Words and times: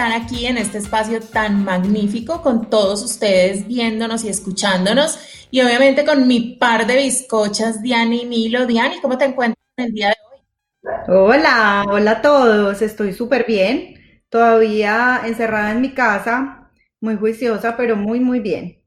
Estar 0.00 0.18
aquí 0.18 0.46
en 0.46 0.56
este 0.56 0.78
espacio 0.78 1.20
tan 1.20 1.62
magnífico 1.62 2.40
con 2.40 2.70
todos 2.70 3.02
ustedes 3.02 3.66
viéndonos 3.66 4.24
y 4.24 4.30
escuchándonos 4.30 5.18
y 5.50 5.60
obviamente 5.60 6.06
con 6.06 6.26
mi 6.26 6.56
par 6.56 6.86
de 6.86 6.96
bizcochas, 6.96 7.82
Diani 7.82 8.22
y 8.22 8.24
Milo. 8.24 8.66
Diani, 8.66 8.98
¿cómo 9.02 9.18
te 9.18 9.26
encuentras 9.26 9.58
el 9.76 9.92
día 9.92 10.08
de 10.08 10.14
hoy? 10.32 11.04
Hola, 11.06 11.84
hola 11.86 12.10
a 12.12 12.22
todos, 12.22 12.80
estoy 12.80 13.12
súper 13.12 13.44
bien, 13.46 14.22
todavía 14.30 15.20
encerrada 15.26 15.70
en 15.72 15.82
mi 15.82 15.92
casa, 15.92 16.70
muy 17.02 17.16
juiciosa, 17.16 17.76
pero 17.76 17.94
muy, 17.94 18.20
muy 18.20 18.40
bien. 18.40 18.80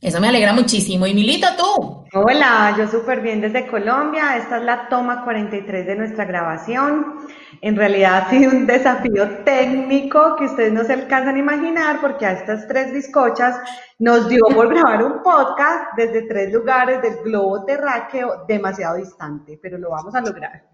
Eso 0.00 0.20
me 0.20 0.28
alegra 0.28 0.52
muchísimo. 0.52 1.06
Y 1.06 1.14
Milito, 1.14 1.48
tú. 1.56 2.04
Hola, 2.12 2.74
yo 2.78 2.86
súper 2.86 3.20
bien 3.20 3.40
desde 3.40 3.66
Colombia. 3.66 4.36
Esta 4.36 4.58
es 4.58 4.64
la 4.64 4.88
toma 4.88 5.24
43 5.24 5.86
de 5.86 5.96
nuestra 5.96 6.24
grabación. 6.24 7.16
En 7.60 7.76
realidad 7.76 8.24
ha 8.26 8.30
sido 8.30 8.52
un 8.52 8.66
desafío 8.66 9.44
técnico 9.44 10.36
que 10.36 10.44
ustedes 10.44 10.72
no 10.72 10.84
se 10.84 10.92
alcanzan 10.92 11.36
a 11.36 11.38
imaginar 11.38 12.00
porque 12.00 12.26
a 12.26 12.32
estas 12.32 12.68
tres 12.68 12.92
bizcochas 12.92 13.56
nos 13.98 14.28
dio 14.28 14.44
por 14.54 14.68
grabar 14.74 15.02
un 15.02 15.22
podcast 15.22 15.96
desde 15.96 16.22
tres 16.22 16.52
lugares 16.52 17.02
del 17.02 17.16
globo 17.24 17.64
terráqueo 17.64 18.44
demasiado 18.46 18.96
distante, 18.96 19.58
pero 19.60 19.78
lo 19.78 19.90
vamos 19.90 20.14
a 20.14 20.20
lograr. 20.20 20.64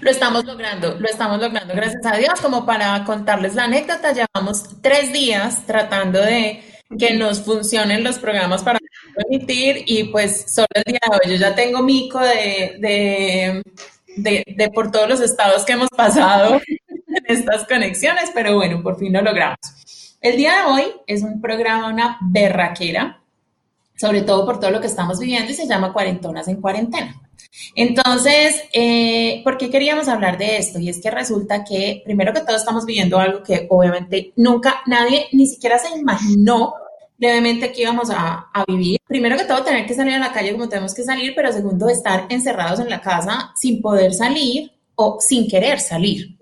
Lo 0.00 0.10
estamos 0.10 0.44
logrando, 0.44 0.98
lo 0.98 1.08
estamos 1.08 1.40
logrando, 1.40 1.74
gracias 1.74 2.04
a 2.04 2.16
Dios. 2.16 2.40
Como 2.40 2.66
para 2.66 3.02
contarles 3.04 3.54
la 3.54 3.64
anécdota, 3.64 4.12
llevamos 4.12 4.80
tres 4.82 5.12
días 5.12 5.64
tratando 5.66 6.20
de 6.20 6.62
que 6.98 7.14
nos 7.14 7.42
funcionen 7.42 8.04
los 8.04 8.18
programas 8.18 8.62
para 8.62 8.78
y 9.86 10.04
pues 10.04 10.46
solo 10.52 10.66
el 10.74 10.84
día 10.84 11.00
de 11.02 11.16
hoy 11.16 11.32
yo 11.32 11.40
ya 11.40 11.54
tengo 11.54 11.82
mico 11.82 12.18
de, 12.20 13.62
de, 14.16 14.44
de, 14.46 14.70
por 14.70 14.90
todos 14.90 15.08
los 15.08 15.20
estados 15.20 15.64
que 15.64 15.72
hemos 15.72 15.88
pasado 15.90 16.60
en 16.88 17.22
estas 17.26 17.66
conexiones, 17.66 18.30
pero 18.34 18.54
bueno, 18.56 18.82
por 18.82 18.98
fin 18.98 19.12
lo 19.12 19.22
logramos. 19.22 19.58
El 20.20 20.36
día 20.36 20.56
de 20.56 20.72
hoy 20.72 20.84
es 21.06 21.22
un 21.22 21.40
programa, 21.40 21.88
una 21.88 22.18
berraquera, 22.20 23.20
sobre 23.96 24.22
todo 24.22 24.44
por 24.46 24.58
todo 24.58 24.70
lo 24.70 24.80
que 24.80 24.86
estamos 24.86 25.18
viviendo 25.20 25.50
y 25.52 25.54
se 25.54 25.66
llama 25.66 25.92
Cuarentonas 25.92 26.48
en 26.48 26.60
Cuarentena. 26.60 27.20
Entonces, 27.76 28.64
eh, 28.72 29.42
¿por 29.44 29.56
qué 29.56 29.70
queríamos 29.70 30.08
hablar 30.08 30.38
de 30.38 30.56
esto? 30.56 30.78
Y 30.78 30.88
es 30.88 31.00
que 31.00 31.10
resulta 31.10 31.62
que, 31.64 32.02
primero 32.04 32.32
que 32.32 32.40
todo, 32.40 32.56
estamos 32.56 32.84
viviendo 32.84 33.18
algo 33.18 33.42
que 33.42 33.66
obviamente 33.70 34.32
nunca 34.36 34.82
nadie 34.86 35.26
ni 35.32 35.46
siquiera 35.46 35.78
se 35.78 35.96
imaginó 35.96 36.74
levemente 37.18 37.72
que 37.72 37.82
íbamos 37.82 38.10
a, 38.10 38.50
a, 38.52 38.64
vivir. 38.66 38.98
Primero 39.06 39.36
que 39.36 39.44
todo, 39.44 39.62
tener 39.62 39.86
que 39.86 39.94
salir 39.94 40.14
a 40.14 40.18
la 40.18 40.32
calle 40.32 40.52
como 40.52 40.68
tenemos 40.68 40.94
que 40.94 41.04
salir, 41.04 41.32
pero 41.34 41.52
segundo, 41.52 41.88
estar 41.88 42.26
encerrados 42.28 42.80
en 42.80 42.90
la 42.90 43.00
casa 43.00 43.52
sin 43.56 43.80
poder 43.80 44.12
salir 44.12 44.72
o 44.94 45.18
sin 45.20 45.48
querer 45.48 45.80
salir. 45.80 46.36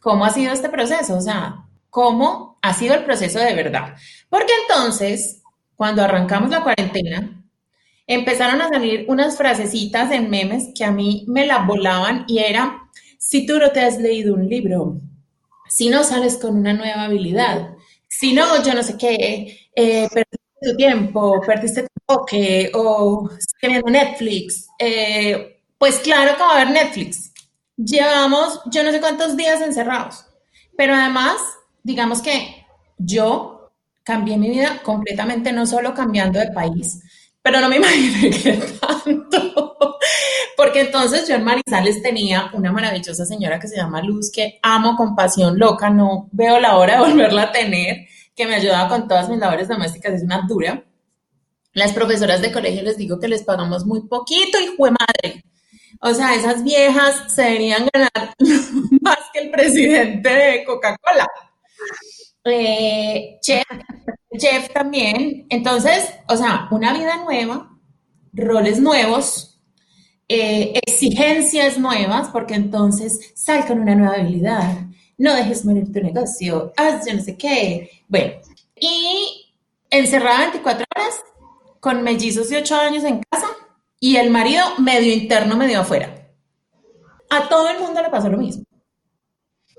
¿Cómo 0.00 0.24
ha 0.24 0.30
sido 0.30 0.52
este 0.52 0.68
proceso? 0.68 1.16
O 1.16 1.20
sea, 1.20 1.64
¿cómo 1.90 2.58
ha 2.62 2.74
sido 2.74 2.94
el 2.94 3.04
proceso 3.04 3.38
de 3.38 3.54
verdad? 3.54 3.94
Porque 4.28 4.52
entonces, 4.62 5.42
cuando 5.74 6.02
arrancamos 6.02 6.50
la 6.50 6.62
cuarentena, 6.62 7.44
empezaron 8.06 8.60
a 8.60 8.68
salir 8.68 9.04
unas 9.08 9.36
frasecitas 9.36 10.10
en 10.12 10.30
memes 10.30 10.68
que 10.74 10.84
a 10.84 10.92
mí 10.92 11.24
me 11.26 11.46
la 11.46 11.58
volaban 11.58 12.24
y 12.28 12.38
era, 12.38 12.88
si 13.18 13.46
tú 13.46 13.58
no 13.58 13.70
te 13.70 13.80
has 13.80 13.98
leído 13.98 14.34
un 14.34 14.48
libro, 14.48 15.00
si 15.68 15.88
no 15.88 16.04
sales 16.04 16.36
con 16.36 16.56
una 16.56 16.72
nueva 16.72 17.04
habilidad, 17.04 17.75
si 18.18 18.32
no, 18.32 18.62
yo 18.62 18.72
no 18.72 18.82
sé 18.82 18.96
qué, 18.96 19.68
eh, 19.74 20.08
perdiste 20.08 20.38
tu 20.62 20.76
tiempo, 20.76 21.40
perdiste 21.46 21.82
tu 21.82 21.88
toque 22.06 22.70
o 22.74 23.28
viendo 23.60 23.90
Netflix. 23.90 24.68
Eh, 24.78 25.60
pues 25.76 25.98
claro 25.98 26.34
que 26.34 26.42
va 26.42 26.52
a 26.52 26.62
haber 26.62 26.70
Netflix. 26.70 27.32
Llevamos 27.76 28.60
yo 28.70 28.82
no 28.82 28.90
sé 28.90 29.00
cuántos 29.00 29.36
días 29.36 29.60
encerrados, 29.60 30.24
pero 30.76 30.94
además, 30.94 31.36
digamos 31.82 32.22
que 32.22 32.64
yo 32.96 33.70
cambié 34.02 34.38
mi 34.38 34.48
vida 34.48 34.80
completamente, 34.82 35.52
no 35.52 35.66
solo 35.66 35.92
cambiando 35.92 36.38
de 36.38 36.52
país, 36.52 37.00
pero 37.42 37.60
no 37.60 37.68
me 37.68 37.76
imaginé 37.78 38.30
que 38.30 38.52
tanto. 38.80 39.76
Porque 40.56 40.80
entonces 40.80 41.28
yo 41.28 41.34
en 41.34 41.44
Marizales 41.44 42.02
tenía 42.02 42.50
una 42.54 42.72
maravillosa 42.72 43.26
señora 43.26 43.60
que 43.60 43.68
se 43.68 43.76
llama 43.76 44.00
Luz, 44.00 44.30
que 44.32 44.58
amo 44.62 44.96
con 44.96 45.14
pasión 45.14 45.58
loca, 45.58 45.90
no 45.90 46.28
veo 46.32 46.58
la 46.58 46.76
hora 46.76 46.94
de 46.94 47.10
volverla 47.10 47.42
a 47.42 47.52
tener, 47.52 48.06
que 48.36 48.46
me 48.46 48.54
ayudaba 48.54 48.88
con 48.88 49.08
todas 49.08 49.28
mis 49.28 49.38
labores 49.38 49.66
domésticas, 49.66 50.14
es 50.14 50.22
una 50.22 50.46
dura. 50.46 50.84
Las 51.72 51.92
profesoras 51.92 52.42
de 52.42 52.52
colegio 52.52 52.82
les 52.82 52.96
digo 52.96 53.18
que 53.18 53.28
les 53.28 53.42
pagamos 53.42 53.84
muy 53.86 54.06
poquito, 54.06 54.60
y 54.60 54.76
fue 54.76 54.90
madre. 54.90 55.42
O 56.00 56.12
sea, 56.12 56.34
esas 56.34 56.62
viejas 56.62 57.34
se 57.34 57.42
deberían 57.42 57.88
ganar 57.92 58.34
más 59.00 59.18
que 59.32 59.40
el 59.40 59.50
presidente 59.50 60.28
de 60.28 60.64
Coca-Cola. 60.64 61.26
Eh, 62.44 63.38
chef, 63.40 63.64
chef 64.38 64.72
también. 64.72 65.46
Entonces, 65.48 66.12
o 66.28 66.36
sea, 66.36 66.68
una 66.70 66.92
vida 66.92 67.16
nueva, 67.24 67.76
roles 68.32 68.78
nuevos, 68.80 69.58
eh, 70.28 70.78
exigencias 70.86 71.78
nuevas, 71.78 72.28
porque 72.28 72.54
entonces 72.54 73.32
sal 73.34 73.66
con 73.66 73.80
una 73.80 73.94
nueva 73.94 74.14
habilidad, 74.14 74.86
no 75.18 75.34
dejes 75.34 75.64
morir 75.64 75.92
tu 75.92 76.00
negocio, 76.00 76.72
haz 76.76 77.06
yo 77.06 77.14
no 77.14 77.22
sé 77.22 77.36
qué. 77.36 78.02
Bueno, 78.08 78.34
y 78.78 79.54
encerrada 79.90 80.50
24 80.50 80.84
horas, 80.94 81.14
con 81.80 82.02
mellizos 82.02 82.48
de 82.48 82.58
8 82.58 82.74
años 82.76 83.04
en 83.04 83.22
casa 83.30 83.46
y 84.00 84.16
el 84.16 84.30
marido 84.30 84.62
medio 84.78 85.12
interno, 85.12 85.56
medio 85.56 85.80
afuera. 85.80 86.28
A 87.30 87.48
todo 87.48 87.68
el 87.70 87.78
mundo 87.78 88.02
le 88.02 88.10
pasó 88.10 88.28
lo 88.28 88.38
mismo. 88.38 88.64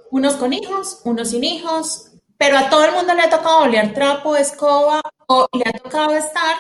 Unos 0.09 0.35
con 0.35 0.53
hijos, 0.53 1.01
unos 1.03 1.31
sin 1.31 1.43
hijos, 1.43 2.11
pero 2.37 2.57
a 2.57 2.69
todo 2.69 2.85
el 2.85 2.93
mundo 2.93 3.13
le 3.13 3.23
ha 3.23 3.29
tocado 3.29 3.59
olear 3.59 3.93
trapo, 3.93 4.35
escoba 4.35 5.01
o 5.27 5.47
le 5.53 5.63
ha 5.67 5.73
tocado 5.73 6.15
estar. 6.15 6.55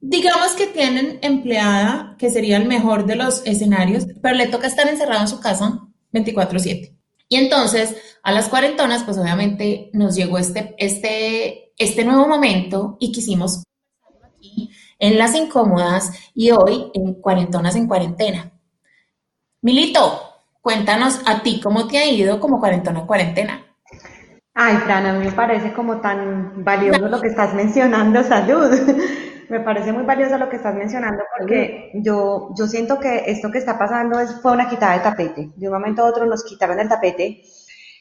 Digamos 0.00 0.52
que 0.52 0.66
tienen 0.66 1.18
empleada, 1.22 2.16
que 2.18 2.30
sería 2.30 2.56
el 2.56 2.66
mejor 2.66 3.06
de 3.06 3.16
los 3.16 3.44
escenarios, 3.46 4.06
pero 4.22 4.34
le 4.34 4.48
toca 4.48 4.66
estar 4.66 4.88
encerrado 4.88 5.22
en 5.22 5.28
su 5.28 5.40
casa 5.40 5.80
24/7. 6.12 6.99
Y 7.32 7.36
entonces, 7.36 7.96
a 8.24 8.32
las 8.32 8.48
cuarentonas, 8.48 9.04
pues 9.04 9.16
obviamente 9.16 9.88
nos 9.92 10.16
llegó 10.16 10.36
este, 10.36 10.74
este, 10.78 11.72
este 11.78 12.04
nuevo 12.04 12.26
momento 12.26 12.96
y 12.98 13.12
quisimos 13.12 13.62
aquí 14.24 14.68
en 14.98 15.16
las 15.16 15.36
incómodas 15.36 16.10
y 16.34 16.50
hoy 16.50 16.90
en 16.92 17.14
cuarentonas 17.14 17.76
en 17.76 17.86
cuarentena. 17.86 18.50
Milito, 19.62 20.20
cuéntanos 20.60 21.20
a 21.24 21.40
ti 21.44 21.60
cómo 21.62 21.86
te 21.86 21.98
ha 21.98 22.10
ido 22.10 22.40
como 22.40 22.58
cuarentona 22.58 22.98
en 22.98 23.06
cuarentena. 23.06 23.64
Ay, 24.52 24.76
Fran, 24.78 25.06
a 25.06 25.12
mí 25.12 25.24
me 25.26 25.32
parece 25.32 25.72
como 25.72 26.00
tan 26.00 26.64
valioso 26.64 27.06
lo 27.06 27.20
que 27.20 27.28
estás 27.28 27.54
mencionando, 27.54 28.24
salud. 28.24 28.76
Me 29.50 29.60
parece 29.60 29.92
muy 29.92 30.04
valioso 30.04 30.38
lo 30.38 30.48
que 30.48 30.56
estás 30.56 30.74
mencionando 30.74 31.24
porque 31.36 31.90
yo, 31.94 32.50
yo 32.56 32.66
siento 32.66 33.00
que 33.00 33.24
esto 33.26 33.50
que 33.50 33.58
está 33.58 33.78
pasando 33.78 34.18
es, 34.20 34.40
fue 34.40 34.52
una 34.52 34.68
quitada 34.68 34.94
de 34.94 35.00
tapete. 35.00 35.50
De 35.56 35.66
un 35.66 35.74
momento 35.74 36.02
a 36.02 36.06
otro 36.08 36.24
nos 36.24 36.44
quitaron 36.44 36.78
el 36.78 36.88
tapete 36.88 37.42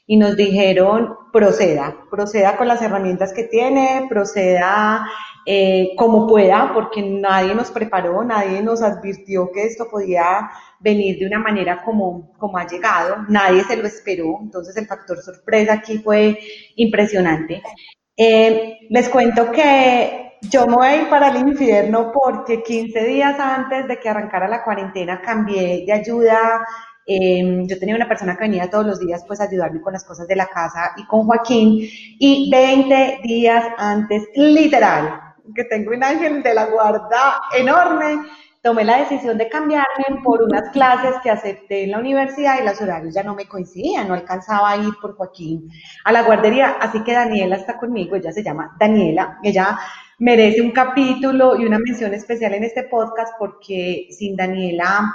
y 0.05 0.17
nos 0.17 0.35
dijeron 0.35 1.15
proceda, 1.33 1.95
proceda 2.09 2.55
con 2.57 2.67
las 2.67 2.81
herramientas 2.81 3.33
que 3.33 3.43
tiene, 3.43 4.05
proceda 4.09 5.05
eh, 5.45 5.91
como 5.97 6.27
pueda, 6.27 6.71
porque 6.73 7.01
nadie 7.01 7.55
nos 7.55 7.71
preparó, 7.71 8.23
nadie 8.23 8.61
nos 8.61 8.81
advirtió 8.81 9.51
que 9.51 9.65
esto 9.65 9.87
podía 9.89 10.49
venir 10.79 11.19
de 11.19 11.27
una 11.27 11.39
manera 11.39 11.83
como, 11.83 12.31
como 12.37 12.57
ha 12.57 12.67
llegado, 12.67 13.17
nadie 13.27 13.63
se 13.63 13.77
lo 13.77 13.87
esperó, 13.87 14.39
entonces 14.41 14.75
el 14.77 14.87
factor 14.87 15.21
sorpresa 15.21 15.73
aquí 15.73 15.99
fue 15.99 16.39
impresionante. 16.75 17.61
Eh, 18.15 18.79
les 18.89 19.09
cuento 19.09 19.51
que 19.51 20.28
yo 20.41 20.67
me 20.67 20.75
voy 20.75 20.87
a 20.87 20.95
ir 21.01 21.09
para 21.09 21.29
el 21.29 21.47
infierno 21.47 22.11
porque 22.11 22.63
15 22.63 23.03
días 23.05 23.39
antes 23.39 23.87
de 23.87 23.99
que 23.99 24.09
arrancara 24.09 24.47
la 24.47 24.63
cuarentena 24.63 25.21
cambié 25.21 25.83
de 25.85 25.93
ayuda. 25.93 26.65
Em, 27.05 27.67
yo 27.67 27.79
tenía 27.79 27.95
una 27.95 28.07
persona 28.07 28.35
que 28.35 28.45
venía 28.45 28.69
todos 28.69 28.85
los 28.85 28.99
días 28.99 29.23
pues 29.27 29.41
a 29.41 29.45
ayudarme 29.45 29.81
con 29.81 29.93
las 29.93 30.05
cosas 30.05 30.27
de 30.27 30.35
la 30.35 30.47
casa 30.47 30.93
y 30.97 31.05
con 31.05 31.25
Joaquín. 31.25 31.79
Y 32.19 32.49
20 32.51 33.19
días 33.23 33.65
antes, 33.77 34.23
literal, 34.35 35.19
que 35.55 35.63
tengo 35.65 35.91
un 35.91 36.03
ángel 36.03 36.43
de 36.43 36.53
la 36.53 36.65
guarda 36.67 37.41
enorme, 37.57 38.19
tomé 38.61 38.83
la 38.83 38.97
decisión 38.97 39.37
de 39.37 39.49
cambiarme 39.49 40.21
por 40.23 40.43
unas 40.43 40.69
clases 40.69 41.15
que 41.23 41.31
acepté 41.31 41.85
en 41.85 41.91
la 41.91 41.99
universidad 41.99 42.61
y 42.61 42.65
los 42.65 42.79
horarios 42.81 43.13
ya 43.13 43.23
no 43.23 43.33
me 43.33 43.47
coincidían, 43.47 44.07
no 44.07 44.13
alcanzaba 44.13 44.71
a 44.71 44.77
ir 44.77 44.93
por 45.01 45.15
Joaquín 45.15 45.69
a 46.03 46.11
la 46.11 46.23
guardería, 46.23 46.77
así 46.79 47.01
que 47.03 47.13
Daniela 47.13 47.55
está 47.55 47.77
conmigo, 47.77 48.15
ella 48.15 48.31
se 48.31 48.43
llama 48.43 48.75
Daniela, 48.77 49.39
ella 49.43 49.79
merece 50.19 50.61
un 50.61 50.71
capítulo 50.71 51.59
y 51.59 51.65
una 51.65 51.79
mención 51.79 52.13
especial 52.13 52.53
en 52.53 52.63
este 52.63 52.83
podcast 52.83 53.33
porque 53.39 54.07
sin 54.11 54.35
Daniela 54.35 55.13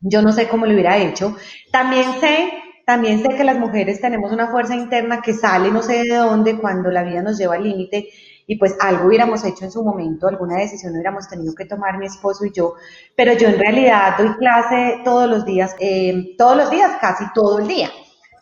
yo 0.00 0.22
no 0.22 0.32
sé 0.32 0.48
cómo 0.48 0.66
lo 0.66 0.72
hubiera 0.72 0.98
hecho. 0.98 1.36
También 1.72 2.20
sé, 2.20 2.52
también 2.86 3.22
sé 3.22 3.28
que 3.30 3.44
las 3.44 3.58
mujeres 3.58 4.00
tenemos 4.00 4.32
una 4.32 4.48
fuerza 4.48 4.74
interna 4.74 5.20
que 5.22 5.32
sale 5.32 5.70
no 5.70 5.82
sé 5.82 6.02
de 6.04 6.16
dónde 6.16 6.58
cuando 6.58 6.90
la 6.90 7.02
vida 7.02 7.22
nos 7.22 7.38
lleva 7.38 7.54
al 7.54 7.64
límite 7.64 8.08
y 8.46 8.56
pues 8.56 8.76
algo 8.80 9.06
hubiéramos 9.06 9.42
hecho 9.44 9.64
en 9.64 9.72
su 9.72 9.82
momento, 9.82 10.28
alguna 10.28 10.58
decisión 10.58 10.92
hubiéramos 10.92 11.28
tenido 11.28 11.54
que 11.54 11.64
tomar 11.64 11.98
mi 11.98 12.06
esposo 12.06 12.44
y 12.44 12.52
yo, 12.52 12.74
pero 13.16 13.32
yo 13.32 13.48
en 13.48 13.58
realidad 13.58 14.18
doy 14.18 14.34
clase 14.34 15.00
todos 15.02 15.28
los 15.28 15.46
días, 15.46 15.74
eh, 15.80 16.34
todos 16.36 16.56
los 16.56 16.70
días, 16.70 16.92
casi 17.00 17.24
todo 17.34 17.60
el 17.60 17.68
día. 17.68 17.90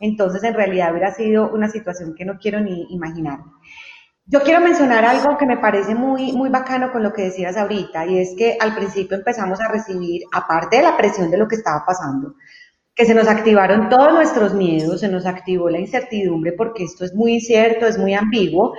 Entonces, 0.00 0.42
en 0.42 0.54
realidad 0.54 0.90
hubiera 0.90 1.14
sido 1.14 1.48
una 1.52 1.68
situación 1.68 2.16
que 2.16 2.24
no 2.24 2.36
quiero 2.36 2.58
ni 2.58 2.88
imaginar. 2.90 3.38
Yo 4.32 4.40
quiero 4.40 4.62
mencionar 4.62 5.04
algo 5.04 5.36
que 5.36 5.44
me 5.44 5.58
parece 5.58 5.94
muy, 5.94 6.32
muy 6.32 6.48
bacano 6.48 6.90
con 6.90 7.02
lo 7.02 7.12
que 7.12 7.24
decías 7.24 7.54
ahorita, 7.54 8.06
y 8.06 8.18
es 8.18 8.34
que 8.34 8.56
al 8.58 8.74
principio 8.74 9.18
empezamos 9.18 9.60
a 9.60 9.68
recibir, 9.68 10.22
aparte 10.32 10.78
de 10.78 10.84
la 10.84 10.96
presión 10.96 11.30
de 11.30 11.36
lo 11.36 11.46
que 11.46 11.56
estaba 11.56 11.84
pasando, 11.86 12.36
que 12.94 13.04
se 13.04 13.12
nos 13.12 13.28
activaron 13.28 13.90
todos 13.90 14.14
nuestros 14.14 14.54
miedos, 14.54 15.00
se 15.00 15.08
nos 15.08 15.26
activó 15.26 15.68
la 15.68 15.80
incertidumbre 15.80 16.52
porque 16.52 16.84
esto 16.84 17.04
es 17.04 17.14
muy 17.14 17.34
incierto, 17.34 17.86
es 17.86 17.98
muy 17.98 18.14
ambiguo, 18.14 18.72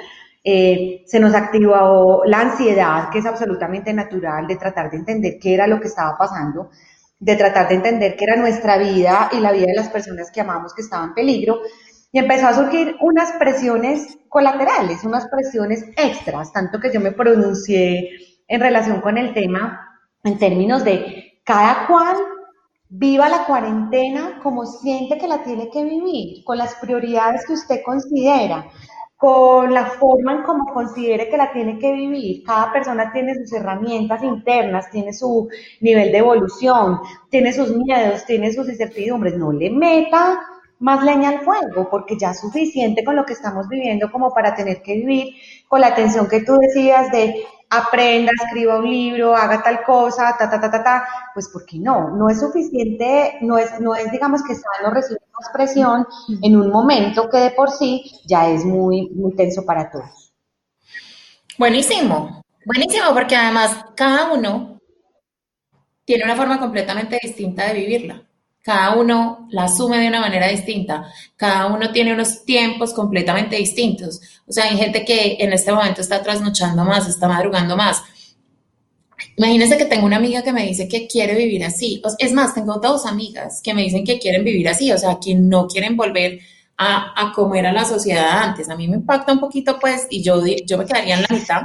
eh, 0.44 1.04
se 1.06 1.20
nos 1.20 1.36
activó 1.36 2.24
la 2.26 2.40
ansiedad, 2.40 3.10
que 3.12 3.20
es 3.20 3.26
absolutamente 3.28 3.94
natural, 3.94 4.48
de 4.48 4.56
tratar 4.56 4.90
de 4.90 4.98
entender 4.98 5.38
qué 5.40 5.54
era 5.54 5.68
lo 5.68 5.80
que 5.80 5.88
estaba 5.88 6.18
pasando, 6.18 6.72
de 7.20 7.36
tratar 7.36 7.70
de 7.70 7.76
entender 7.76 8.16
qué 8.16 8.26
era 8.26 8.38
nuestra 8.38 8.80
vida 8.80 9.30
y 9.32 9.40
la 9.40 9.52
vida 9.52 9.68
de 9.68 9.76
las 9.76 9.90
personas 9.90 10.32
que 10.32 10.42
amamos 10.42 10.74
que 10.74 10.82
estaban 10.82 11.10
en 11.10 11.14
peligro. 11.14 11.60
Y 12.14 12.20
empezó 12.20 12.48
a 12.48 12.54
surgir 12.54 12.96
unas 13.02 13.32
presiones 13.34 14.20
colaterales, 14.30 15.04
unas 15.04 15.28
presiones 15.28 15.84
extras, 15.98 16.54
tanto 16.54 16.80
que 16.80 16.94
yo 16.94 17.02
me 17.02 17.12
pronuncié 17.12 18.08
en 18.48 18.62
relación 18.62 19.02
con 19.02 19.18
el 19.18 19.34
tema 19.34 20.00
en 20.24 20.38
términos 20.38 20.84
de 20.84 21.40
cada 21.44 21.88
cual 21.88 22.16
viva 22.88 23.28
la 23.28 23.46
cuarentena 23.46 24.40
como 24.44 24.68
siente 24.68 25.18
que 25.18 25.28
la 25.28 25.44
tiene 25.44 25.72
que 25.72 25.84
vivir, 25.84 26.44
con 26.46 26.60
las 26.60 26.76
prioridades 26.76 27.48
que 27.48 27.54
usted 27.54 27.82
considera 27.84 28.68
con 29.24 29.74
la 29.74 29.86
forma 29.86 30.34
en 30.34 30.44
cómo 30.44 30.66
considere 30.74 31.30
que 31.30 31.38
la 31.38 31.54
tiene 31.54 31.80
que 31.80 31.94
vivir. 31.94 32.44
Cada 32.44 32.74
persona 32.74 33.10
tiene 33.14 33.34
sus 33.36 33.54
herramientas 33.54 34.22
internas, 34.22 34.92
tiene 34.92 35.14
su 35.14 35.48
nivel 35.80 36.12
de 36.12 36.18
evolución, 36.18 37.00
tiene 37.30 37.54
sus 37.54 37.74
miedos, 37.74 38.26
tiene 38.26 38.52
sus 38.52 38.68
incertidumbres. 38.68 39.38
No 39.38 39.54
le 39.54 39.70
meta 39.70 40.38
más 40.84 41.02
leña 41.02 41.30
al 41.30 41.40
fuego, 41.40 41.88
porque 41.90 42.18
ya 42.18 42.32
es 42.32 42.42
suficiente 42.42 43.06
con 43.06 43.16
lo 43.16 43.26
que 43.26 43.32
estamos 43.32 43.70
viviendo 43.70 44.12
como 44.12 44.34
para 44.34 44.54
tener 44.54 44.82
que 44.82 44.96
vivir 44.96 45.36
con 45.70 45.80
la 45.80 45.88
atención 45.88 46.28
que 46.28 46.42
tú 46.42 46.58
decías 46.58 47.10
de 47.10 47.46
aprenda, 47.70 48.34
escriba 48.36 48.80
un 48.80 48.90
libro, 48.90 49.34
haga 49.34 49.64
tal 49.64 49.82
cosa, 49.84 50.36
ta, 50.38 50.50
ta, 50.50 50.60
ta, 50.60 50.70
ta, 50.70 50.84
ta, 50.84 51.08
pues 51.34 51.50
porque 51.54 51.80
no, 51.80 52.10
no 52.10 52.28
es 52.28 52.42
suficiente, 52.42 53.38
no 53.40 53.58
es, 53.58 53.80
no 53.80 53.96
es 53.96 54.12
digamos 54.12 54.44
que 54.44 54.56
sano 54.56 54.94
recibir 54.94 55.22
más 55.40 55.50
presión 55.54 56.06
en 56.42 56.58
un 56.58 56.70
momento 56.70 57.30
que 57.30 57.38
de 57.38 57.52
por 57.52 57.72
sí 57.72 58.04
ya 58.26 58.50
es 58.50 58.66
muy, 58.66 59.10
muy 59.12 59.34
tenso 59.38 59.66
para 59.66 59.90
todos. 59.90 60.34
Buenísimo, 61.58 62.44
buenísimo, 62.66 63.14
porque 63.14 63.38
además 63.38 63.86
cada 63.96 64.34
uno 64.34 64.82
tiene 66.04 66.26
una 66.26 66.36
forma 66.36 66.60
completamente 66.60 67.18
distinta 67.24 67.68
de 67.68 67.74
vivirla. 67.74 68.22
Cada 68.64 68.96
uno 68.96 69.48
la 69.52 69.66
asume 69.66 69.98
de 70.00 70.08
una 70.08 70.22
manera 70.22 70.48
distinta. 70.48 71.12
Cada 71.36 71.68
uno 71.68 71.92
tiene 71.92 72.14
unos 72.14 72.46
tiempos 72.46 72.94
completamente 72.94 73.58
distintos. 73.58 74.22
O 74.48 74.54
sea, 74.54 74.64
hay 74.64 74.78
gente 74.78 75.04
que 75.04 75.36
en 75.40 75.52
este 75.52 75.74
momento 75.74 76.00
está 76.00 76.24
trasnochando 76.24 76.86
más, 76.86 77.08
está 77.08 77.28
madrugando 77.28 77.76
más. 77.76 78.02
Imagínense 79.36 79.78
que 79.78 79.86
tengo 79.86 80.06
una 80.06 80.18
amiga 80.18 80.44
que 80.44 80.54
me 80.54 80.66
dice 80.66 80.88
que 80.88 81.08
quiere 81.08 81.36
vivir 81.36 81.64
así. 81.66 82.02
Es 82.20 82.32
más, 82.32 82.54
tengo 82.54 82.80
dos 82.80 83.06
amigas 83.06 83.62
que 83.62 83.74
me 83.74 83.84
dicen 83.84 84.06
que 84.06 84.18
quieren 84.18 84.44
vivir 84.44 84.70
así, 84.70 84.92
o 84.92 84.98
sea, 84.98 85.18
que 85.22 85.36
no 85.36 85.68
quieren 85.68 85.98
volver 85.98 86.40
a, 86.78 87.14
a 87.22 87.34
comer 87.34 87.66
a 87.66 87.74
la 87.74 87.84
sociedad 87.84 88.44
antes. 88.44 88.70
A 88.70 88.76
mí 88.78 88.88
me 88.88 88.96
impacta 88.96 89.34
un 89.34 89.40
poquito, 89.40 89.78
pues, 89.80 90.08
y 90.10 90.24
yo, 90.24 90.42
yo 90.66 90.78
me 90.78 90.86
quedaría 90.86 91.16
en 91.16 91.22
la 91.24 91.28
mitad, 91.36 91.62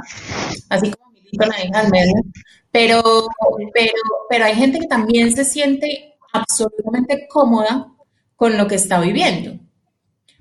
así 0.69 0.91
como 0.91 1.11
mi 1.13 1.21
la 1.47 1.63
hija 1.63 1.79
al 1.79 1.91
medio. 1.91 2.13
Pero, 2.71 3.01
pero, 3.73 3.93
pero 4.29 4.45
hay 4.45 4.55
gente 4.55 4.79
que 4.79 4.87
también 4.87 5.35
se 5.35 5.45
siente 5.45 6.08
absolutamente 6.33 7.27
cómoda 7.29 7.87
con 8.35 8.57
lo 8.57 8.67
que 8.67 8.75
está 8.75 8.99
viviendo. 8.99 9.59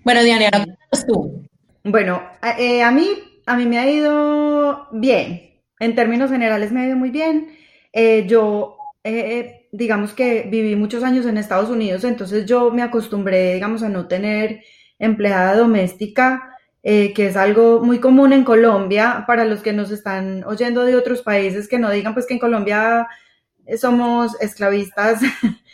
Bueno, 0.05 0.23
Diana, 0.23 0.51
¿qué 0.51 0.99
tú? 1.07 1.45
Bueno, 1.85 2.23
eh, 2.59 2.83
a, 2.83 2.91
mí, 2.91 3.09
a 3.47 3.57
mí 3.57 3.67
me 3.67 3.79
ha 3.79 3.91
ido 3.91 4.89
bien. 4.93 5.61
En 5.81 5.95
términos 5.95 6.31
generales 6.31 6.73
me 6.73 6.81
ha 6.81 6.87
ido 6.87 6.97
muy 6.97 7.11
bien. 7.11 7.57
Eh, 7.93 8.27
yo, 8.29 8.77
eh, 9.05 9.69
digamos 9.73 10.13
que 10.13 10.47
viví 10.51 10.77
muchos 10.77 11.03
años 11.03 11.27
en 11.27 11.39
Estados 11.39 11.71
Unidos, 11.71 12.05
entonces 12.05 12.47
yo 12.47 12.71
me 12.71 12.83
acostumbré, 12.83 13.55
digamos, 13.55 13.83
a 13.83 13.89
no 13.89 14.07
tener 14.07 14.63
empleada 14.99 15.57
doméstica, 15.57 16.55
que 16.83 17.13
es 17.27 17.37
algo 17.37 17.81
muy 17.85 17.99
común 17.99 18.33
en 18.33 18.45
Colombia. 18.45 19.25
Para 19.27 19.45
los 19.45 19.61
que 19.61 19.75
nos 19.75 19.91
están 19.91 20.43
oyendo 20.45 20.85
de 20.85 20.97
otros 20.97 21.23
países, 21.23 21.69
que 21.69 21.79
no 21.79 21.91
digan 21.91 22.15
pues 22.15 22.27
que 22.27 22.35
en 22.35 22.41
Colombia 22.41 23.07
somos 23.77 24.41
esclavistas 24.41 25.21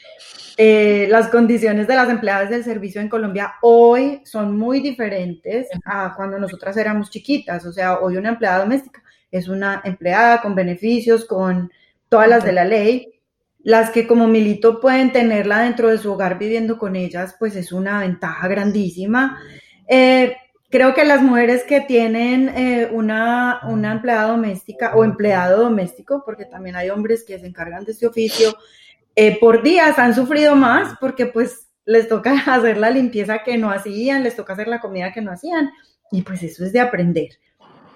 Eh, 0.56 1.08
las 1.10 1.28
condiciones 1.28 1.88
de 1.88 1.96
las 1.96 2.08
empleadas 2.08 2.48
del 2.48 2.62
servicio 2.62 3.00
en 3.00 3.08
Colombia 3.08 3.54
hoy 3.60 4.22
son 4.24 4.56
muy 4.56 4.78
diferentes 4.80 5.66
a 5.84 6.14
cuando 6.14 6.38
nosotras 6.38 6.76
éramos 6.76 7.10
chiquitas. 7.10 7.66
O 7.66 7.72
sea, 7.72 7.98
hoy 7.98 8.16
una 8.16 8.30
empleada 8.30 8.60
doméstica 8.60 9.02
es 9.30 9.48
una 9.48 9.80
empleada 9.84 10.40
con 10.40 10.54
beneficios, 10.54 11.24
con 11.24 11.72
todas 12.08 12.28
las 12.28 12.44
de 12.44 12.52
la 12.52 12.64
ley. 12.64 13.20
Las 13.64 13.90
que 13.90 14.06
como 14.06 14.28
Milito 14.28 14.80
pueden 14.80 15.10
tenerla 15.10 15.60
dentro 15.60 15.88
de 15.88 15.98
su 15.98 16.12
hogar 16.12 16.38
viviendo 16.38 16.78
con 16.78 16.94
ellas, 16.96 17.34
pues 17.38 17.56
es 17.56 17.72
una 17.72 18.00
ventaja 18.00 18.46
grandísima. 18.46 19.40
Eh, 19.88 20.36
creo 20.74 20.92
que 20.92 21.04
las 21.04 21.22
mujeres 21.22 21.62
que 21.62 21.82
tienen 21.82 22.48
eh, 22.48 22.88
una, 22.90 23.60
una 23.68 23.92
empleada 23.92 24.26
doméstica 24.26 24.92
o 24.96 25.04
empleado 25.04 25.62
doméstico, 25.62 26.24
porque 26.26 26.46
también 26.46 26.74
hay 26.74 26.90
hombres 26.90 27.22
que 27.22 27.38
se 27.38 27.46
encargan 27.46 27.84
de 27.84 27.92
este 27.92 28.08
oficio, 28.08 28.56
eh, 29.14 29.38
por 29.38 29.62
días 29.62 30.00
han 30.00 30.16
sufrido 30.16 30.56
más 30.56 30.96
porque 30.98 31.26
pues 31.26 31.68
les 31.84 32.08
toca 32.08 32.32
hacer 32.52 32.78
la 32.78 32.90
limpieza 32.90 33.44
que 33.44 33.56
no 33.56 33.70
hacían, 33.70 34.24
les 34.24 34.34
toca 34.34 34.54
hacer 34.54 34.66
la 34.66 34.80
comida 34.80 35.12
que 35.12 35.20
no 35.20 35.30
hacían 35.30 35.70
y 36.10 36.22
pues 36.22 36.42
eso 36.42 36.64
es 36.64 36.72
de 36.72 36.80
aprender. 36.80 37.28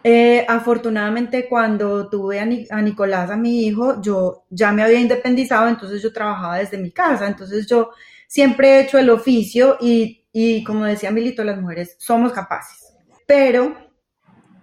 Eh, 0.04 0.46
afortunadamente 0.46 1.48
cuando 1.48 2.08
tuve 2.08 2.38
a, 2.38 2.44
Nicolás, 2.80 3.28
a 3.30 3.36
mi 3.36 3.66
hijo, 3.66 4.00
yo 4.00 4.44
ya 4.50 4.70
me 4.70 4.84
había 4.84 5.00
independizado, 5.00 5.66
entonces 5.66 6.00
yo 6.00 6.12
trabajaba 6.12 6.58
desde 6.58 6.78
mi 6.78 6.92
casa, 6.92 7.26
entonces 7.26 7.66
yo 7.66 7.90
siempre 8.28 8.68
he 8.68 8.80
hecho 8.82 8.98
el 8.98 9.10
oficio 9.10 9.78
y, 9.80 10.17
y 10.32 10.64
como 10.64 10.84
decía 10.84 11.10
Milito, 11.10 11.44
las 11.44 11.60
mujeres 11.60 11.96
somos 11.98 12.32
capaces, 12.32 12.94
pero 13.26 13.76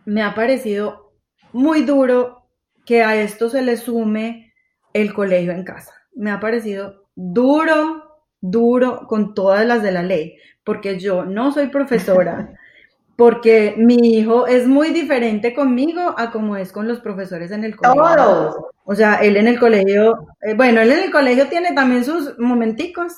me 0.06 0.22
ha 0.22 0.36
parecido 0.36 1.14
muy 1.52 1.84
duro 1.84 2.48
que 2.86 3.04
a 3.04 3.16
esto 3.16 3.50
se 3.50 3.62
le 3.62 3.78
sume 3.78 4.54
el 4.94 5.14
colegio 5.14 5.52
en 5.52 5.64
casa. 5.64 5.94
Me 6.14 6.32
ha 6.32 6.40
parecido 6.40 7.08
duro, 7.16 8.20
duro 8.40 9.08
con 9.08 9.34
todas 9.34 9.66
las 9.66 9.82
de 9.82 9.92
la 9.92 10.04
ley, 10.04 10.38
porque 10.64 11.00
yo 11.00 11.26
no 11.26 11.52
soy 11.52 11.68
profesora, 11.68 12.54
porque 13.18 13.76
mi 13.78 13.96
hijo 14.18 14.48
es 14.48 14.68
muy 14.68 14.90
diferente 14.90 15.54
conmigo 15.54 16.14
a 16.18 16.32
como 16.32 16.58
es 16.58 16.72
con 16.72 16.88
los 16.88 17.00
profesores 17.00 17.52
en 17.52 17.64
el 17.64 17.76
colegio. 17.76 18.72
O 18.84 18.94
sea, 18.94 19.16
él 19.16 19.38
en 19.38 19.48
el 19.48 19.60
colegio, 19.60 20.28
eh, 20.42 20.54
bueno, 20.54 20.82
él 20.82 20.92
en 20.92 21.04
el 21.06 21.12
colegio 21.12 21.48
tiene 21.48 21.74
también 21.74 22.04
sus 22.06 22.38
momenticos, 22.38 23.14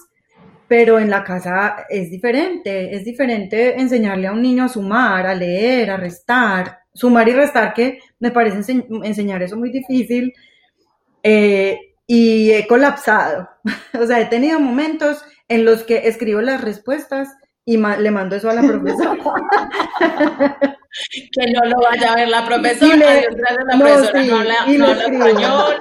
pero 0.67 0.99
en 0.99 1.09
la 1.09 1.23
casa 1.23 1.85
es 1.89 2.11
diferente, 2.11 2.93
es 2.95 3.05
diferente 3.05 3.79
enseñarle 3.79 4.27
a 4.27 4.33
un 4.33 4.41
niño 4.41 4.65
a 4.65 4.69
sumar, 4.69 5.25
a 5.25 5.33
leer, 5.33 5.89
a 5.91 5.97
restar, 5.97 6.79
sumar 6.93 7.27
y 7.29 7.33
restar, 7.33 7.73
que 7.73 7.99
me 8.19 8.31
parece 8.31 8.85
enseñar 9.03 9.41
eso 9.41 9.55
muy 9.55 9.71
difícil. 9.71 10.33
Eh, 11.23 11.79
y 12.05 12.51
he 12.51 12.67
colapsado. 12.67 13.49
o 13.99 14.05
sea, 14.05 14.19
he 14.19 14.25
tenido 14.25 14.59
momentos 14.59 15.23
en 15.47 15.65
los 15.65 15.83
que 15.83 16.07
escribo 16.07 16.41
las 16.41 16.61
respuestas 16.61 17.29
y 17.65 17.77
le 17.77 18.11
mando 18.11 18.35
eso 18.35 18.49
a 18.49 18.53
la 18.53 18.61
profesora. 18.61 19.17
que 21.31 21.51
no 21.51 21.65
lo 21.65 21.81
vaya 21.81 22.13
a 22.13 22.15
ver 22.15 22.29
la 22.29 22.45
profesora. 22.45 22.95
Y 22.95 22.99
le, 22.99 23.21
la 23.21 23.77
profesora 23.77 24.23
no, 24.23 24.37
habla, 24.37 24.55
y 24.67 24.75
español. 24.75 25.75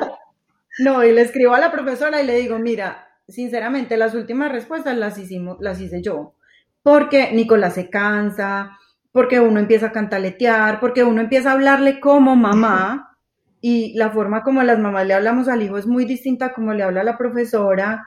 No, 0.79 1.05
y 1.05 1.13
le 1.13 1.23
escribo 1.23 1.55
a 1.55 1.61
la 1.61 1.71
profesora 1.71 2.21
y 2.21 2.27
le 2.27 2.37
digo, 2.37 2.59
mira, 2.59 3.06
sinceramente, 3.29 3.97
las 3.97 4.15
últimas 4.15 4.53
respuestas 4.53 4.97
las 4.97 5.19
hicimos, 5.19 5.59
las 5.61 5.81
hice 5.81 6.03
yo. 6.03 6.35
Porque 6.83 7.33
Nicolás 7.33 7.75
se 7.75 7.91
cansa, 7.91 8.79
porque 9.13 9.41
uno 9.41 9.61
empieza 9.61 9.87
a 9.87 9.93
cantaletear, 9.93 10.79
porque 10.79 11.03
uno 11.03 11.21
empieza 11.21 11.51
a 11.51 11.55
hablarle 11.55 12.01
como 12.01 12.37
mamá 12.37 13.17
y 13.61 13.95
la 13.95 14.11
forma 14.11 14.43
como 14.43 14.63
las 14.63 14.79
mamás 14.79 15.07
le 15.07 15.15
hablamos 15.15 15.49
al 15.49 15.63
hijo 15.63 15.79
es 15.79 15.87
muy 15.87 16.05
distinta 16.05 16.53
como 16.53 16.75
le 16.75 16.83
habla 16.83 17.03
la 17.03 17.17
profesora, 17.17 18.07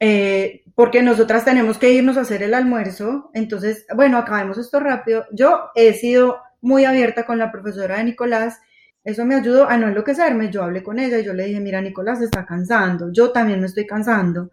eh, 0.00 0.64
porque 0.74 1.02
nosotras 1.02 1.44
tenemos 1.44 1.78
que 1.78 1.92
irnos 1.92 2.16
a 2.16 2.22
hacer 2.22 2.42
el 2.42 2.54
almuerzo, 2.54 3.30
entonces, 3.32 3.86
bueno, 3.94 4.18
acabemos 4.18 4.58
esto 4.58 4.80
rápido. 4.80 5.24
Yo 5.32 5.70
he 5.74 5.94
sido 5.94 6.40
muy 6.60 6.84
abierta 6.84 7.24
con 7.24 7.38
la 7.38 7.52
profesora 7.52 7.98
de 7.98 8.04
Nicolás, 8.04 8.60
eso 9.06 9.24
me 9.24 9.36
ayudó 9.36 9.68
a 9.68 9.78
no 9.78 9.88
enloquecerme, 9.88 10.50
yo 10.50 10.62
hablé 10.62 10.82
con 10.82 10.98
ella 10.98 11.18
y 11.18 11.24
yo 11.24 11.32
le 11.32 11.46
dije, 11.46 11.60
mira, 11.60 11.80
Nicolás 11.80 12.18
se 12.18 12.26
está 12.26 12.44
cansando, 12.44 13.10
yo 13.12 13.30
también 13.30 13.60
me 13.60 13.66
estoy 13.66 13.86
cansando, 13.86 14.50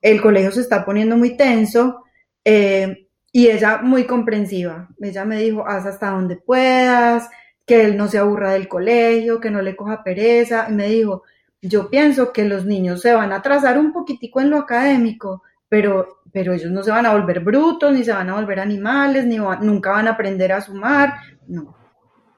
el 0.00 0.22
colegio 0.22 0.52
se 0.52 0.62
está 0.62 0.84
poniendo 0.84 1.16
muy 1.16 1.36
tenso, 1.36 2.04
eh, 2.44 3.08
y 3.32 3.48
ella 3.48 3.82
muy 3.82 4.04
comprensiva, 4.04 4.88
ella 5.00 5.24
me 5.26 5.40
dijo, 5.40 5.66
haz 5.68 5.84
hasta 5.84 6.10
donde 6.10 6.36
puedas, 6.36 7.28
que 7.66 7.84
él 7.84 7.96
no 7.96 8.08
se 8.08 8.18
aburra 8.18 8.52
del 8.52 8.68
colegio, 8.68 9.40
que 9.40 9.50
no 9.50 9.60
le 9.60 9.76
coja 9.76 10.02
pereza. 10.04 10.66
Y 10.70 10.72
me 10.72 10.88
dijo, 10.88 11.24
yo 11.60 11.90
pienso 11.90 12.32
que 12.32 12.44
los 12.44 12.64
niños 12.64 13.02
se 13.02 13.12
van 13.12 13.32
a 13.32 13.36
atrasar 13.36 13.78
un 13.78 13.92
poquitico 13.92 14.40
en 14.40 14.50
lo 14.50 14.58
académico, 14.58 15.42
pero, 15.68 16.22
pero 16.32 16.54
ellos 16.54 16.70
no 16.70 16.82
se 16.82 16.92
van 16.92 17.06
a 17.06 17.12
volver 17.12 17.40
brutos, 17.40 17.92
ni 17.92 18.04
se 18.04 18.12
van 18.12 18.30
a 18.30 18.36
volver 18.36 18.60
animales, 18.60 19.26
ni 19.26 19.36
nunca 19.36 19.90
van 19.90 20.06
a 20.06 20.12
aprender 20.12 20.52
a 20.52 20.60
sumar. 20.60 21.14
No. 21.48 21.75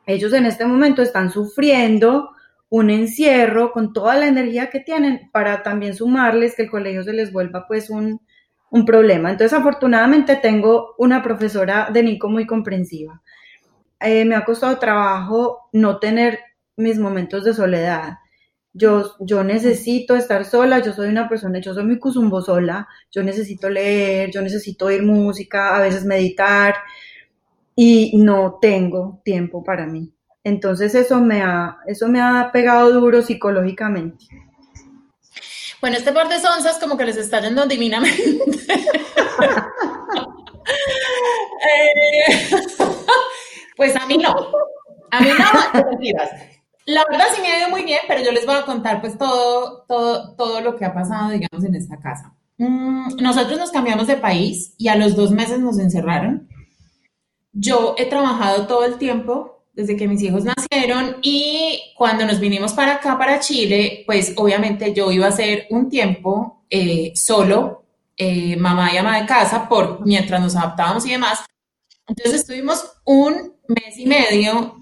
Ellos 0.08 0.32
en 0.32 0.46
este 0.46 0.64
momento 0.64 1.02
están 1.02 1.30
sufriendo 1.30 2.30
un 2.70 2.88
encierro 2.88 3.72
con 3.72 3.92
toda 3.92 4.14
la 4.14 4.26
energía 4.26 4.70
que 4.70 4.80
tienen 4.80 5.28
para 5.32 5.62
también 5.62 5.94
sumarles 5.94 6.56
que 6.56 6.62
el 6.62 6.70
colegio 6.70 7.04
se 7.04 7.12
les 7.12 7.30
vuelva 7.30 7.66
pues 7.68 7.90
un, 7.90 8.18
un 8.70 8.86
problema. 8.86 9.30
Entonces, 9.30 9.58
afortunadamente 9.58 10.36
tengo 10.36 10.94
una 10.96 11.22
profesora 11.22 11.90
de 11.92 12.02
Nico 12.02 12.30
muy 12.30 12.46
comprensiva. 12.46 13.20
Eh, 14.00 14.24
me 14.24 14.34
ha 14.34 14.46
costado 14.46 14.78
trabajo 14.78 15.68
no 15.74 15.98
tener 15.98 16.38
mis 16.78 16.98
momentos 16.98 17.44
de 17.44 17.52
soledad. 17.52 18.14
Yo, 18.72 19.14
yo 19.20 19.44
necesito 19.44 20.16
estar 20.16 20.46
sola, 20.46 20.78
yo 20.78 20.94
soy 20.94 21.10
una 21.10 21.28
persona, 21.28 21.58
yo 21.58 21.74
soy 21.74 21.84
muy 21.84 21.98
cusumbo 21.98 22.40
sola, 22.40 22.88
yo 23.10 23.22
necesito 23.22 23.68
leer, 23.68 24.30
yo 24.30 24.40
necesito 24.40 24.86
oír 24.86 25.02
música, 25.02 25.76
a 25.76 25.80
veces 25.80 26.06
meditar 26.06 26.76
y 27.80 28.10
no 28.16 28.58
tengo 28.60 29.20
tiempo 29.24 29.62
para 29.62 29.86
mí. 29.86 30.12
Entonces 30.42 30.96
eso 30.96 31.20
me 31.20 31.42
ha, 31.42 31.78
eso 31.86 32.08
me 32.08 32.20
ha 32.20 32.50
pegado 32.52 32.90
duro 32.92 33.22
psicológicamente. 33.22 34.26
Bueno, 35.80 35.96
este 35.96 36.10
par 36.10 36.28
de 36.28 36.40
sonzas 36.40 36.80
como 36.80 36.96
que 36.96 37.04
les 37.04 37.16
está 37.16 37.40
yendo 37.40 37.66
divinamente. 37.66 38.40
Eh, 41.60 42.60
pues 43.74 43.96
a 43.96 44.06
mí 44.06 44.18
no. 44.18 44.28
A 45.10 45.20
mí 45.20 45.28
no, 45.30 46.12
La 46.84 47.04
verdad 47.10 47.26
sí 47.34 47.40
me 47.40 47.48
ha 47.48 47.60
ido 47.60 47.70
muy 47.70 47.84
bien, 47.84 48.00
pero 48.06 48.22
yo 48.22 48.32
les 48.32 48.44
voy 48.44 48.54
a 48.54 48.66
contar 48.66 49.00
pues 49.00 49.16
todo, 49.16 49.84
todo, 49.88 50.36
todo 50.36 50.60
lo 50.60 50.76
que 50.76 50.84
ha 50.84 50.92
pasado, 50.92 51.30
digamos, 51.30 51.64
en 51.64 51.74
esta 51.74 51.98
casa. 51.98 52.34
Mm, 52.58 53.16
nosotros 53.20 53.58
nos 53.58 53.70
cambiamos 53.70 54.06
de 54.06 54.16
país 54.16 54.74
y 54.76 54.88
a 54.88 54.96
los 54.96 55.16
dos 55.16 55.30
meses 55.30 55.58
nos 55.58 55.78
encerraron. 55.78 56.48
Yo 57.60 57.96
he 57.98 58.06
trabajado 58.06 58.68
todo 58.68 58.84
el 58.84 58.98
tiempo 58.98 59.64
desde 59.72 59.96
que 59.96 60.06
mis 60.06 60.22
hijos 60.22 60.44
nacieron 60.44 61.16
y 61.22 61.92
cuando 61.96 62.24
nos 62.24 62.38
vinimos 62.38 62.72
para 62.72 62.94
acá, 62.94 63.18
para 63.18 63.40
Chile, 63.40 64.04
pues 64.06 64.32
obviamente 64.36 64.94
yo 64.94 65.10
iba 65.10 65.26
a 65.26 65.32
ser 65.32 65.66
un 65.70 65.88
tiempo 65.88 66.62
eh, 66.70 67.12
solo, 67.16 67.82
eh, 68.16 68.56
mamá 68.56 68.92
y 68.92 68.96
ama 68.96 69.20
de 69.20 69.26
casa, 69.26 69.68
por, 69.68 70.06
mientras 70.06 70.40
nos 70.40 70.54
adaptábamos 70.54 71.04
y 71.06 71.10
demás. 71.10 71.44
Entonces 72.06 72.42
estuvimos 72.42 72.92
un 73.04 73.54
mes 73.66 73.98
y 73.98 74.06
medio 74.06 74.76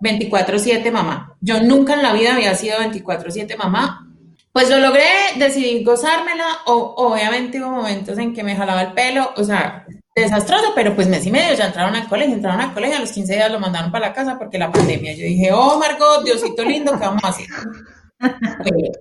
24/7 0.00 0.86
eh, 0.86 0.90
mamá. 0.90 1.36
Yo 1.40 1.62
nunca 1.62 1.94
en 1.94 2.02
la 2.02 2.12
vida 2.12 2.34
había 2.34 2.56
sido 2.56 2.78
24/7 2.78 3.56
mamá. 3.56 4.08
Pues 4.52 4.68
lo 4.68 4.78
logré, 4.78 5.06
decidí 5.36 5.84
gozármela, 5.84 6.46
o, 6.66 6.94
obviamente 6.96 7.60
hubo 7.60 7.70
momentos 7.70 8.18
en 8.18 8.34
que 8.34 8.42
me 8.42 8.56
jalaba 8.56 8.82
el 8.82 8.92
pelo, 8.92 9.32
o 9.36 9.44
sea, 9.44 9.86
desastroso, 10.14 10.72
pero 10.74 10.94
pues 10.94 11.08
mes 11.08 11.24
y 11.26 11.30
medio 11.30 11.54
ya 11.54 11.66
entraron 11.66 11.94
al 11.94 12.08
colegio, 12.08 12.34
entraron 12.34 12.60
al 12.60 12.74
colegio, 12.74 12.96
a 12.96 13.00
los 13.00 13.12
15 13.12 13.34
días 13.34 13.50
lo 13.50 13.60
mandaron 13.60 13.90
para 13.90 14.08
la 14.08 14.14
casa 14.14 14.38
porque 14.38 14.58
la 14.58 14.70
pandemia. 14.70 15.14
Yo 15.14 15.24
dije, 15.24 15.50
oh 15.52 15.78
Margot, 15.78 16.24
Diosito 16.24 16.64
lindo, 16.64 16.92
¿qué 16.92 16.98
vamos 16.98 17.24
a 17.24 17.28
hacer? 17.28 17.46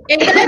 Entonces, 0.08 0.48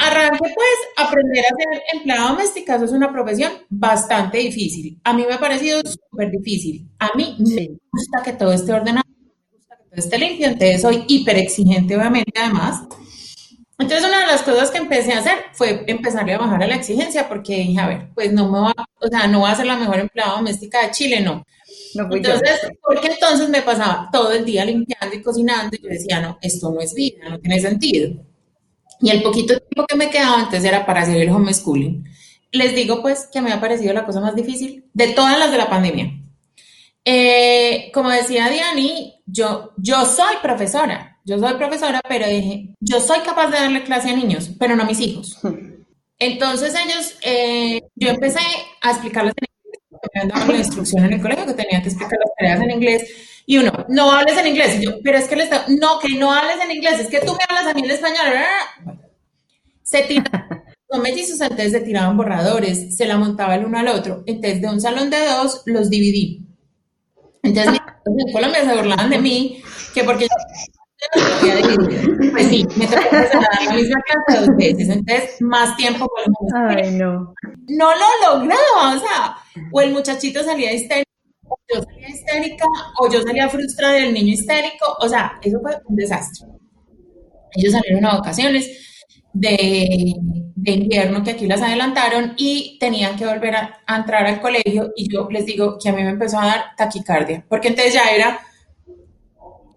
arranque 0.00 0.38
pues 0.54 0.78
aprender 0.96 1.44
a 1.44 1.56
ser 1.56 1.82
empleada 1.94 2.30
doméstica, 2.30 2.76
eso 2.76 2.84
es 2.84 2.92
una 2.92 3.10
profesión 3.10 3.52
bastante 3.68 4.38
difícil. 4.38 5.00
A 5.02 5.12
mí 5.12 5.24
me 5.26 5.34
ha 5.34 5.40
parecido 5.40 5.80
súper 5.84 6.30
difícil. 6.30 6.88
A 6.98 7.10
mí 7.16 7.36
me 7.38 7.68
gusta 7.90 8.22
que 8.22 8.32
todo 8.32 8.52
esté 8.52 8.72
ordenado, 8.72 9.04
me 9.08 9.56
gusta 9.56 9.76
que 9.76 9.84
todo 9.84 9.96
esté 9.96 10.18
limpio, 10.18 10.46
entonces 10.46 10.82
soy 10.82 11.04
hiper 11.08 11.38
exigente 11.38 11.96
obviamente 11.96 12.32
además. 12.38 12.82
Entonces, 13.82 14.08
una 14.08 14.20
de 14.20 14.26
las 14.28 14.42
cosas 14.42 14.70
que 14.70 14.78
empecé 14.78 15.12
a 15.12 15.18
hacer 15.18 15.38
fue 15.54 15.82
empezarle 15.88 16.34
a 16.34 16.38
bajar 16.38 16.62
a 16.62 16.68
la 16.68 16.76
exigencia 16.76 17.28
porque 17.28 17.56
dije, 17.56 17.80
a 17.80 17.88
ver, 17.88 18.10
pues 18.14 18.32
no 18.32 18.48
me 18.48 18.60
va, 18.60 18.74
o 19.00 19.08
sea, 19.08 19.26
no 19.26 19.40
va 19.40 19.50
a 19.50 19.56
ser 19.56 19.66
la 19.66 19.76
mejor 19.76 19.98
empleada 19.98 20.36
doméstica 20.36 20.86
de 20.86 20.92
Chile, 20.92 21.20
no. 21.20 21.44
entonces, 22.12 22.60
porque 22.80 23.08
entonces 23.08 23.48
me 23.48 23.60
pasaba 23.62 24.08
todo 24.12 24.30
el 24.30 24.44
día 24.44 24.64
limpiando 24.64 25.16
y 25.16 25.20
cocinando 25.20 25.76
y 25.76 25.82
yo 25.82 25.88
decía, 25.88 26.20
no, 26.20 26.38
esto 26.40 26.70
no 26.70 26.80
es 26.80 26.94
vida, 26.94 27.28
no 27.28 27.40
tiene 27.40 27.58
sentido. 27.60 28.12
Y 29.00 29.10
el 29.10 29.20
poquito 29.20 29.58
tiempo 29.58 29.84
que 29.84 29.96
me 29.96 30.10
quedaba 30.10 30.38
antes 30.38 30.62
era 30.62 30.86
para 30.86 31.02
hacer 31.02 31.16
el 31.16 31.30
homeschooling. 31.30 32.04
Les 32.52 32.76
digo 32.76 33.02
pues 33.02 33.28
que 33.32 33.40
me 33.40 33.50
ha 33.50 33.60
parecido 33.60 33.92
la 33.92 34.06
cosa 34.06 34.20
más 34.20 34.36
difícil 34.36 34.84
de 34.94 35.08
todas 35.08 35.36
las 35.40 35.50
de 35.50 35.58
la 35.58 35.68
pandemia. 35.68 36.22
Eh, 37.04 37.90
como 37.92 38.10
decía 38.10 38.48
Diani, 38.48 39.20
yo, 39.26 39.72
yo 39.76 40.06
soy 40.06 40.36
profesora, 40.40 41.11
yo 41.24 41.38
soy 41.38 41.54
profesora, 41.54 42.00
pero 42.08 42.26
dije, 42.26 42.74
yo 42.80 43.00
soy 43.00 43.20
capaz 43.20 43.48
de 43.48 43.58
darle 43.58 43.84
clase 43.84 44.10
a 44.10 44.16
niños, 44.16 44.50
pero 44.58 44.76
no 44.76 44.82
a 44.82 44.86
mis 44.86 45.00
hijos. 45.00 45.38
Entonces 46.18 46.74
ellos, 46.74 47.14
eh, 47.22 47.82
yo 47.94 48.10
empecé 48.10 48.40
a 48.80 48.90
explicarles 48.90 49.34
en 49.38 50.22
inglés, 50.22 50.48
la 50.48 50.56
instrucción 50.56 51.04
en 51.04 51.12
el 51.14 51.22
colegio 51.22 51.46
que 51.46 51.54
tenía 51.54 51.82
que 51.82 51.88
explicar 51.88 52.18
las 52.18 52.34
tareas 52.36 52.60
en 52.60 52.70
inglés. 52.70 53.10
Y 53.46 53.58
uno, 53.58 53.72
no 53.88 54.12
hables 54.12 54.38
en 54.38 54.46
inglés. 54.48 54.78
Y 54.78 54.84
yo, 54.84 55.00
pero 55.02 55.18
es 55.18 55.28
que 55.28 55.36
le 55.36 55.44
está, 55.44 55.64
no, 55.68 55.98
que 55.98 56.10
no 56.10 56.32
hables 56.32 56.56
en 56.62 56.70
inglés, 56.70 57.00
es 57.00 57.08
que 57.08 57.20
tú 57.20 57.32
me 57.32 57.40
hablas 57.48 57.72
a 57.72 57.74
mí 57.74 57.82
en 57.84 57.90
español. 57.90 58.18
Se 59.82 60.02
tiraban, 60.02 60.64
los 60.88 61.00
mellizos 61.00 61.40
antes 61.40 61.72
se 61.72 61.80
tiraban 61.80 62.16
borradores, 62.16 62.96
se 62.96 63.06
la 63.06 63.16
montaba 63.16 63.56
el 63.56 63.64
uno 63.64 63.78
al 63.78 63.88
otro. 63.88 64.22
Entonces, 64.26 64.60
de 64.60 64.68
un 64.68 64.80
salón 64.80 65.10
de 65.10 65.24
dos, 65.26 65.62
los 65.66 65.90
dividí. 65.90 66.46
Entonces, 67.42 67.80
en 68.06 68.32
Colombia 68.32 68.64
se 68.64 68.76
burlaban 68.76 69.10
de 69.10 69.18
mí, 69.18 69.62
que 69.94 70.04
porque 70.04 70.28
pues 72.32 72.46
sí, 72.48 72.66
me 72.76 72.86
tocó 72.86 73.02
la 73.12 73.74
misma 73.74 74.00
clase 74.02 74.40
dos 74.46 74.56
veces, 74.56 74.88
entonces 74.88 75.36
más 75.40 75.76
tiempo 75.76 76.08
con 76.08 76.68
Ay, 76.68 76.92
no. 76.92 77.34
No 77.68 77.90
lo 77.90 78.38
lograba, 78.38 78.96
o 78.96 78.98
sea, 78.98 79.36
o 79.72 79.80
el 79.80 79.92
muchachito 79.92 80.42
salía 80.42 80.72
histérico, 80.72 81.10
o 81.48 81.56
yo 81.74 81.82
salía 81.82 82.08
histérica, 82.08 82.64
o 83.00 83.10
yo 83.10 83.22
salía 83.22 83.48
frustrada 83.48 83.94
del 83.94 84.14
niño 84.14 84.32
histérico, 84.32 84.96
o 85.00 85.08
sea, 85.08 85.38
eso 85.42 85.60
fue 85.60 85.76
un 85.86 85.96
desastre. 85.96 86.48
Ellos 87.54 87.72
salieron 87.72 88.06
a 88.06 88.16
vacaciones 88.18 88.70
de, 89.32 90.14
de 90.54 90.72
invierno 90.72 91.22
que 91.22 91.32
aquí 91.32 91.46
las 91.46 91.62
adelantaron 91.62 92.34
y 92.36 92.78
tenían 92.80 93.16
que 93.16 93.26
volver 93.26 93.54
a 93.56 93.96
entrar 93.96 94.26
al 94.26 94.40
colegio 94.40 94.92
y 94.96 95.12
yo 95.12 95.28
les 95.30 95.46
digo 95.46 95.78
que 95.82 95.88
a 95.88 95.92
mí 95.92 96.02
me 96.02 96.10
empezó 96.10 96.38
a 96.38 96.46
dar 96.46 96.64
taquicardia, 96.76 97.44
porque 97.48 97.68
entonces 97.68 97.94
ya 97.94 98.04
era 98.14 98.40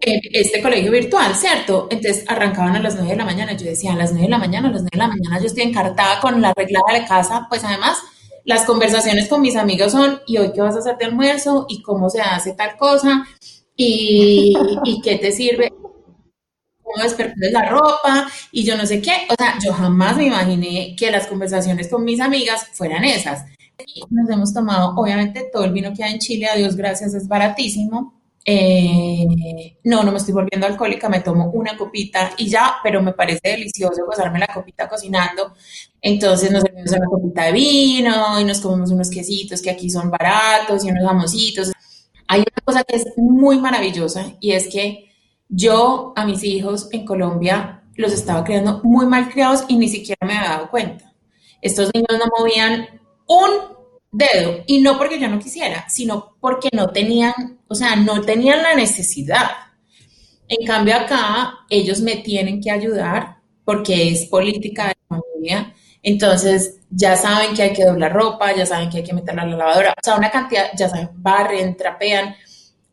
este 0.06 0.62
colegio 0.62 0.92
virtual, 0.92 1.34
¿cierto? 1.34 1.88
Entonces 1.90 2.24
arrancaban 2.28 2.76
a 2.76 2.80
las 2.80 2.94
9 2.94 3.10
de 3.10 3.16
la 3.16 3.24
mañana. 3.24 3.52
Yo 3.54 3.66
decía, 3.66 3.92
a 3.92 3.96
las 3.96 4.12
9 4.12 4.26
de 4.26 4.30
la 4.30 4.38
mañana, 4.38 4.68
a 4.68 4.72
las 4.72 4.82
9 4.82 4.90
de 4.92 4.98
la 4.98 5.08
mañana 5.08 5.40
yo 5.40 5.46
estoy 5.46 5.64
encartada 5.64 6.20
con 6.20 6.40
la 6.40 6.52
regla 6.54 6.80
de 6.92 7.04
casa. 7.04 7.46
Pues 7.48 7.64
además, 7.64 7.98
las 8.44 8.64
conversaciones 8.64 9.28
con 9.28 9.40
mis 9.40 9.56
amigos 9.56 9.92
son, 9.92 10.20
¿y 10.26 10.38
hoy 10.38 10.52
qué 10.52 10.60
vas 10.60 10.76
a 10.76 10.78
hacer 10.78 10.96
de 10.96 11.06
almuerzo? 11.06 11.66
¿Y 11.68 11.82
cómo 11.82 12.08
se 12.08 12.20
hace 12.20 12.52
tal 12.52 12.76
cosa? 12.76 13.26
¿Y, 13.74 14.54
y 14.84 15.00
qué 15.00 15.16
te 15.16 15.32
sirve? 15.32 15.72
¿Cómo 16.82 17.02
despertar 17.02 17.50
la 17.50 17.68
ropa? 17.68 18.30
Y 18.52 18.62
yo 18.62 18.76
no 18.76 18.86
sé 18.86 19.02
qué. 19.02 19.26
O 19.28 19.34
sea, 19.36 19.58
yo 19.64 19.72
jamás 19.72 20.16
me 20.16 20.26
imaginé 20.26 20.94
que 20.96 21.10
las 21.10 21.26
conversaciones 21.26 21.88
con 21.88 22.04
mis 22.04 22.20
amigas 22.20 22.68
fueran 22.72 23.04
esas. 23.04 23.44
Nos 24.08 24.30
hemos 24.30 24.54
tomado, 24.54 24.94
obviamente, 24.96 25.50
todo 25.52 25.64
el 25.64 25.72
vino 25.72 25.92
que 25.92 26.04
hay 26.04 26.14
en 26.14 26.20
Chile, 26.20 26.46
a 26.46 26.56
Dios 26.56 26.76
gracias, 26.76 27.12
es 27.12 27.26
baratísimo 27.26 28.15
eh, 28.48 29.26
no, 29.82 30.04
no 30.04 30.12
me 30.12 30.18
estoy 30.18 30.32
volviendo 30.32 30.68
alcohólica, 30.68 31.08
me 31.08 31.20
tomo 31.20 31.50
una 31.50 31.76
copita 31.76 32.30
y 32.38 32.48
ya, 32.48 32.76
pero 32.80 33.02
me 33.02 33.12
parece 33.12 33.40
delicioso 33.42 34.06
gozarme 34.06 34.38
la 34.38 34.46
copita 34.46 34.88
cocinando. 34.88 35.52
Entonces 36.00 36.52
nos 36.52 36.62
servimos 36.62 36.92
una 36.92 37.06
copita 37.06 37.42
de 37.46 37.52
vino 37.52 38.40
y 38.40 38.44
nos 38.44 38.60
comemos 38.60 38.92
unos 38.92 39.10
quesitos 39.10 39.60
que 39.60 39.70
aquí 39.70 39.90
son 39.90 40.10
baratos 40.10 40.84
y 40.84 40.90
unos 40.90 41.04
jamositos. 41.04 41.72
Hay 42.28 42.40
una 42.40 42.64
cosa 42.64 42.84
que 42.84 42.96
es 42.96 43.06
muy 43.16 43.58
maravillosa 43.58 44.36
y 44.38 44.52
es 44.52 44.68
que 44.68 45.10
yo 45.48 46.12
a 46.14 46.24
mis 46.24 46.44
hijos 46.44 46.88
en 46.92 47.04
Colombia 47.04 47.82
los 47.96 48.12
estaba 48.12 48.44
criando 48.44 48.80
muy 48.84 49.06
mal 49.06 49.28
criados 49.28 49.64
y 49.68 49.76
ni 49.76 49.88
siquiera 49.88 50.24
me 50.24 50.36
había 50.36 50.50
dado 50.50 50.70
cuenta. 50.70 51.12
Estos 51.60 51.90
niños 51.92 52.10
no 52.12 52.26
movían 52.38 52.86
un 53.26 53.76
dedo. 54.16 54.62
Y 54.66 54.80
no 54.80 54.98
porque 54.98 55.20
yo 55.20 55.28
no 55.28 55.38
quisiera, 55.38 55.88
sino 55.88 56.36
porque 56.40 56.68
no 56.72 56.88
tenían, 56.88 57.55
o 57.68 57.74
sea, 57.74 57.96
no 57.96 58.20
tenían 58.22 58.62
la 58.62 58.74
necesidad. 58.74 59.50
En 60.48 60.66
cambio 60.66 60.96
acá, 60.96 61.60
ellos 61.68 62.00
me 62.00 62.16
tienen 62.16 62.60
que 62.60 62.70
ayudar 62.70 63.38
porque 63.64 64.10
es 64.10 64.26
política 64.26 64.88
de 64.88 64.94
familia. 65.08 65.74
Entonces, 66.02 66.78
ya 66.88 67.16
saben 67.16 67.54
que 67.54 67.62
hay 67.62 67.72
que 67.72 67.84
doblar 67.84 68.12
ropa, 68.12 68.54
ya 68.54 68.64
saben 68.64 68.88
que 68.88 68.98
hay 68.98 69.04
que 69.04 69.12
meterla 69.12 69.42
a 69.42 69.46
la 69.46 69.56
lavadora. 69.56 69.90
O 69.90 70.04
sea, 70.04 70.14
una 70.14 70.30
cantidad, 70.30 70.66
ya 70.76 70.88
saben, 70.88 71.10
barren, 71.14 71.76
trapean. 71.76 72.36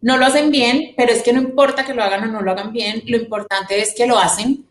No 0.01 0.17
lo 0.17 0.25
hacen 0.25 0.49
bien, 0.49 0.93
pero 0.97 1.13
es 1.13 1.21
que 1.21 1.31
no 1.31 1.39
importa 1.39 1.85
que 1.85 1.93
lo 1.93 2.03
hagan 2.03 2.23
o 2.23 2.31
no 2.31 2.41
lo 2.41 2.51
hagan 2.51 2.73
bien, 2.73 3.03
lo 3.05 3.17
importante 3.17 3.79
es 3.79 3.93
que 3.93 4.07
lo 4.07 4.17
hacen. 4.17 4.65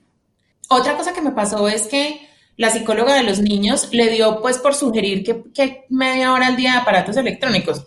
Otra 0.68 0.97
cosa 0.97 1.12
que 1.12 1.23
me 1.23 1.30
pasó 1.30 1.68
es 1.68 1.87
que 1.87 2.28
la 2.56 2.71
psicóloga 2.71 3.14
de 3.14 3.23
los 3.23 3.40
niños 3.40 3.88
le 3.92 4.09
dio 4.11 4.40
pues 4.42 4.59
por 4.59 4.75
sugerir 4.75 5.25
que, 5.25 5.85
media 5.88 6.32
hora 6.32 6.49
al 6.49 6.56
día 6.56 6.73
de 6.73 6.78
aparatos 6.78 7.16
electrónicos. 7.16 7.87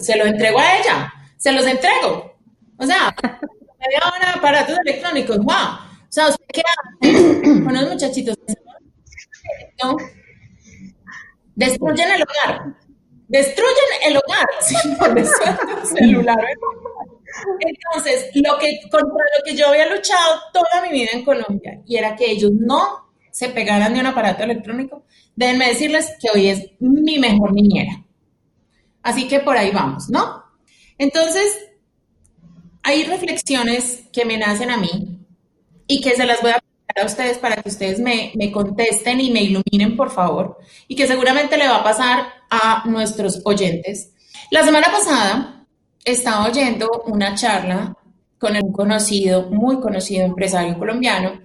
Se 0.00 0.16
lo 0.16 0.24
entrego 0.24 0.58
a 0.58 0.78
ella, 0.78 1.12
se 1.36 1.52
los 1.52 1.66
entrego. 1.66 2.36
O 2.78 2.86
sea, 2.86 3.14
aparatos 4.34 4.78
electrónicos, 4.84 5.38
wow. 5.38 5.54
O 5.54 6.10
sea, 6.10 6.28
¿usted 6.28 6.62
hace 7.02 7.42
con 7.64 7.74
los 7.74 7.88
muchachitos? 7.90 8.36
Destruyen 11.54 12.10
el 12.12 12.22
hogar. 12.22 12.76
Destruyen 13.28 13.90
el 14.06 14.16
hogar. 14.16 14.46
celular. 15.84 16.38
Entonces, 17.60 18.30
lo 18.34 18.58
que, 18.58 18.80
contra 18.90 19.08
lo 19.08 19.44
que 19.44 19.54
yo 19.54 19.68
había 19.68 19.86
luchado 19.86 20.40
toda 20.52 20.82
mi 20.82 20.90
vida 20.90 21.10
en 21.12 21.24
Colombia, 21.24 21.82
y 21.86 21.96
era 21.96 22.16
que 22.16 22.30
ellos 22.30 22.52
no 22.52 23.12
se 23.30 23.50
pegaran 23.50 23.94
de 23.94 24.00
un 24.00 24.06
aparato 24.06 24.42
electrónico, 24.44 25.04
déjenme 25.36 25.68
decirles 25.68 26.14
que 26.20 26.28
hoy 26.34 26.48
es 26.48 26.70
mi 26.80 27.18
mejor 27.18 27.52
niñera. 27.52 28.04
Así 29.02 29.28
que 29.28 29.40
por 29.40 29.56
ahí 29.56 29.70
vamos, 29.70 30.08
¿no? 30.08 30.44
Entonces, 30.98 31.58
hay 32.82 33.04
reflexiones 33.04 34.04
que 34.12 34.24
me 34.24 34.38
nacen 34.38 34.70
a 34.70 34.76
mí 34.76 35.18
y 35.86 36.00
que 36.00 36.16
se 36.16 36.26
las 36.26 36.40
voy 36.42 36.50
a 36.50 36.62
a 37.00 37.06
ustedes 37.06 37.38
para 37.38 37.56
que 37.56 37.68
ustedes 37.68 38.00
me, 38.00 38.32
me, 38.34 38.50
contesten 38.50 39.20
y 39.20 39.30
me 39.30 39.42
iluminen, 39.42 39.96
por 39.96 40.10
favor, 40.10 40.58
y 40.86 40.96
que 40.96 41.06
seguramente 41.06 41.56
le 41.56 41.68
va 41.68 41.76
a 41.76 41.84
pasar 41.84 42.26
a 42.50 42.82
nuestros 42.86 43.40
oyentes. 43.44 44.12
La 44.50 44.64
semana 44.64 44.88
pasada 44.90 45.66
estaba 46.04 46.46
oyendo 46.46 47.02
una 47.06 47.34
charla 47.34 47.94
con 48.38 48.56
un 48.56 48.72
conocido, 48.72 49.50
muy 49.50 49.80
conocido 49.80 50.24
empresario 50.24 50.78
colombiano. 50.78 51.40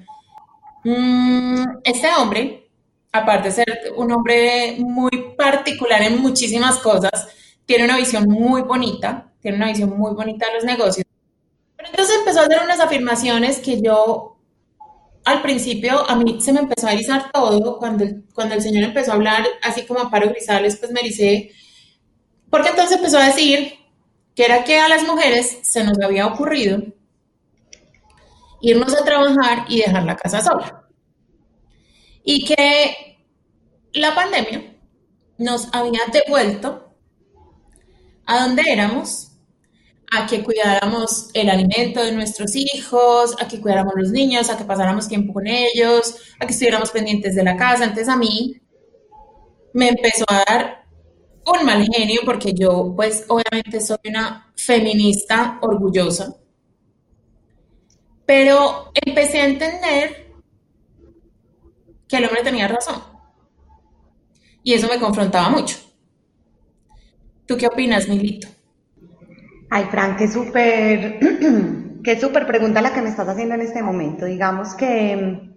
Mm, 0.83 1.63
este 1.83 2.07
hombre, 2.17 2.69
aparte 3.11 3.49
de 3.49 3.55
ser 3.55 3.93
un 3.95 4.11
hombre 4.11 4.77
muy 4.79 5.33
particular 5.37 6.01
en 6.01 6.21
muchísimas 6.21 6.77
cosas, 6.79 7.27
tiene 7.65 7.85
una 7.85 7.97
visión 7.97 8.25
muy 8.25 8.61
bonita, 8.61 9.31
tiene 9.41 9.57
una 9.57 9.67
visión 9.67 9.97
muy 9.97 10.13
bonita 10.13 10.47
de 10.47 10.55
los 10.55 10.63
negocios. 10.63 11.05
Pero 11.75 11.89
entonces 11.89 12.17
empezó 12.19 12.41
a 12.41 12.43
hacer 12.43 12.61
unas 12.63 12.79
afirmaciones 12.79 13.59
que 13.59 13.81
yo 13.81 14.37
al 15.25 15.41
principio 15.41 16.09
a 16.09 16.15
mí 16.15 16.41
se 16.41 16.51
me 16.51 16.59
empezó 16.59 16.87
a 16.87 16.93
erizar 16.93 17.31
todo 17.31 17.77
cuando 17.79 18.03
el, 18.03 18.25
cuando 18.33 18.55
el 18.55 18.61
señor 18.61 18.83
empezó 18.83 19.11
a 19.11 19.15
hablar 19.15 19.45
así 19.61 19.85
como 19.85 20.01
a 20.01 20.11
paro 20.11 20.29
grisales, 20.29 20.77
pues 20.77 20.91
me 20.91 20.99
ericé, 20.99 21.51
porque 22.49 22.69
entonces 22.69 22.97
empezó 22.97 23.17
a 23.17 23.27
decir 23.27 23.73
que 24.35 24.45
era 24.45 24.63
que 24.63 24.79
a 24.79 24.89
las 24.89 25.03
mujeres 25.03 25.59
se 25.61 25.83
nos 25.83 25.99
había 25.99 26.27
ocurrido 26.27 26.81
irnos 28.61 28.95
a 28.95 29.03
trabajar 29.03 29.65
y 29.67 29.79
dejar 29.79 30.03
la 30.03 30.15
casa 30.15 30.41
sola. 30.41 30.85
Y 32.23 32.45
que 32.45 33.17
la 33.93 34.15
pandemia 34.15 34.75
nos 35.37 35.67
había 35.73 35.99
devuelto 36.11 36.92
a 38.25 38.45
donde 38.45 38.63
éramos, 38.67 39.31
a 40.11 40.27
que 40.27 40.43
cuidáramos 40.43 41.29
el 41.33 41.49
alimento 41.49 42.03
de 42.03 42.11
nuestros 42.11 42.55
hijos, 42.55 43.35
a 43.39 43.47
que 43.47 43.59
cuidáramos 43.59 43.93
los 43.97 44.11
niños, 44.11 44.49
a 44.49 44.57
que 44.57 44.63
pasáramos 44.65 45.07
tiempo 45.07 45.33
con 45.33 45.47
ellos, 45.47 46.15
a 46.39 46.45
que 46.45 46.53
estuviéramos 46.53 46.91
pendientes 46.91 47.35
de 47.35 47.43
la 47.43 47.57
casa. 47.57 47.83
Entonces 47.85 48.09
a 48.09 48.17
mí 48.17 48.61
me 49.73 49.89
empezó 49.89 50.25
a 50.27 50.43
dar 50.47 50.85
un 51.45 51.65
mal 51.65 51.85
genio 51.93 52.21
porque 52.25 52.53
yo 52.53 52.93
pues 52.95 53.25
obviamente 53.27 53.81
soy 53.81 53.97
una 54.05 54.51
feminista 54.55 55.57
orgullosa, 55.61 56.35
pero 58.25 58.91
empecé 58.93 59.41
a 59.41 59.45
entender 59.45 60.27
que 62.07 62.17
el 62.17 62.25
hombre 62.25 62.43
tenía 62.43 62.67
razón 62.67 63.01
y 64.63 64.73
eso 64.73 64.87
me 64.87 64.99
confrontaba 64.99 65.49
mucho. 65.49 65.77
¿Tú 67.45 67.57
qué 67.57 67.67
opinas, 67.67 68.07
Milito? 68.07 68.47
Ay, 69.69 69.85
Frank, 69.89 70.17
qué 70.17 70.27
súper, 70.27 71.19
qué 72.03 72.19
súper 72.19 72.45
pregunta 72.47 72.81
la 72.81 72.93
que 72.93 73.01
me 73.01 73.09
estás 73.09 73.27
haciendo 73.27 73.55
en 73.55 73.61
este 73.61 73.81
momento. 73.81 74.25
Digamos 74.25 74.75
que 74.75 75.49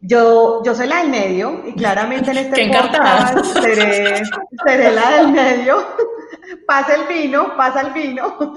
yo, 0.00 0.62
yo 0.64 0.74
soy 0.74 0.86
la 0.86 0.98
del 0.98 1.10
medio 1.10 1.62
y 1.66 1.72
claramente 1.72 2.30
en 2.30 2.36
este 2.38 2.68
podcast 2.68 3.44
seré, 3.62 4.22
seré, 4.64 4.90
la 4.92 5.16
del 5.18 5.32
medio. 5.32 5.76
pasa 6.66 6.94
el 6.94 7.08
vino, 7.08 7.56
pasa 7.56 7.80
el 7.80 7.92
vino. 7.92 8.54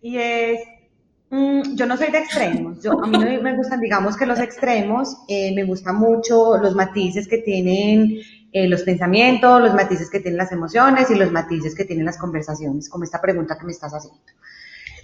Y 0.00 0.18
es, 0.18 0.60
mm, 1.30 1.74
yo 1.74 1.86
no 1.86 1.96
soy 1.96 2.10
de 2.10 2.18
extremos. 2.18 2.82
Yo, 2.82 2.92
a 2.92 3.06
mí 3.06 3.18
me 3.18 3.56
gustan, 3.56 3.80
digamos 3.80 4.16
que 4.16 4.26
los 4.26 4.38
extremos. 4.40 5.18
Eh, 5.28 5.52
me 5.54 5.64
gustan 5.64 5.96
mucho 5.96 6.56
los 6.56 6.74
matices 6.74 7.28
que 7.28 7.38
tienen 7.38 8.20
eh, 8.52 8.68
los 8.68 8.82
pensamientos, 8.82 9.60
los 9.60 9.74
matices 9.74 10.10
que 10.10 10.20
tienen 10.20 10.38
las 10.38 10.52
emociones 10.52 11.10
y 11.10 11.14
los 11.14 11.30
matices 11.32 11.74
que 11.74 11.84
tienen 11.84 12.06
las 12.06 12.18
conversaciones, 12.18 12.88
como 12.88 13.04
esta 13.04 13.20
pregunta 13.20 13.56
que 13.58 13.66
me 13.66 13.72
estás 13.72 13.92
haciendo. 13.92 14.20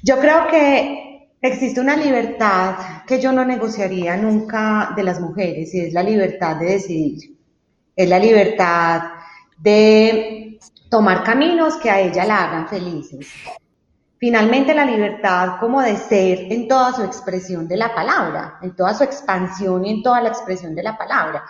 Yo 0.03 0.19
creo 0.19 0.49
que 0.49 1.13
Existe 1.45 1.81
una 1.81 1.97
libertad 1.97 3.03
que 3.05 3.21
yo 3.21 3.33
no 3.33 3.45
negociaría 3.45 4.17
nunca 4.17 4.93
de 4.95 5.03
las 5.03 5.19
mujeres 5.19 5.75
y 5.75 5.81
es 5.81 5.93
la 5.93 6.05
libertad 6.05 6.55
de 6.55 6.67
decidir. 6.67 7.37
Es 7.97 8.09
la 8.09 8.21
libertad 8.21 9.03
de 9.59 10.61
tomar 10.89 11.25
caminos 11.25 11.79
que 11.79 11.91
a 11.91 11.99
ella 11.99 12.25
la 12.25 12.45
hagan 12.45 12.69
felices. 12.69 13.27
Finalmente 14.19 14.73
la 14.73 14.85
libertad 14.85 15.59
como 15.59 15.83
de 15.83 15.97
ser 15.97 16.53
en 16.53 16.69
toda 16.69 16.93
su 16.93 17.03
expresión 17.03 17.67
de 17.67 17.77
la 17.77 17.93
palabra, 17.93 18.61
en 18.63 18.77
toda 18.77 18.95
su 18.95 19.03
expansión 19.03 19.85
y 19.85 19.91
en 19.95 20.03
toda 20.05 20.21
la 20.21 20.29
expresión 20.29 20.77
de 20.77 20.85
la 20.85 20.97
palabra. 20.97 21.43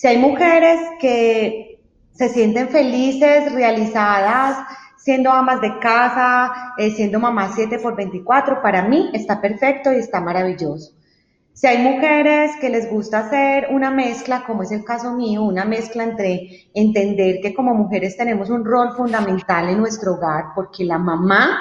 Si 0.00 0.06
hay 0.06 0.16
mujeres 0.16 0.80
que 0.98 1.78
se 2.12 2.30
sienten 2.30 2.70
felices, 2.70 3.52
realizadas, 3.52 4.66
siendo 4.96 5.30
amas 5.30 5.60
de 5.60 5.78
casa, 5.78 6.72
eh, 6.78 6.90
siendo 6.92 7.20
mamá 7.20 7.52
7 7.54 7.78
por 7.80 7.96
24, 7.96 8.62
para 8.62 8.88
mí 8.88 9.10
está 9.12 9.42
perfecto 9.42 9.92
y 9.92 9.96
está 9.96 10.22
maravilloso. 10.22 10.94
Si 11.52 11.66
hay 11.66 11.82
mujeres 11.82 12.52
que 12.62 12.70
les 12.70 12.90
gusta 12.90 13.18
hacer 13.18 13.66
una 13.72 13.90
mezcla, 13.90 14.42
como 14.46 14.62
es 14.62 14.70
el 14.70 14.84
caso 14.84 15.12
mío, 15.12 15.42
una 15.42 15.66
mezcla 15.66 16.02
entre 16.02 16.70
entender 16.72 17.40
que 17.42 17.52
como 17.52 17.74
mujeres 17.74 18.16
tenemos 18.16 18.48
un 18.48 18.64
rol 18.64 18.96
fundamental 18.96 19.68
en 19.68 19.80
nuestro 19.80 20.14
hogar, 20.14 20.44
porque 20.54 20.82
la 20.82 20.96
mamá 20.96 21.60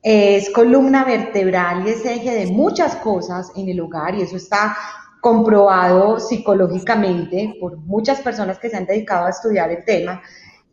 es 0.00 0.48
columna 0.48 1.04
vertebral 1.04 1.86
y 1.86 1.90
es 1.90 2.06
eje 2.06 2.30
de 2.30 2.46
muchas 2.52 2.96
cosas 2.96 3.52
en 3.54 3.68
el 3.68 3.80
hogar 3.80 4.14
y 4.14 4.22
eso 4.22 4.38
está 4.38 4.74
comprobado 5.26 6.20
psicológicamente 6.20 7.56
por 7.58 7.76
muchas 7.78 8.20
personas 8.20 8.60
que 8.60 8.70
se 8.70 8.76
han 8.76 8.86
dedicado 8.86 9.26
a 9.26 9.30
estudiar 9.30 9.72
el 9.72 9.84
tema. 9.84 10.22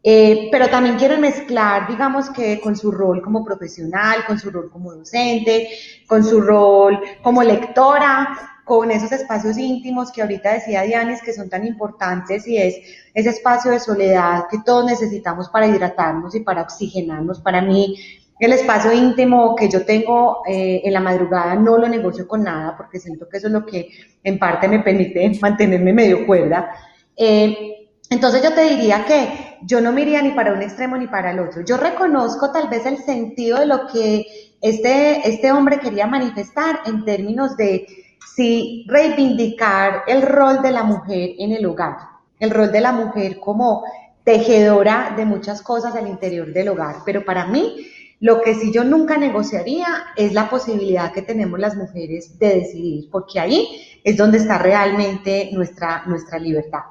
Eh, 0.03 0.49
pero 0.51 0.69
también 0.69 0.95
quieren 0.95 1.21
mezclar, 1.21 1.87
digamos 1.87 2.29
que 2.29 2.61
con 2.61 2.75
su 2.75 2.91
rol 2.91 3.23
como 3.23 3.43
profesional, 3.43 4.23
con 4.27 4.37
su 4.37 4.51
rol 4.51 4.69
como 4.69 4.93
docente, 4.93 5.69
con 6.05 6.23
su 6.23 6.39
rol 6.39 6.99
como 7.23 7.41
lectora, 7.41 8.59
con 8.63 8.91
esos 8.91 9.11
espacios 9.11 9.57
íntimos 9.57 10.11
que 10.11 10.21
ahorita 10.21 10.53
decía 10.53 10.83
Dianis 10.83 11.23
que 11.23 11.33
son 11.33 11.49
tan 11.49 11.65
importantes 11.65 12.47
y 12.47 12.57
es 12.57 12.75
ese 13.15 13.29
espacio 13.29 13.71
de 13.71 13.79
soledad 13.79 14.43
que 14.51 14.59
todos 14.63 14.85
necesitamos 14.85 15.49
para 15.49 15.65
hidratarnos 15.65 16.35
y 16.35 16.41
para 16.41 16.61
oxigenarnos. 16.61 17.41
Para 17.41 17.63
mí, 17.63 17.95
el 18.39 18.53
espacio 18.53 18.91
íntimo 18.91 19.55
que 19.55 19.69
yo 19.69 19.85
tengo 19.85 20.41
eh, 20.47 20.81
en 20.83 20.93
la 20.93 20.99
madrugada 20.99 21.55
no 21.55 21.77
lo 21.77 21.87
negocio 21.87 22.27
con 22.27 22.43
nada 22.43 22.75
porque 22.75 22.99
siento 22.99 23.29
que 23.29 23.37
eso 23.37 23.47
es 23.47 23.53
lo 23.53 23.65
que 23.65 23.89
en 24.23 24.39
parte 24.39 24.67
me 24.67 24.79
permite 24.79 25.37
mantenerme 25.41 25.93
medio 25.93 26.25
cuerda. 26.25 26.71
Eh, 27.15 27.83
entonces 28.09 28.43
yo 28.43 28.53
te 28.53 28.69
diría 28.69 29.05
que 29.05 29.57
yo 29.63 29.81
no 29.81 29.91
me 29.91 30.05
ni 30.05 30.31
para 30.31 30.53
un 30.53 30.61
extremo 30.61 30.97
ni 30.97 31.07
para 31.07 31.31
el 31.31 31.39
otro. 31.39 31.63
Yo 31.65 31.77
reconozco 31.77 32.51
tal 32.51 32.67
vez 32.69 32.85
el 32.85 32.97
sentido 32.97 33.59
de 33.59 33.65
lo 33.65 33.87
que 33.87 34.25
este, 34.61 35.27
este 35.27 35.51
hombre 35.51 35.79
quería 35.79 36.05
manifestar 36.05 36.81
en 36.85 37.05
términos 37.05 37.57
de 37.57 37.87
si 38.35 38.85
reivindicar 38.87 40.03
el 40.07 40.21
rol 40.21 40.61
de 40.61 40.71
la 40.71 40.83
mujer 40.83 41.31
en 41.37 41.51
el 41.51 41.65
hogar, 41.65 41.97
el 42.39 42.49
rol 42.49 42.71
de 42.71 42.81
la 42.81 42.91
mujer 42.91 43.39
como 43.39 43.83
tejedora 44.23 45.13
de 45.15 45.25
muchas 45.25 45.61
cosas 45.61 45.95
al 45.95 46.07
interior 46.07 46.51
del 46.51 46.69
hogar. 46.69 46.97
Pero 47.05 47.25
para 47.25 47.45
mí, 47.45 47.87
lo 48.23 48.41
que 48.41 48.55
sí 48.55 48.71
yo 48.71 48.85
nunca 48.85 49.17
negociaría 49.17 50.05
es 50.15 50.31
la 50.31 50.49
posibilidad 50.49 51.11
que 51.11 51.23
tenemos 51.23 51.59
las 51.59 51.75
mujeres 51.75 52.39
de 52.39 52.61
decidir, 52.61 53.09
porque 53.11 53.37
ahí 53.37 53.99
es 54.01 54.15
donde 54.15 54.37
está 54.37 54.57
realmente 54.59 55.49
nuestra, 55.51 56.03
nuestra 56.05 56.39
libertad. 56.39 56.83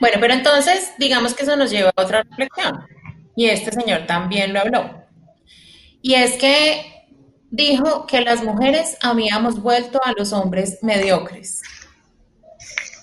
Bueno, 0.00 0.18
pero 0.20 0.34
entonces 0.34 0.92
digamos 0.98 1.32
que 1.32 1.44
eso 1.44 1.56
nos 1.56 1.70
lleva 1.70 1.92
a 1.96 2.02
otra 2.02 2.24
reflexión. 2.24 2.86
Y 3.34 3.46
este 3.46 3.72
señor 3.72 4.06
también 4.06 4.52
lo 4.52 4.60
habló. 4.60 5.02
Y 6.02 6.12
es 6.12 6.34
que 6.34 7.06
dijo 7.50 8.06
que 8.06 8.20
las 8.20 8.44
mujeres 8.44 8.98
habíamos 9.00 9.62
vuelto 9.62 9.98
a 10.04 10.12
los 10.12 10.34
hombres 10.34 10.80
mediocres. 10.82 11.62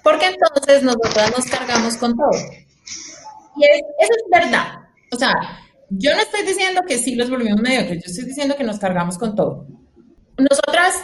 Porque 0.03 0.27
entonces 0.27 0.83
nosotras 0.83 1.33
nos 1.35 1.47
cargamos 1.47 1.97
con 1.97 2.15
todo. 2.15 2.39
Y 3.55 3.63
eso 3.65 4.13
es 4.15 4.23
verdad. 4.29 4.81
O 5.11 5.15
sea, 5.15 5.33
yo 5.89 6.15
no 6.15 6.21
estoy 6.21 6.43
diciendo 6.43 6.81
que 6.87 6.97
sí 6.97 7.15
los 7.15 7.29
volvimos 7.29 7.61
mediocres, 7.61 8.03
yo 8.03 8.09
estoy 8.11 8.25
diciendo 8.25 8.55
que 8.55 8.63
nos 8.63 8.79
cargamos 8.79 9.17
con 9.17 9.35
todo. 9.35 9.67
Nosotras 10.37 11.03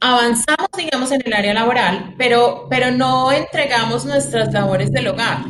avanzamos, 0.00 0.68
digamos, 0.76 1.10
en 1.12 1.22
el 1.24 1.32
área 1.32 1.54
laboral, 1.54 2.14
pero, 2.16 2.66
pero 2.70 2.90
no 2.90 3.32
entregamos 3.32 4.04
nuestras 4.04 4.52
labores 4.52 4.92
del 4.92 5.08
hogar. 5.08 5.44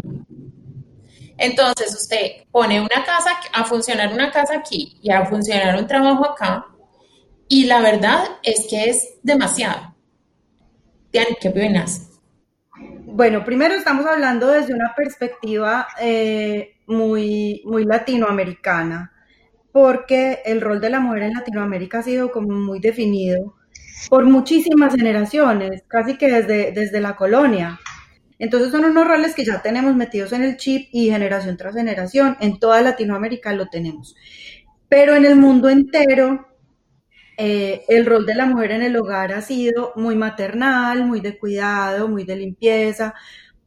Entonces 1.37 1.95
usted 1.95 2.45
pone 2.51 2.81
una 2.81 3.05
casa 3.05 3.31
a 3.53 3.65
funcionar 3.65 4.13
una 4.13 4.33
casa 4.33 4.57
aquí 4.57 4.99
y 5.03 5.11
a 5.11 5.25
funcionar 5.27 5.79
un 5.79 5.87
trabajo 5.87 6.31
acá 6.31 6.67
y 7.49 7.65
la 7.65 7.81
verdad 7.81 8.25
es 8.43 8.67
que 8.69 8.91
es 8.91 9.19
demasiado. 9.23 9.95
Diane, 11.13 11.39
¿qué 11.41 11.49
opinas? 11.49 12.09
Bueno, 13.05 13.45
primero 13.45 13.75
estamos 13.75 14.05
hablando 14.05 14.49
desde 14.49 14.75
una 14.75 14.95
perspectiva 14.95 15.89
eh, 16.01 16.78
muy, 16.89 17.63
muy 17.65 17.85
latinoamericana, 17.85 19.13
porque 19.73 20.41
el 20.45 20.61
rol 20.61 20.81
de 20.81 20.91
la 20.91 21.01
mujer 21.01 21.25
en 21.25 21.35
Latinoamérica 21.35 22.01
ha 22.01 22.03
sido 22.03 22.33
muy 22.41 22.81
definido 22.81 23.55
por 24.09 24.25
muchísimas 24.25 24.95
generaciones, 24.95 25.83
casi 25.87 26.17
que 26.17 26.31
desde, 26.31 26.73
desde 26.73 27.01
la 27.01 27.17
colonia. 27.17 27.79
Entonces 28.39 28.71
son 28.71 28.85
unos 28.85 29.07
roles 29.07 29.35
que 29.35 29.45
ya 29.45 29.63
tenemos 29.63 29.95
metidos 29.97 30.33
en 30.33 30.43
el 30.43 30.57
chip 30.57 30.89
y 30.93 31.11
generación 31.11 31.57
tras 31.57 31.75
generación, 31.75 32.37
en 32.41 32.59
toda 32.59 32.81
Latinoamérica 32.81 33.53
lo 33.53 33.69
tenemos. 33.69 34.15
Pero 34.89 35.15
en 35.15 35.25
el 35.25 35.37
mundo 35.37 35.69
entero, 35.69 36.49
eh, 37.37 37.85
el 37.89 38.07
rol 38.07 38.27
de 38.27 38.35
la 38.35 38.47
mujer 38.47 38.73
en 38.73 38.83
el 38.83 38.97
hogar 38.97 39.33
ha 39.33 39.43
sido 39.43 39.93
muy 39.97 40.17
maternal, 40.17 41.05
muy 41.05 41.21
de 41.21 41.39
cuidado, 41.39 42.09
muy 42.09 42.25
de 42.25 42.37
limpieza, 42.37 43.15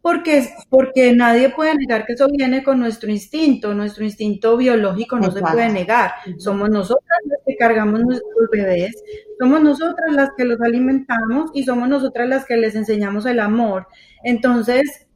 porque, 0.02 0.50
porque 0.70 1.14
nadie 1.14 1.50
puede 1.50 1.76
negar 1.76 2.06
que 2.06 2.14
eso 2.14 2.28
viene 2.28 2.64
con 2.64 2.80
nuestro 2.80 3.12
instinto, 3.12 3.74
nuestro 3.74 4.04
instinto 4.04 4.58
biológico 4.58 5.20
no 5.20 5.32
se 5.32 5.42
puede 5.42 5.70
negar. 5.70 6.14
Somos 6.38 6.70
nosotras 6.70 7.20
las 7.26 7.40
que 7.46 7.56
cargamos 7.56 8.02
nuestros 8.02 8.50
bebés, 8.52 9.04
somos 9.40 9.62
nosotras 9.62 10.12
las 10.14 10.30
que 10.36 10.46
los 10.46 10.60
alimentamos 10.62 11.52
y 11.54 11.64
somos 11.64 11.88
nosotras 11.88 12.28
las 12.28 12.46
que 12.46 12.58
les 12.58 12.76
enseñamos 12.76 13.26
el 13.28 13.40
amor. 13.40 13.88
Entonces, 14.24 15.08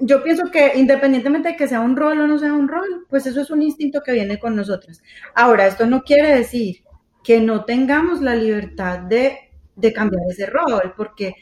yo 0.00 0.24
pienso 0.24 0.50
que 0.50 0.72
independientemente 0.74 1.50
de 1.50 1.56
que 1.56 1.68
sea 1.68 1.80
un 1.80 1.96
rol 1.96 2.20
o 2.20 2.26
no 2.26 2.38
sea 2.38 2.52
un 2.52 2.66
rol, 2.66 3.06
pues 3.08 3.26
eso 3.26 3.40
es 3.40 3.50
un 3.50 3.62
instinto 3.62 4.02
que 4.04 4.12
viene 4.12 4.40
con 4.40 4.56
nosotras. 4.56 5.02
Ahora, 5.34 5.68
esto 5.68 5.86
no 5.86 6.02
quiere 6.02 6.34
decir 6.34 6.82
que 7.22 7.40
no 7.40 7.64
tengamos 7.64 8.20
la 8.20 8.34
libertad 8.34 8.98
de, 9.00 9.38
de 9.76 9.92
cambiar 9.92 10.22
ese 10.28 10.46
rol, 10.46 10.94
porque 10.96 11.34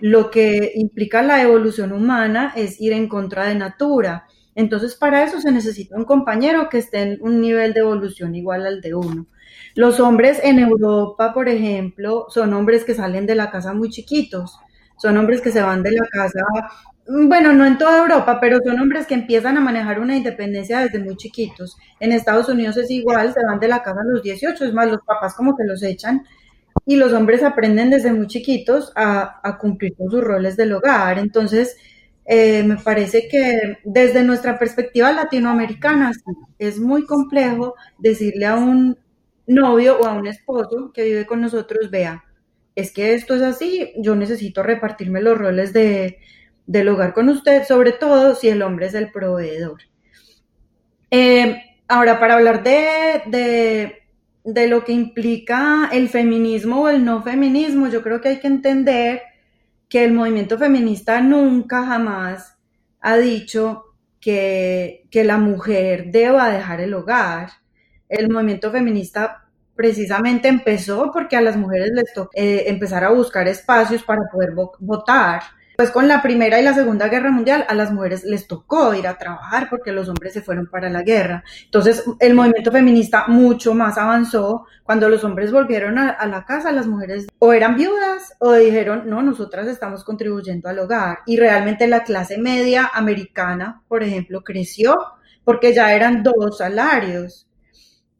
lo 0.00 0.30
que 0.30 0.72
implica 0.74 1.22
la 1.22 1.42
evolución 1.42 1.92
humana 1.92 2.52
es 2.56 2.80
ir 2.80 2.92
en 2.92 3.08
contra 3.08 3.46
de 3.46 3.54
natura. 3.54 4.26
Entonces, 4.54 4.94
para 4.94 5.24
eso 5.24 5.40
se 5.40 5.50
necesita 5.50 5.96
un 5.96 6.04
compañero 6.04 6.68
que 6.68 6.78
esté 6.78 7.02
en 7.02 7.18
un 7.20 7.40
nivel 7.40 7.74
de 7.74 7.80
evolución 7.80 8.34
igual 8.34 8.66
al 8.66 8.80
de 8.80 8.94
uno. 8.94 9.26
Los 9.74 9.98
hombres 9.98 10.40
en 10.42 10.58
Europa, 10.60 11.32
por 11.34 11.48
ejemplo, 11.48 12.26
son 12.28 12.54
hombres 12.54 12.84
que 12.84 12.94
salen 12.94 13.26
de 13.26 13.34
la 13.34 13.50
casa 13.50 13.74
muy 13.74 13.90
chiquitos, 13.90 14.58
son 14.96 15.16
hombres 15.16 15.40
que 15.40 15.50
se 15.50 15.62
van 15.62 15.82
de 15.82 15.90
la 15.92 16.06
casa, 16.10 16.40
bueno, 17.06 17.52
no 17.52 17.66
en 17.66 17.76
toda 17.76 17.98
Europa, 17.98 18.38
pero 18.40 18.60
son 18.64 18.80
hombres 18.80 19.06
que 19.06 19.14
empiezan 19.14 19.56
a 19.56 19.60
manejar 19.60 20.00
una 20.00 20.16
independencia 20.16 20.78
desde 20.78 21.00
muy 21.00 21.16
chiquitos. 21.16 21.76
En 22.00 22.12
Estados 22.12 22.48
Unidos 22.48 22.76
es 22.76 22.90
igual, 22.90 23.34
se 23.34 23.44
van 23.44 23.60
de 23.60 23.68
la 23.68 23.82
casa 23.82 24.00
a 24.00 24.04
los 24.04 24.22
18, 24.22 24.64
es 24.64 24.72
más, 24.72 24.88
los 24.88 25.00
papás 25.02 25.34
como 25.34 25.56
que 25.56 25.64
los 25.64 25.82
echan 25.82 26.24
y 26.86 26.96
los 26.96 27.12
hombres 27.12 27.42
aprenden 27.42 27.90
desde 27.90 28.12
muy 28.12 28.26
chiquitos 28.26 28.92
a, 28.94 29.58
cumplir 29.60 29.94
con 29.96 30.10
sus 30.10 30.22
roles 30.22 30.56
del 30.56 30.72
hogar. 30.72 31.18
Entonces, 31.18 31.76
eh, 32.24 32.62
me 32.62 32.76
parece 32.76 33.28
que 33.28 33.78
desde 33.84 34.22
nuestra 34.22 34.58
perspectiva 34.58 35.12
latinoamericana 35.12 36.12
es 36.58 36.78
muy 36.78 37.04
complejo 37.06 37.74
decirle 37.98 38.46
a 38.46 38.56
un 38.56 38.98
novio 39.46 39.98
o 40.00 40.06
a 40.06 40.14
un 40.14 40.26
esposo 40.26 40.90
que 40.92 41.04
vive 41.04 41.26
con 41.26 41.40
nosotros, 41.40 41.90
vea, 41.90 42.24
es 42.74 42.92
que 42.92 43.14
esto 43.14 43.34
es 43.34 43.42
así, 43.42 43.92
yo 43.98 44.16
necesito 44.16 44.62
repartirme 44.62 45.20
los 45.20 45.38
roles 45.38 45.72
de, 45.72 46.18
del 46.66 46.88
hogar 46.88 47.12
con 47.12 47.28
usted, 47.28 47.64
sobre 47.64 47.92
todo 47.92 48.34
si 48.34 48.48
el 48.48 48.62
hombre 48.62 48.86
es 48.86 48.94
el 48.94 49.12
proveedor. 49.12 49.82
Eh, 51.10 51.62
ahora, 51.86 52.18
para 52.18 52.34
hablar 52.34 52.62
de 52.62 52.94
de 53.26 54.03
lo 54.44 54.84
que 54.84 54.92
implica 54.92 55.88
el 55.92 56.08
feminismo 56.08 56.82
o 56.82 56.88
el 56.88 57.04
no 57.04 57.22
feminismo, 57.22 57.88
yo 57.88 58.02
creo 58.02 58.20
que 58.20 58.28
hay 58.28 58.40
que 58.40 58.46
entender 58.46 59.22
que 59.88 60.04
el 60.04 60.12
movimiento 60.12 60.58
feminista 60.58 61.20
nunca 61.20 61.86
jamás 61.86 62.56
ha 63.00 63.16
dicho 63.16 63.84
que, 64.20 65.06
la 65.12 65.38
mujer 65.38 66.10
deba 66.10 66.50
dejar 66.50 66.80
el 66.80 66.94
hogar. 66.94 67.50
El 68.08 68.30
movimiento 68.30 68.70
feminista 68.70 69.46
precisamente 69.74 70.48
empezó 70.48 71.10
porque 71.12 71.36
a 71.36 71.40
las 71.40 71.56
mujeres 71.56 71.90
les 71.94 72.12
tocó 72.12 72.30
eh, 72.34 72.64
empezar 72.66 73.04
a 73.04 73.10
buscar 73.10 73.46
espacios 73.48 74.02
para 74.02 74.22
poder 74.32 74.52
votar. 74.80 75.42
Pues 75.76 75.90
con 75.90 76.06
la 76.06 76.22
Primera 76.22 76.60
y 76.60 76.62
la 76.62 76.72
Segunda 76.72 77.08
Guerra 77.08 77.32
Mundial 77.32 77.64
a 77.68 77.74
las 77.74 77.92
mujeres 77.92 78.24
les 78.24 78.46
tocó 78.46 78.94
ir 78.94 79.08
a 79.08 79.18
trabajar 79.18 79.68
porque 79.68 79.90
los 79.90 80.08
hombres 80.08 80.32
se 80.32 80.40
fueron 80.40 80.68
para 80.68 80.88
la 80.88 81.02
guerra. 81.02 81.42
Entonces 81.64 82.04
el 82.20 82.34
movimiento 82.34 82.70
feminista 82.70 83.24
mucho 83.26 83.74
más 83.74 83.98
avanzó 83.98 84.66
cuando 84.84 85.08
los 85.08 85.24
hombres 85.24 85.50
volvieron 85.50 85.98
a, 85.98 86.24
la 86.26 86.44
casa, 86.44 86.70
las 86.70 86.86
mujeres 86.86 87.26
o 87.38 87.52
eran 87.52 87.74
viudas 87.76 88.34
o 88.38 88.52
dijeron, 88.52 89.04
no, 89.06 89.22
nosotras 89.22 89.66
estamos 89.66 90.04
contribuyendo 90.04 90.68
al 90.68 90.78
hogar. 90.78 91.18
Y 91.26 91.38
realmente 91.38 91.88
la 91.88 92.04
clase 92.04 92.38
media 92.38 92.90
americana, 92.94 93.82
por 93.88 94.02
ejemplo, 94.04 94.44
creció 94.44 94.94
porque 95.42 95.74
ya 95.74 95.92
eran 95.94 96.22
dos 96.22 96.58
salarios. 96.58 97.48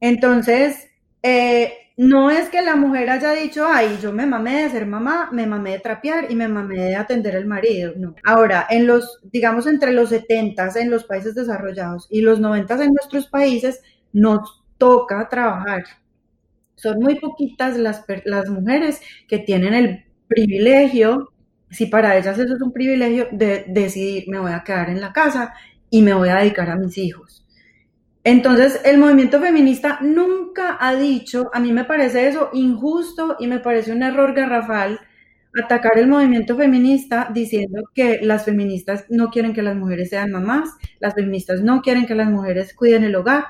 Entonces, 0.00 0.88
eh, 1.22 1.83
no 1.96 2.28
es 2.30 2.48
que 2.48 2.60
la 2.60 2.74
mujer 2.74 3.08
haya 3.08 3.32
dicho, 3.32 3.66
ay, 3.68 3.98
yo 4.02 4.12
me 4.12 4.26
mamé 4.26 4.64
de 4.64 4.70
ser 4.70 4.86
mamá, 4.86 5.28
me 5.32 5.46
mamé 5.46 5.72
de 5.72 5.78
trapear 5.78 6.30
y 6.30 6.34
me 6.34 6.48
mamé 6.48 6.76
de 6.76 6.96
atender 6.96 7.36
al 7.36 7.46
marido. 7.46 7.92
No. 7.96 8.16
Ahora, 8.24 8.66
en 8.68 8.86
los, 8.86 9.20
digamos, 9.22 9.66
entre 9.66 9.92
los 9.92 10.08
70 10.08 10.70
en 10.76 10.90
los 10.90 11.04
países 11.04 11.34
desarrollados 11.34 12.08
y 12.10 12.20
los 12.20 12.40
90 12.40 12.84
en 12.84 12.92
nuestros 12.94 13.28
países, 13.28 13.80
nos 14.12 14.64
toca 14.76 15.28
trabajar. 15.28 15.84
Son 16.74 16.98
muy 16.98 17.20
poquitas 17.20 17.78
las, 17.78 18.04
las 18.24 18.50
mujeres 18.50 19.00
que 19.28 19.38
tienen 19.38 19.74
el 19.74 20.04
privilegio, 20.26 21.32
si 21.70 21.86
para 21.86 22.16
ellas 22.16 22.38
eso 22.38 22.54
es 22.54 22.60
un 22.60 22.72
privilegio, 22.72 23.28
de 23.30 23.66
decidir, 23.68 24.24
me 24.28 24.40
voy 24.40 24.52
a 24.52 24.64
quedar 24.64 24.90
en 24.90 25.00
la 25.00 25.12
casa 25.12 25.54
y 25.90 26.02
me 26.02 26.14
voy 26.14 26.28
a 26.28 26.36
dedicar 26.36 26.70
a 26.70 26.76
mis 26.76 26.98
hijos. 26.98 27.43
Entonces, 28.24 28.80
el 28.86 28.96
movimiento 28.96 29.38
feminista 29.38 29.98
nunca 30.00 30.78
ha 30.80 30.94
dicho, 30.94 31.50
a 31.52 31.60
mí 31.60 31.72
me 31.72 31.84
parece 31.84 32.26
eso 32.26 32.48
injusto 32.54 33.36
y 33.38 33.46
me 33.46 33.60
parece 33.60 33.92
un 33.92 34.02
error 34.02 34.32
garrafal 34.32 34.98
atacar 35.62 35.98
el 35.98 36.08
movimiento 36.08 36.56
feminista 36.56 37.30
diciendo 37.32 37.82
que 37.94 38.20
las 38.22 38.44
feministas 38.44 39.04
no 39.10 39.30
quieren 39.30 39.52
que 39.52 39.62
las 39.62 39.76
mujeres 39.76 40.08
sean 40.10 40.32
mamás, 40.32 40.70
las 41.00 41.14
feministas 41.14 41.60
no 41.60 41.82
quieren 41.82 42.06
que 42.06 42.14
las 42.14 42.28
mujeres 42.28 42.74
cuiden 42.74 43.04
el 43.04 43.14
hogar. 43.14 43.44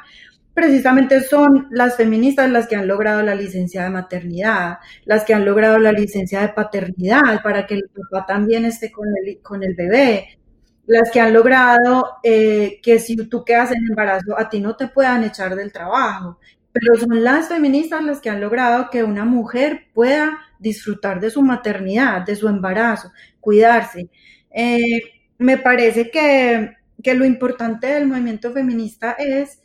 Precisamente 0.53 1.21
son 1.21 1.69
las 1.71 1.97
feministas 1.97 2.51
las 2.51 2.67
que 2.67 2.77
han 2.77 2.87
logrado 2.87 3.23
la 3.23 3.35
licencia 3.35 3.85
de 3.85 3.91
maternidad, 3.91 4.79
las 5.05 5.25
que 5.25 5.35
han 5.35 5.45
logrado 5.45 5.79
la 5.79 5.93
licencia 5.93 6.41
de 6.41 6.49
paternidad 6.49 7.43
para 7.43 7.67
que 7.67 7.75
el 7.75 7.85
papá 8.11 8.27
también 8.27 8.65
esté 8.65 8.91
con 8.93 9.07
el, 9.25 9.39
con 9.41 9.63
el 9.63 9.75
bebé, 9.75 10.39
las 10.87 11.11
que 11.11 11.21
han 11.21 11.33
logrado 11.33 12.19
eh, 12.23 12.81
que 12.83 12.99
si 12.99 13.17
tú 13.29 13.45
quedas 13.45 13.73
en 13.73 13.87
embarazo 13.89 14.39
a 14.39 14.49
ti 14.49 14.61
no 14.61 14.77
te 14.77 14.89
puedan 14.89 15.25
echar 15.25 15.55
del 15.57 15.73
trabajo, 15.73 16.39
pero 16.73 16.97
son 16.97 17.23
las 17.23 17.49
feministas 17.49 18.03
las 18.03 18.21
que 18.21 18.31
han 18.31 18.41
logrado 18.41 18.91
que 18.91 19.03
una 19.03 19.25
mujer 19.25 19.87
pueda 19.95 20.39
disfrutar 20.59 21.21
de 21.21 21.31
su 21.31 21.43
maternidad, 21.43 22.23
de 22.27 22.37
su 22.37 22.49
embarazo, 22.49 23.13
cuidarse. 23.41 24.09
Eh, 24.51 25.03
me 25.39 25.59
parece 25.59 26.11
que, 26.11 26.77
que 27.03 27.15
lo 27.15 27.25
importante 27.25 27.87
del 27.87 28.07
movimiento 28.07 28.53
feminista 28.53 29.13
es 29.13 29.61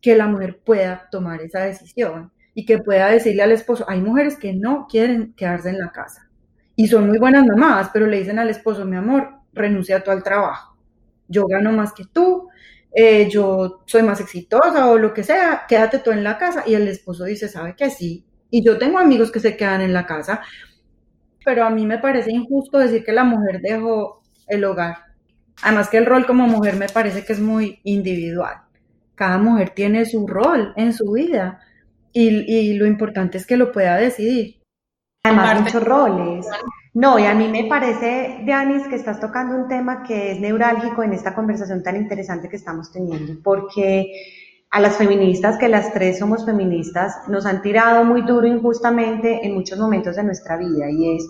que 0.00 0.16
la 0.16 0.26
mujer 0.26 0.60
pueda 0.64 1.08
tomar 1.10 1.40
esa 1.42 1.60
decisión 1.60 2.32
y 2.54 2.64
que 2.64 2.78
pueda 2.78 3.08
decirle 3.08 3.42
al 3.42 3.52
esposo, 3.52 3.84
hay 3.88 4.00
mujeres 4.00 4.36
que 4.36 4.52
no 4.52 4.86
quieren 4.88 5.34
quedarse 5.34 5.70
en 5.70 5.78
la 5.78 5.92
casa 5.92 6.30
y 6.80 6.86
son 6.86 7.08
muy 7.08 7.18
buenas 7.18 7.44
mamás, 7.44 7.90
pero 7.92 8.06
le 8.06 8.18
dicen 8.18 8.38
al 8.38 8.48
esposo, 8.48 8.86
mi 8.86 8.96
amor, 8.96 9.39
renuncia 9.52 10.02
tú 10.02 10.10
al 10.10 10.22
trabajo. 10.22 10.76
Yo 11.28 11.46
gano 11.46 11.72
más 11.72 11.92
que 11.92 12.04
tú, 12.04 12.48
eh, 12.92 13.28
yo 13.30 13.82
soy 13.86 14.02
más 14.02 14.20
exitosa 14.20 14.88
o 14.90 14.98
lo 14.98 15.14
que 15.14 15.22
sea, 15.22 15.64
quédate 15.68 15.98
tú 15.98 16.10
en 16.10 16.24
la 16.24 16.38
casa. 16.38 16.64
Y 16.66 16.74
el 16.74 16.88
esposo 16.88 17.24
dice, 17.24 17.48
sabe 17.48 17.74
que 17.76 17.90
sí. 17.90 18.24
Y 18.50 18.64
yo 18.64 18.78
tengo 18.78 18.98
amigos 18.98 19.30
que 19.30 19.40
se 19.40 19.56
quedan 19.56 19.80
en 19.80 19.92
la 19.92 20.06
casa, 20.06 20.42
pero 21.44 21.64
a 21.64 21.70
mí 21.70 21.86
me 21.86 21.98
parece 21.98 22.32
injusto 22.32 22.78
decir 22.78 23.04
que 23.04 23.12
la 23.12 23.24
mujer 23.24 23.60
dejó 23.60 24.22
el 24.48 24.64
hogar. 24.64 24.98
Además 25.62 25.88
que 25.88 25.98
el 25.98 26.06
rol 26.06 26.26
como 26.26 26.46
mujer 26.46 26.76
me 26.76 26.88
parece 26.88 27.24
que 27.24 27.32
es 27.32 27.40
muy 27.40 27.80
individual. 27.84 28.62
Cada 29.14 29.38
mujer 29.38 29.70
tiene 29.70 30.04
su 30.06 30.26
rol 30.26 30.72
en 30.76 30.92
su 30.92 31.12
vida 31.12 31.60
y, 32.12 32.28
y 32.52 32.74
lo 32.74 32.86
importante 32.86 33.38
es 33.38 33.46
que 33.46 33.56
lo 33.56 33.70
pueda 33.72 33.96
decidir. 33.96 34.59
Además, 35.24 35.62
muchos 35.62 35.84
roles. 35.84 36.46
No, 36.94 37.18
y 37.18 37.24
a 37.24 37.34
mí 37.34 37.48
me 37.48 37.64
parece, 37.64 38.40
Dianis, 38.44 38.88
que 38.88 38.96
estás 38.96 39.20
tocando 39.20 39.54
un 39.54 39.68
tema 39.68 40.02
que 40.02 40.32
es 40.32 40.40
neurálgico 40.40 41.02
en 41.02 41.12
esta 41.12 41.34
conversación 41.34 41.82
tan 41.82 41.96
interesante 41.96 42.48
que 42.48 42.56
estamos 42.56 42.90
teniendo, 42.90 43.34
porque 43.42 44.12
a 44.70 44.80
las 44.80 44.96
feministas, 44.96 45.58
que 45.58 45.68
las 45.68 45.92
tres 45.92 46.18
somos 46.18 46.44
feministas, 46.44 47.28
nos 47.28 47.46
han 47.46 47.62
tirado 47.62 48.04
muy 48.04 48.22
duro 48.22 48.46
injustamente 48.46 49.46
en 49.46 49.54
muchos 49.54 49.78
momentos 49.78 50.16
de 50.16 50.24
nuestra 50.24 50.56
vida, 50.56 50.90
y 50.90 51.16
es 51.16 51.28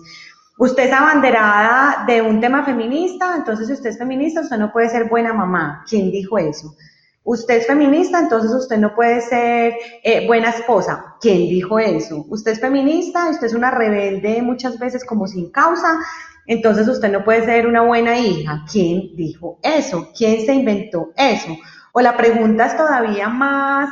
Usted 0.61 0.83
es 0.83 0.93
abanderada 0.93 2.05
de 2.05 2.21
un 2.21 2.39
tema 2.39 2.63
feminista, 2.63 3.35
entonces 3.35 3.65
si 3.65 3.73
usted 3.73 3.89
es 3.89 3.97
feminista, 3.97 4.41
usted 4.41 4.57
no 4.57 4.71
puede 4.71 4.89
ser 4.89 5.09
buena 5.09 5.33
mamá. 5.33 5.83
¿Quién 5.89 6.11
dijo 6.11 6.37
eso? 6.37 6.75
Usted 7.23 7.57
es 7.57 7.67
feminista, 7.67 8.19
entonces 8.19 8.51
usted 8.51 8.77
no 8.77 8.95
puede 8.95 9.21
ser 9.21 9.75
eh, 10.03 10.25
buena 10.25 10.49
esposa. 10.49 11.15
¿Quién 11.21 11.37
dijo 11.49 11.77
eso? 11.77 12.25
Usted 12.29 12.53
es 12.53 12.59
feminista, 12.59 13.29
usted 13.29 13.47
es 13.47 13.53
una 13.53 13.69
rebelde 13.69 14.41
muchas 14.41 14.79
veces 14.79 15.05
como 15.05 15.27
sin 15.27 15.51
causa, 15.51 15.99
entonces 16.47 16.87
usted 16.87 17.11
no 17.11 17.23
puede 17.23 17.45
ser 17.45 17.67
una 17.67 17.83
buena 17.83 18.17
hija. 18.17 18.65
¿Quién 18.71 19.15
dijo 19.15 19.59
eso? 19.61 20.09
¿Quién 20.17 20.45
se 20.45 20.53
inventó 20.55 21.11
eso? 21.15 21.55
O 21.93 22.01
la 22.01 22.17
pregunta 22.17 22.65
es 22.65 22.75
todavía 22.75 23.29
más, 23.29 23.89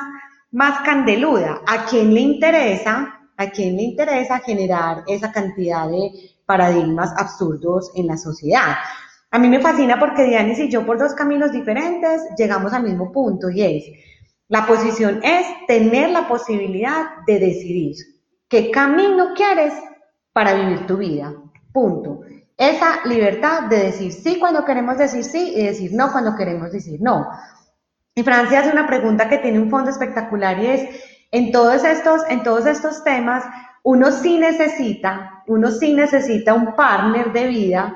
más 0.51 0.79
candeluda. 0.81 1.61
¿A 1.67 1.85
quién 1.85 2.13
le 2.13 2.21
interesa? 2.21 3.19
¿A 3.37 3.49
quién 3.51 3.77
le 3.77 3.83
interesa 3.83 4.39
generar 4.39 5.03
esa 5.07 5.31
cantidad 5.31 5.87
de 5.87 6.31
paradigmas 6.47 7.13
absurdos 7.15 7.91
en 7.93 8.07
la 8.07 8.17
sociedad? 8.17 8.75
A 9.31 9.37
mí 9.37 9.47
me 9.47 9.59
fascina 9.59 9.99
porque 9.99 10.23
Dianis 10.23 10.59
y 10.59 10.69
yo 10.69 10.85
por 10.85 10.97
dos 10.97 11.13
caminos 11.13 11.51
diferentes 11.51 12.21
llegamos 12.37 12.73
al 12.73 12.83
mismo 12.83 13.11
punto 13.11 13.49
y 13.49 13.61
es, 13.61 13.83
la 14.47 14.65
posición 14.65 15.19
es 15.23 15.45
tener 15.67 16.09
la 16.09 16.27
posibilidad 16.27 17.25
de 17.27 17.37
decidir 17.37 17.95
qué 18.47 18.71
camino 18.71 19.33
quieres 19.35 19.73
para 20.33 20.53
vivir 20.53 20.87
tu 20.87 20.97
vida. 20.97 21.31
Punto. 21.71 22.21
Esa 22.57 23.05
libertad 23.05 23.69
de 23.69 23.83
decir 23.83 24.11
sí 24.11 24.39
cuando 24.39 24.65
queremos 24.65 24.97
decir 24.97 25.23
sí 25.23 25.53
y 25.55 25.63
decir 25.63 25.91
no 25.93 26.11
cuando 26.11 26.35
queremos 26.35 26.71
decir 26.71 26.99
no. 26.99 27.27
Y 28.15 28.23
Francia 28.23 28.61
hace 28.61 28.71
una 28.71 28.87
pregunta 28.87 29.29
que 29.29 29.37
tiene 29.37 29.59
un 29.59 29.69
fondo 29.69 29.91
espectacular 29.91 30.61
y 30.61 30.67
es, 30.67 30.89
en 31.31 31.51
todos 31.51 31.83
estos, 31.83 32.21
en 32.29 32.41
todos 32.41 32.65
estos 32.65 33.03
temas, 33.03 33.43
uno 33.83 34.11
sí 34.11 34.39
necesita, 34.39 35.43
uno 35.45 35.69
sí 35.69 35.93
necesita 35.93 36.55
un 36.55 36.75
partner 36.75 37.31
de 37.31 37.47
vida 37.47 37.95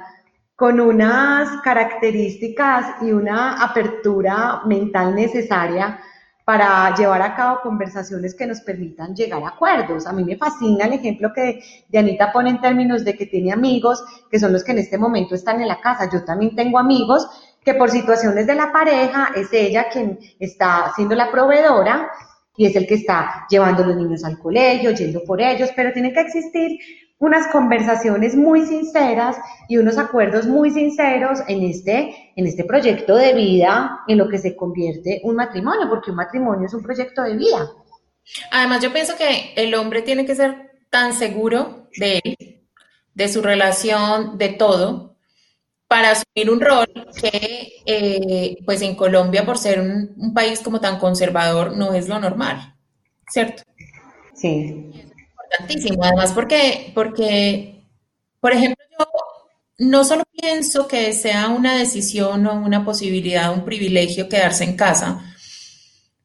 con 0.55 0.79
unas 0.79 1.61
características 1.61 3.01
y 3.01 3.11
una 3.11 3.63
apertura 3.63 4.61
mental 4.65 5.15
necesaria 5.15 5.99
para 6.45 6.93
llevar 6.95 7.21
a 7.21 7.35
cabo 7.35 7.61
conversaciones 7.61 8.35
que 8.35 8.45
nos 8.45 8.61
permitan 8.61 9.15
llegar 9.15 9.41
a 9.43 9.49
acuerdos. 9.49 10.05
A 10.05 10.13
mí 10.13 10.23
me 10.23 10.37
fascina 10.37 10.85
el 10.85 10.93
ejemplo 10.93 11.31
que 11.33 11.61
Dianita 11.87 12.31
pone 12.33 12.49
en 12.49 12.61
términos 12.61 13.05
de 13.05 13.15
que 13.15 13.27
tiene 13.27 13.53
amigos 13.53 14.03
que 14.29 14.39
son 14.39 14.51
los 14.51 14.63
que 14.63 14.73
en 14.73 14.79
este 14.79 14.97
momento 14.97 15.35
están 15.35 15.61
en 15.61 15.69
la 15.69 15.79
casa. 15.79 16.09
Yo 16.11 16.23
también 16.25 16.55
tengo 16.55 16.77
amigos 16.77 17.27
que 17.63 17.73
por 17.75 17.89
situaciones 17.89 18.45
de 18.45 18.55
la 18.55 18.71
pareja 18.73 19.29
es 19.35 19.51
ella 19.53 19.87
quien 19.89 20.19
está 20.39 20.91
siendo 20.95 21.15
la 21.15 21.31
proveedora 21.31 22.11
y 22.57 22.65
es 22.65 22.75
el 22.75 22.85
que 22.85 22.95
está 22.95 23.47
llevando 23.49 23.83
los 23.85 23.95
niños 23.95 24.23
al 24.25 24.37
colegio, 24.37 24.91
yendo 24.91 25.23
por 25.23 25.41
ellos, 25.41 25.71
pero 25.75 25.91
tiene 25.93 26.13
que 26.13 26.21
existir 26.21 26.77
unas 27.23 27.47
conversaciones 27.47 28.35
muy 28.35 28.65
sinceras 28.65 29.37
y 29.69 29.77
unos 29.77 29.97
acuerdos 29.97 30.45
muy 30.45 30.71
sinceros 30.71 31.39
en 31.47 31.63
este, 31.63 32.33
en 32.35 32.45
este 32.45 32.65
proyecto 32.65 33.15
de 33.15 33.33
vida 33.33 34.01
en 34.09 34.17
lo 34.17 34.27
que 34.27 34.37
se 34.37 34.57
convierte 34.57 35.21
un 35.23 35.37
matrimonio, 35.37 35.87
porque 35.89 36.11
un 36.11 36.17
matrimonio 36.17 36.67
es 36.67 36.73
un 36.73 36.83
proyecto 36.83 37.23
de 37.23 37.37
vida. 37.37 37.71
Además, 38.51 38.83
yo 38.83 38.91
pienso 38.91 39.15
que 39.15 39.53
el 39.55 39.73
hombre 39.73 40.01
tiene 40.01 40.25
que 40.25 40.35
ser 40.35 40.71
tan 40.89 41.13
seguro 41.13 41.87
de 41.97 42.19
él, 42.25 42.67
de 43.13 43.29
su 43.29 43.41
relación, 43.41 44.37
de 44.37 44.49
todo, 44.49 45.15
para 45.87 46.11
asumir 46.11 46.51
un 46.51 46.59
rol 46.59 46.87
que, 47.21 47.69
eh, 47.85 48.57
pues 48.65 48.81
en 48.81 48.95
Colombia, 48.95 49.45
por 49.45 49.57
ser 49.57 49.79
un, 49.79 50.13
un 50.17 50.33
país 50.33 50.59
como 50.59 50.81
tan 50.81 50.99
conservador, 50.99 51.77
no 51.77 51.93
es 51.93 52.09
lo 52.09 52.19
normal, 52.19 52.75
¿cierto? 53.29 53.63
Sí 54.35 55.12
además 56.01 56.31
porque, 56.33 56.91
porque, 56.93 57.85
por 58.39 58.53
ejemplo, 58.53 58.83
yo 58.99 59.05
no 59.79 60.03
solo 60.03 60.23
pienso 60.31 60.87
que 60.87 61.13
sea 61.13 61.49
una 61.49 61.77
decisión 61.77 62.45
o 62.47 62.53
una 62.53 62.83
posibilidad, 62.85 63.53
un 63.53 63.65
privilegio 63.65 64.29
quedarse 64.29 64.63
en 64.63 64.75
casa, 64.75 65.35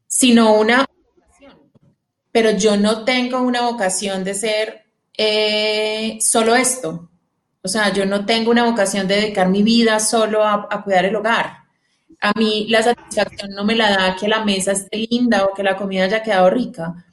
sino 0.06 0.54
una 0.54 0.86
vocación. 0.86 1.58
Pero 2.32 2.50
yo 2.52 2.76
no 2.76 3.04
tengo 3.04 3.40
una 3.40 3.62
vocación 3.62 4.24
de 4.24 4.34
ser 4.34 4.86
eh, 5.16 6.18
solo 6.20 6.54
esto. 6.54 7.10
O 7.62 7.68
sea, 7.68 7.92
yo 7.92 8.06
no 8.06 8.24
tengo 8.24 8.50
una 8.50 8.64
vocación 8.64 9.08
de 9.08 9.16
dedicar 9.16 9.48
mi 9.48 9.62
vida 9.62 10.00
solo 10.00 10.44
a 10.46 10.82
cuidar 10.84 11.04
el 11.04 11.16
hogar. 11.16 11.64
A 12.20 12.32
mí 12.36 12.66
la 12.68 12.82
satisfacción 12.82 13.50
no 13.50 13.64
me 13.64 13.76
la 13.76 13.90
da 13.90 14.16
que 14.16 14.28
la 14.28 14.44
mesa 14.44 14.72
esté 14.72 15.06
linda 15.10 15.44
o 15.44 15.54
que 15.54 15.62
la 15.62 15.76
comida 15.76 16.04
haya 16.04 16.22
quedado 16.22 16.50
rica 16.50 17.04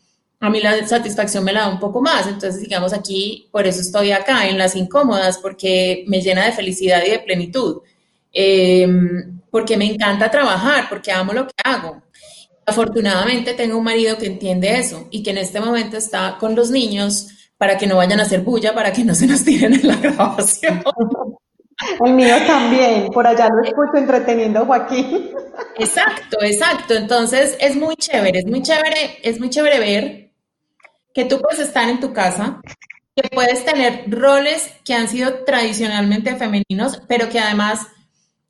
a 0.47 0.49
mí 0.49 0.61
la 0.61 0.85
satisfacción 0.87 1.43
me 1.43 1.53
la 1.53 1.61
da 1.61 1.69
un 1.69 1.79
poco 1.79 2.01
más. 2.01 2.27
Entonces, 2.27 2.61
digamos, 2.61 2.93
aquí, 2.93 3.47
por 3.51 3.65
eso 3.67 3.81
estoy 3.81 4.11
acá, 4.11 4.47
en 4.47 4.57
las 4.57 4.75
incómodas, 4.75 5.37
porque 5.37 6.03
me 6.07 6.21
llena 6.21 6.45
de 6.45 6.51
felicidad 6.51 7.03
y 7.05 7.11
de 7.11 7.19
plenitud. 7.19 7.81
Em, 8.31 9.39
porque 9.49 9.77
me 9.77 9.85
encanta 9.85 10.29
trabajar, 10.29 10.87
porque 10.89 11.11
amo 11.11 11.33
lo 11.33 11.47
que 11.47 11.53
hago. 11.63 12.03
Afortunadamente 12.65 13.53
tengo 13.53 13.77
un 13.77 13.83
marido 13.83 14.17
que 14.17 14.25
entiende 14.25 14.77
eso 14.77 15.07
y 15.11 15.23
que 15.23 15.29
en 15.29 15.37
este 15.37 15.59
momento 15.61 15.97
está 15.97 16.37
con 16.39 16.55
los 16.55 16.71
niños 16.71 17.27
para 17.57 17.77
que 17.77 17.87
no 17.87 17.97
vayan 17.97 18.19
a 18.19 18.23
hacer 18.23 18.41
bulla, 18.41 18.73
para 18.73 18.91
que 18.91 19.03
no 19.03 19.15
se 19.15 19.27
nos 19.27 19.45
tiren 19.45 19.73
en 19.73 19.87
la 19.87 19.95
grabación. 20.01 20.83
El 22.03 22.13
mío 22.13 22.35
también, 22.47 23.07
por 23.11 23.27
allá 23.27 23.49
lo 23.49 23.63
escucho 23.63 23.97
entreteniendo 23.97 24.59
a 24.59 24.65
Joaquín. 24.65 25.31
Exacto, 25.77 26.37
exacto. 26.41 26.93
Entonces 26.93 27.55
es 27.59 27.75
muy 27.75 27.95
chévere, 27.95 28.39
es 28.39 28.45
muy 28.45 28.61
chévere, 28.61 29.19
es 29.23 29.39
muy 29.39 29.49
chévere 29.49 29.79
ver 29.79 30.24
que 31.15 31.25
tú 31.25 31.41
puedes 31.41 31.59
estar 31.59 31.89
en 31.89 32.01
tu 32.01 32.13
casa, 32.13 32.61
que 33.15 33.29
puedes 33.29 33.63
tener 33.63 34.03
roles 34.11 34.69
que 34.83 34.93
han 34.93 35.07
sido 35.07 35.45
tradicionalmente 35.45 36.35
femeninos, 36.35 37.01
pero 37.07 37.29
que 37.29 37.39
además 37.39 37.87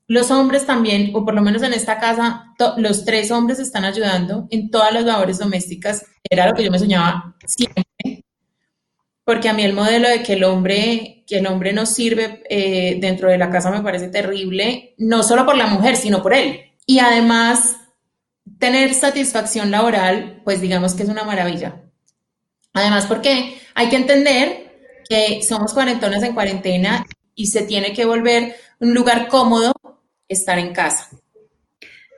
los 0.08 0.32
hombres 0.32 0.66
también, 0.66 1.12
o 1.14 1.24
por 1.24 1.34
lo 1.34 1.42
menos 1.42 1.62
en 1.62 1.72
esta 1.72 1.98
casa, 2.00 2.54
los 2.76 3.04
tres 3.04 3.30
hombres 3.30 3.60
están 3.60 3.84
ayudando 3.84 4.48
en 4.50 4.70
todas 4.70 4.92
las 4.92 5.04
labores 5.04 5.38
domésticas. 5.38 6.04
Era 6.28 6.48
lo 6.48 6.54
que 6.54 6.64
yo 6.64 6.70
me 6.72 6.78
soñaba 6.78 7.36
siempre, 7.46 7.84
porque 9.24 9.48
a 9.48 9.52
mí 9.52 9.62
el 9.64 9.72
modelo 9.72 10.08
de 10.08 10.24
que 10.24 10.32
el 10.32 10.42
hombre, 10.42 11.24
que 11.26 11.38
el 11.38 11.46
hombre 11.46 11.72
no 11.72 11.86
sirve 11.86 12.42
eh, 12.50 12.98
dentro 13.00 13.30
de 13.30 13.38
la 13.38 13.50
casa 13.50 13.70
me 13.70 13.82
parece 13.82 14.08
terrible, 14.08 14.94
no 14.98 15.22
solo 15.22 15.46
por 15.46 15.56
la 15.56 15.68
mujer, 15.68 15.96
sino 15.96 16.20
por 16.20 16.34
él. 16.34 16.72
Y 16.84 16.98
además, 16.98 17.76
tener 18.58 18.92
satisfacción 18.94 19.70
laboral, 19.70 20.42
pues 20.44 20.60
digamos 20.60 20.94
que 20.94 21.04
es 21.04 21.08
una 21.08 21.24
maravilla. 21.24 21.85
Además, 22.76 23.06
porque 23.06 23.58
hay 23.74 23.88
que 23.88 23.96
entender 23.96 24.70
que 25.08 25.40
somos 25.42 25.72
cuarentones 25.72 26.22
en 26.22 26.34
cuarentena 26.34 27.06
y 27.34 27.46
se 27.46 27.62
tiene 27.62 27.94
que 27.94 28.04
volver 28.04 28.54
un 28.80 28.92
lugar 28.92 29.28
cómodo 29.28 29.72
estar 30.28 30.58
en 30.58 30.74
casa. 30.74 31.08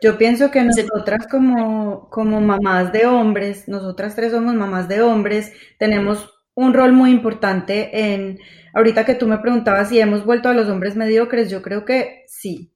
Yo 0.03 0.19
pienso 0.19 0.51
que 0.51 0.65
nosotras 0.65 1.29
como, 1.31 2.11
como 2.11 2.41
mamás 2.41 2.93
de 2.93 3.07
hombres, 3.07 3.69
nosotras 3.69 4.17
tres 4.17 4.33
somos 4.33 4.53
mamás 4.57 4.89
de 4.89 5.01
hombres, 5.01 5.53
tenemos 5.79 6.29
un 6.55 6.75
rol 6.75 6.93
muy 6.93 7.13
importante 7.13 8.13
en, 8.13 8.41
ahorita 8.75 9.05
que 9.05 9.15
tú 9.15 9.29
me 9.29 9.39
preguntabas 9.39 9.91
si 9.91 10.01
hemos 10.01 10.25
vuelto 10.25 10.49
a 10.49 10.55
los 10.55 10.69
hombres 10.69 10.97
mediocres, 10.97 11.51
yo 11.51 11.63
creo 11.63 11.85
que 11.85 12.25
sí. 12.27 12.73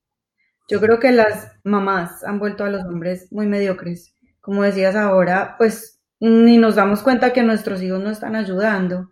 Yo 0.68 0.80
creo 0.80 1.00
que 1.00 1.10
las 1.10 1.50
mamás 1.64 2.22
han 2.22 2.38
vuelto 2.38 2.62
a 2.62 2.70
los 2.70 2.84
hombres 2.84 3.26
muy 3.32 3.46
mediocres. 3.46 4.14
Como 4.40 4.62
decías 4.62 4.94
ahora, 4.94 5.56
pues 5.58 6.01
ni 6.22 6.56
nos 6.56 6.76
damos 6.76 7.02
cuenta 7.02 7.32
que 7.32 7.42
nuestros 7.42 7.82
hijos 7.82 8.00
no 8.00 8.08
están 8.08 8.36
ayudando. 8.36 9.10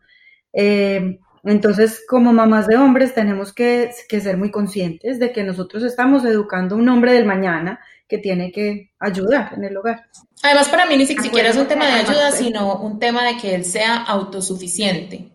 Eh, 0.53 1.18
entonces, 1.42 2.05
como 2.09 2.33
mamás 2.33 2.68
de 2.68 2.77
hombres, 2.77 3.14
tenemos 3.14 3.53
que, 3.53 3.90
ser 4.09 4.37
muy 4.37 4.53
conscientes 4.53 5.18
de 5.18 5.33
que 5.33 5.42
nosotros 5.42 5.83
estamos 5.83 6.25
educando 6.25 6.77
a 6.77 6.79
un 6.79 6.88
hombre 6.88 7.12
del 7.12 7.25
mañana 7.25 7.81
que 8.07 8.18
tiene 8.18 8.53
que 8.53 8.92
ayudar 9.01 9.55
en 9.57 9.64
el 9.64 9.77
hogar. 9.77 10.05
Además, 10.44 10.68
para 10.68 10.87
mí 10.87 10.96
ni 10.96 11.05
siquiera 11.05 11.49
es 11.49 11.57
un 11.57 11.66
tema 11.66 11.87
de 11.87 11.94
ayuda, 11.94 12.31
sino 12.31 12.77
un 12.77 13.01
tema 13.01 13.25
de 13.25 13.37
que 13.38 13.57
él 13.57 13.64
sea 13.64 13.96
autosuficiente. 14.05 15.33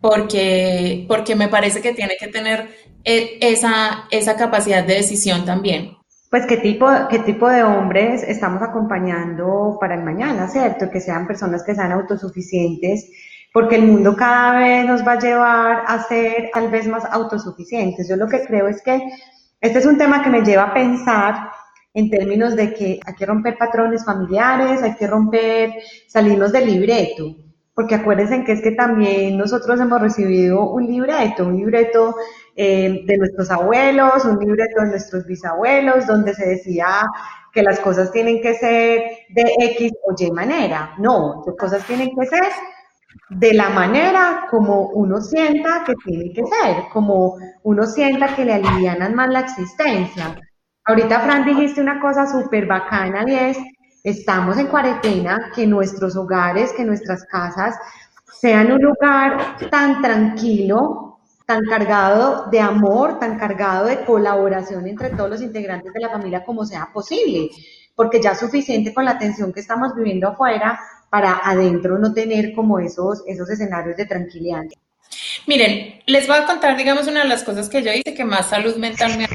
Porque, 0.00 1.04
porque 1.06 1.36
me 1.36 1.46
parece 1.46 1.80
que 1.80 1.94
tiene 1.94 2.16
que 2.18 2.26
tener 2.26 2.68
eh, 3.04 3.38
esa, 3.40 4.08
esa 4.10 4.34
capacidad 4.34 4.84
de 4.84 4.94
decisión 4.94 5.44
también. 5.44 5.96
Pues 6.30 6.44
qué 6.46 6.56
tipo, 6.56 6.86
qué 7.08 7.20
tipo 7.20 7.48
de 7.48 7.62
hombres 7.62 8.22
estamos 8.24 8.60
acompañando 8.60 9.78
para 9.80 9.94
el 9.94 10.02
mañana, 10.02 10.48
¿cierto? 10.48 10.90
Que 10.90 11.00
sean 11.00 11.26
personas 11.26 11.62
que 11.64 11.74
sean 11.74 11.92
autosuficientes, 11.92 13.08
porque 13.52 13.76
el 13.76 13.86
mundo 13.86 14.16
cada 14.16 14.58
vez 14.58 14.86
nos 14.86 15.06
va 15.06 15.12
a 15.12 15.20
llevar 15.20 15.84
a 15.86 16.02
ser 16.02 16.50
tal 16.52 16.68
vez 16.68 16.88
más 16.88 17.04
autosuficientes. 17.04 18.08
Yo 18.08 18.16
lo 18.16 18.26
que 18.26 18.44
creo 18.44 18.66
es 18.66 18.82
que 18.82 19.00
este 19.60 19.78
es 19.78 19.86
un 19.86 19.98
tema 19.98 20.22
que 20.22 20.30
me 20.30 20.42
lleva 20.42 20.64
a 20.64 20.74
pensar 20.74 21.50
en 21.94 22.10
términos 22.10 22.56
de 22.56 22.74
que 22.74 23.00
hay 23.06 23.14
que 23.14 23.24
romper 23.24 23.56
patrones 23.56 24.04
familiares, 24.04 24.82
hay 24.82 24.96
que 24.96 25.06
romper, 25.06 25.72
salirnos 26.08 26.52
del 26.52 26.66
libreto, 26.66 27.36
porque 27.72 27.94
acuérdense 27.94 28.44
que 28.44 28.52
es 28.52 28.62
que 28.62 28.72
también 28.72 29.38
nosotros 29.38 29.80
hemos 29.80 30.00
recibido 30.02 30.70
un 30.70 30.86
libreto, 30.86 31.46
un 31.46 31.56
libreto 31.56 32.16
eh, 32.56 33.02
de 33.04 33.18
nuestros 33.18 33.50
abuelos, 33.50 34.24
un 34.24 34.38
libreto 34.38 34.80
de 34.82 34.88
nuestros 34.88 35.26
bisabuelos, 35.26 36.06
donde 36.06 36.34
se 36.34 36.48
decía 36.48 37.02
que 37.52 37.62
las 37.62 37.78
cosas 37.80 38.10
tienen 38.12 38.40
que 38.40 38.54
ser 38.54 39.02
de 39.30 39.54
X 39.76 39.92
o 40.04 40.14
Y 40.18 40.30
manera. 40.30 40.94
No, 40.98 41.42
las 41.46 41.56
cosas 41.56 41.86
tienen 41.86 42.10
que 42.18 42.26
ser 42.26 42.44
de 43.30 43.54
la 43.54 43.70
manera 43.70 44.46
como 44.50 44.88
uno 44.88 45.20
sienta 45.20 45.84
que 45.84 45.94
tiene 46.04 46.32
que 46.32 46.42
ser, 46.44 46.84
como 46.92 47.36
uno 47.62 47.86
sienta 47.86 48.34
que 48.34 48.44
le 48.44 48.54
alivianan 48.54 49.14
más 49.14 49.30
la 49.30 49.40
existencia. 49.40 50.36
Ahorita, 50.84 51.20
Fran, 51.20 51.44
dijiste 51.44 51.80
una 51.80 52.00
cosa 52.00 52.26
súper 52.26 52.66
bacana 52.66 53.24
y 53.26 53.34
es, 53.34 53.58
estamos 54.04 54.56
en 54.58 54.68
cuarentena, 54.68 55.50
que 55.54 55.66
nuestros 55.66 56.16
hogares, 56.16 56.72
que 56.72 56.84
nuestras 56.84 57.24
casas 57.24 57.74
sean 58.40 58.70
un 58.70 58.80
lugar 58.80 59.56
tan 59.70 60.00
tranquilo, 60.00 61.15
tan 61.46 61.64
cargado 61.64 62.48
de 62.50 62.60
amor, 62.60 63.20
tan 63.20 63.38
cargado 63.38 63.86
de 63.86 64.04
colaboración 64.04 64.86
entre 64.88 65.10
todos 65.10 65.30
los 65.30 65.42
integrantes 65.42 65.92
de 65.92 66.00
la 66.00 66.10
familia 66.10 66.44
como 66.44 66.66
sea 66.66 66.90
posible, 66.92 67.50
porque 67.94 68.20
ya 68.20 68.32
es 68.32 68.40
suficiente 68.40 68.92
con 68.92 69.04
la 69.04 69.16
tensión 69.16 69.52
que 69.52 69.60
estamos 69.60 69.94
viviendo 69.94 70.28
afuera 70.28 70.78
para 71.08 71.40
adentro 71.44 71.98
no 71.98 72.12
tener 72.12 72.52
como 72.52 72.80
esos, 72.80 73.22
esos 73.26 73.48
escenarios 73.48 73.96
de 73.96 74.06
tranquilidad. 74.06 74.64
Miren, 75.46 76.00
les 76.06 76.26
voy 76.26 76.36
a 76.36 76.46
contar, 76.46 76.76
digamos, 76.76 77.06
una 77.06 77.22
de 77.22 77.28
las 77.28 77.44
cosas 77.44 77.68
que 77.68 77.82
yo 77.82 77.92
hice 77.92 78.14
que 78.14 78.24
más 78.24 78.50
salud 78.50 78.76
mental 78.76 79.16
me. 79.16 79.28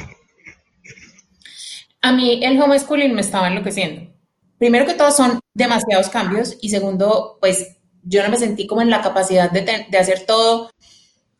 A 2.01 2.11
mí 2.11 2.41
el 2.43 2.61
homeschooling 2.61 3.15
me 3.15 3.21
estaba 3.21 3.47
enloqueciendo. 3.47 4.11
Primero 4.57 4.85
que 4.85 4.95
todo 4.95 5.11
son 5.11 5.39
demasiados 5.53 6.09
cambios 6.09 6.57
y 6.61 6.69
segundo, 6.69 7.37
pues 7.39 7.77
yo 8.03 8.21
no 8.21 8.29
me 8.29 8.37
sentí 8.37 8.67
como 8.67 8.81
en 8.81 8.89
la 8.89 9.01
capacidad 9.01 9.49
de, 9.49 9.87
de 9.89 9.97
hacer 9.97 10.25
todo 10.25 10.71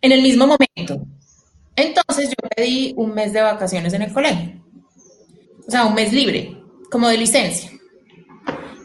en 0.02 0.12
el 0.12 0.22
mismo 0.22 0.46
momento. 0.48 1.06
Entonces 1.76 2.30
yo 2.30 2.50
pedí 2.56 2.94
un 2.98 3.14
mes 3.14 3.34
de 3.34 3.42
vacaciones 3.42 3.94
en 3.94 4.02
el 4.04 4.14
colegio. 4.14 4.62
O 5.68 5.72
sea, 5.72 5.86
un 5.86 5.94
mes 5.94 6.12
libre, 6.12 6.58
como 6.90 7.08
de 7.08 7.18
licencia. 7.18 7.72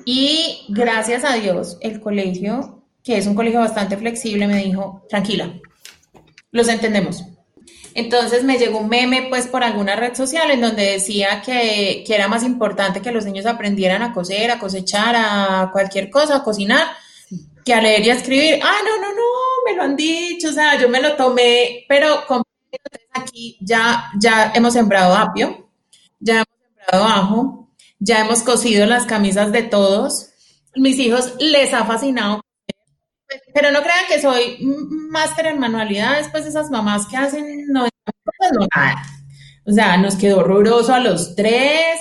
Y 0.05 0.67
gracias 0.69 1.25
a 1.25 1.35
Dios, 1.35 1.79
el 1.81 2.01
colegio, 2.01 2.85
que 3.03 3.19
es 3.19 3.27
un 3.27 3.35
colegio 3.35 3.61
bastante 3.61 3.97
flexible, 3.97 4.47
me 4.47 4.63
dijo, 4.63 5.05
tranquila, 5.09 5.53
los 6.53 6.69
entendemos. 6.69 7.25
Entonces 7.95 8.45
me 8.45 8.59
llegó 8.59 8.79
un 8.79 8.89
meme 8.89 9.27
pues 9.31 9.47
por 9.47 9.65
alguna 9.65 9.97
red 9.97 10.15
social 10.15 10.51
en 10.51 10.61
donde 10.61 10.93
decía 10.93 11.43
que, 11.45 12.05
que, 12.07 12.15
era 12.15 12.29
más 12.29 12.45
importante 12.45 13.01
que 13.01 13.11
los 13.11 13.25
niños 13.25 13.47
aprendieran 13.47 14.03
a 14.03 14.13
coser, 14.13 14.51
a 14.51 14.59
cosechar, 14.59 15.17
a 15.17 15.71
cualquier 15.73 16.11
cosa, 16.11 16.37
a 16.37 16.45
cocinar, 16.45 16.87
que 17.65 17.73
a 17.75 17.81
leer 17.81 18.07
y 18.07 18.11
a 18.11 18.15
escribir. 18.15 18.61
Ah, 18.63 18.79
no, 18.85 19.01
no, 19.01 19.13
no, 19.15 19.23
me 19.67 19.75
lo 19.75 19.83
han 19.83 19.97
dicho, 19.97 20.49
o 20.49 20.53
sea, 20.53 20.79
yo 20.79 20.89
me 20.89 21.01
lo 21.01 21.17
tomé, 21.17 21.85
pero 21.89 22.23
aquí 23.13 23.59
ya, 23.61 24.11
ya 24.19 24.53
hemos 24.55 24.73
sembrado 24.73 25.15
apio, 25.15 25.69
ya 26.21 26.37
hemos 26.37 26.49
sembrado 26.69 27.05
ajo, 27.05 27.71
ya 27.99 28.21
hemos 28.21 28.43
cosido 28.43 28.87
las 28.87 29.05
camisas 29.07 29.53
de 29.53 29.63
todos. 29.63 30.31
Mis 30.75 30.99
hijos 30.99 31.35
les 31.39 31.73
ha 31.75 31.85
fascinado. 31.85 32.41
Pero 33.53 33.73
no 33.73 33.83
crean 33.83 34.07
que 34.09 34.21
soy 34.21 34.59
máster 35.11 35.47
en 35.47 35.59
manualidades, 35.59 36.29
pues 36.31 36.47
esas 36.47 36.71
mamás 36.71 37.07
que 37.07 37.17
hacen 37.17 37.67
no, 37.69 37.89
nada. 38.75 39.03
O 39.65 39.73
sea, 39.73 39.97
nos 39.97 40.15
quedó 40.15 40.39
horroroso 40.39 40.95
a 40.95 41.01
los 41.01 41.35
tres, 41.35 41.99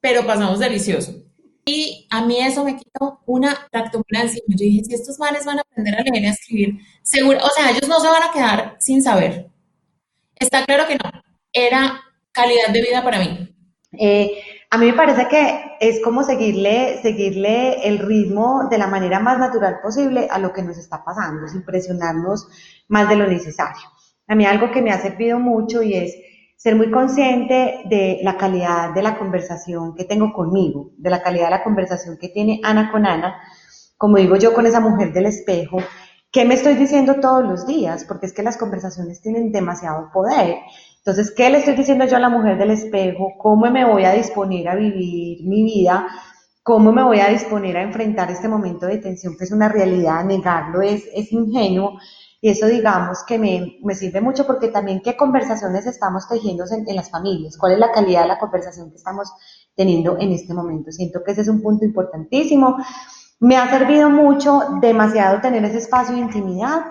pero 0.00 0.24
pasamos 0.24 0.60
delicioso. 0.60 1.27
Y 1.68 2.06
a 2.10 2.24
mí 2.24 2.40
eso 2.40 2.64
me 2.64 2.76
quitó 2.76 3.20
una 3.26 3.54
tractomula. 3.70 4.24
Yo 4.24 4.56
dije, 4.56 4.84
si 4.84 4.94
estos 4.94 5.18
males 5.18 5.44
van 5.44 5.58
a 5.58 5.60
aprender 5.60 5.96
a 5.96 6.02
leer 6.02 6.24
y 6.24 6.26
a 6.26 6.30
escribir, 6.30 6.78
seguro, 7.02 7.40
o 7.42 7.50
sea, 7.50 7.70
ellos 7.70 7.86
no 7.86 8.00
se 8.00 8.08
van 8.08 8.22
a 8.22 8.32
quedar 8.32 8.76
sin 8.78 9.02
saber. 9.02 9.50
Está 10.36 10.64
claro 10.64 10.86
que 10.88 10.94
no. 10.94 11.10
Era 11.52 12.00
calidad 12.32 12.72
de 12.72 12.80
vida 12.80 13.04
para 13.04 13.18
mí. 13.18 13.54
Eh, 13.92 14.40
a 14.70 14.78
mí 14.78 14.86
me 14.86 14.94
parece 14.94 15.28
que 15.28 15.76
es 15.78 16.00
como 16.02 16.22
seguirle, 16.22 17.00
seguirle 17.02 17.86
el 17.86 17.98
ritmo 17.98 18.68
de 18.70 18.78
la 18.78 18.86
manera 18.86 19.20
más 19.20 19.38
natural 19.38 19.80
posible 19.82 20.26
a 20.30 20.38
lo 20.38 20.54
que 20.54 20.62
nos 20.62 20.78
está 20.78 21.04
pasando, 21.04 21.48
sin 21.48 21.66
presionarnos 21.66 22.48
más 22.88 23.10
de 23.10 23.16
lo 23.16 23.26
necesario. 23.26 23.82
A 24.26 24.34
mí 24.34 24.46
algo 24.46 24.70
que 24.70 24.80
me 24.80 24.90
ha 24.90 25.02
servido 25.02 25.38
mucho 25.38 25.82
y 25.82 25.92
es 25.92 26.16
ser 26.58 26.76
muy 26.76 26.90
consciente 26.90 27.84
de 27.88 28.18
la 28.22 28.36
calidad 28.36 28.92
de 28.92 29.00
la 29.00 29.16
conversación 29.16 29.94
que 29.94 30.04
tengo 30.04 30.30
conmigo, 30.34 30.90
de 30.98 31.08
la 31.08 31.22
calidad 31.22 31.46
de 31.46 31.52
la 31.52 31.64
conversación 31.64 32.18
que 32.20 32.28
tiene 32.28 32.60
Ana 32.62 32.92
con 32.92 33.06
Ana, 33.06 33.40
como 33.96 34.18
digo 34.18 34.36
yo 34.36 34.52
con 34.52 34.66
esa 34.66 34.80
mujer 34.80 35.14
del 35.14 35.24
espejo, 35.24 35.78
¿qué 36.30 36.44
me 36.44 36.52
estoy 36.52 36.74
diciendo 36.74 37.14
todos 37.18 37.42
los 37.44 37.66
días? 37.66 38.04
Porque 38.04 38.26
es 38.26 38.34
que 38.34 38.42
las 38.42 38.58
conversaciones 38.58 39.22
tienen 39.22 39.50
demasiado 39.50 40.10
poder 40.12 40.58
entonces, 41.08 41.32
¿qué 41.34 41.48
le 41.48 41.56
estoy 41.56 41.74
diciendo 41.74 42.04
yo 42.04 42.18
a 42.18 42.20
la 42.20 42.28
mujer 42.28 42.58
del 42.58 42.70
espejo? 42.70 43.32
¿Cómo 43.38 43.70
me 43.70 43.82
voy 43.82 44.04
a 44.04 44.12
disponer 44.12 44.68
a 44.68 44.74
vivir 44.74 45.38
mi 45.48 45.62
vida? 45.62 46.06
¿Cómo 46.62 46.92
me 46.92 47.02
voy 47.02 47.20
a 47.20 47.28
disponer 47.28 47.78
a 47.78 47.82
enfrentar 47.82 48.30
este 48.30 48.46
momento 48.46 48.84
de 48.84 48.98
tensión 48.98 49.34
que 49.34 49.44
es 49.44 49.52
una 49.52 49.70
realidad? 49.70 50.22
Negarlo 50.26 50.82
es, 50.82 51.04
es 51.14 51.32
ingenuo. 51.32 51.98
Y 52.40 52.50
eso 52.50 52.66
digamos 52.66 53.24
que 53.26 53.38
me, 53.38 53.78
me, 53.82 53.94
sirve 53.94 54.20
mucho 54.20 54.46
porque 54.46 54.68
también 54.68 55.00
qué 55.02 55.16
conversaciones 55.16 55.86
estamos 55.86 56.28
tejiendo 56.28 56.64
en, 56.70 56.88
en, 56.88 56.96
las 56.96 57.10
familias, 57.10 57.56
cuál 57.58 57.72
es 57.72 57.78
la 57.78 57.90
calidad 57.90 58.22
de 58.22 58.28
la 58.28 58.38
conversación 58.38 58.90
que 58.90 58.96
estamos 58.96 59.32
teniendo 59.74 60.16
en 60.18 60.32
este 60.32 60.54
momento. 60.54 60.92
Siento 60.92 61.22
que 61.24 61.32
ese 61.32 61.40
es 61.40 61.48
un 61.48 61.60
punto 61.60 61.84
importantísimo. 61.84 62.76
Me 63.40 63.56
ha 63.56 63.68
servido 63.70 64.08
mucho 64.08 64.60
demasiado 64.80 65.40
tener 65.40 65.64
ese 65.64 65.78
espacio 65.78 66.14
de 66.14 66.20
intimidad 66.20 66.82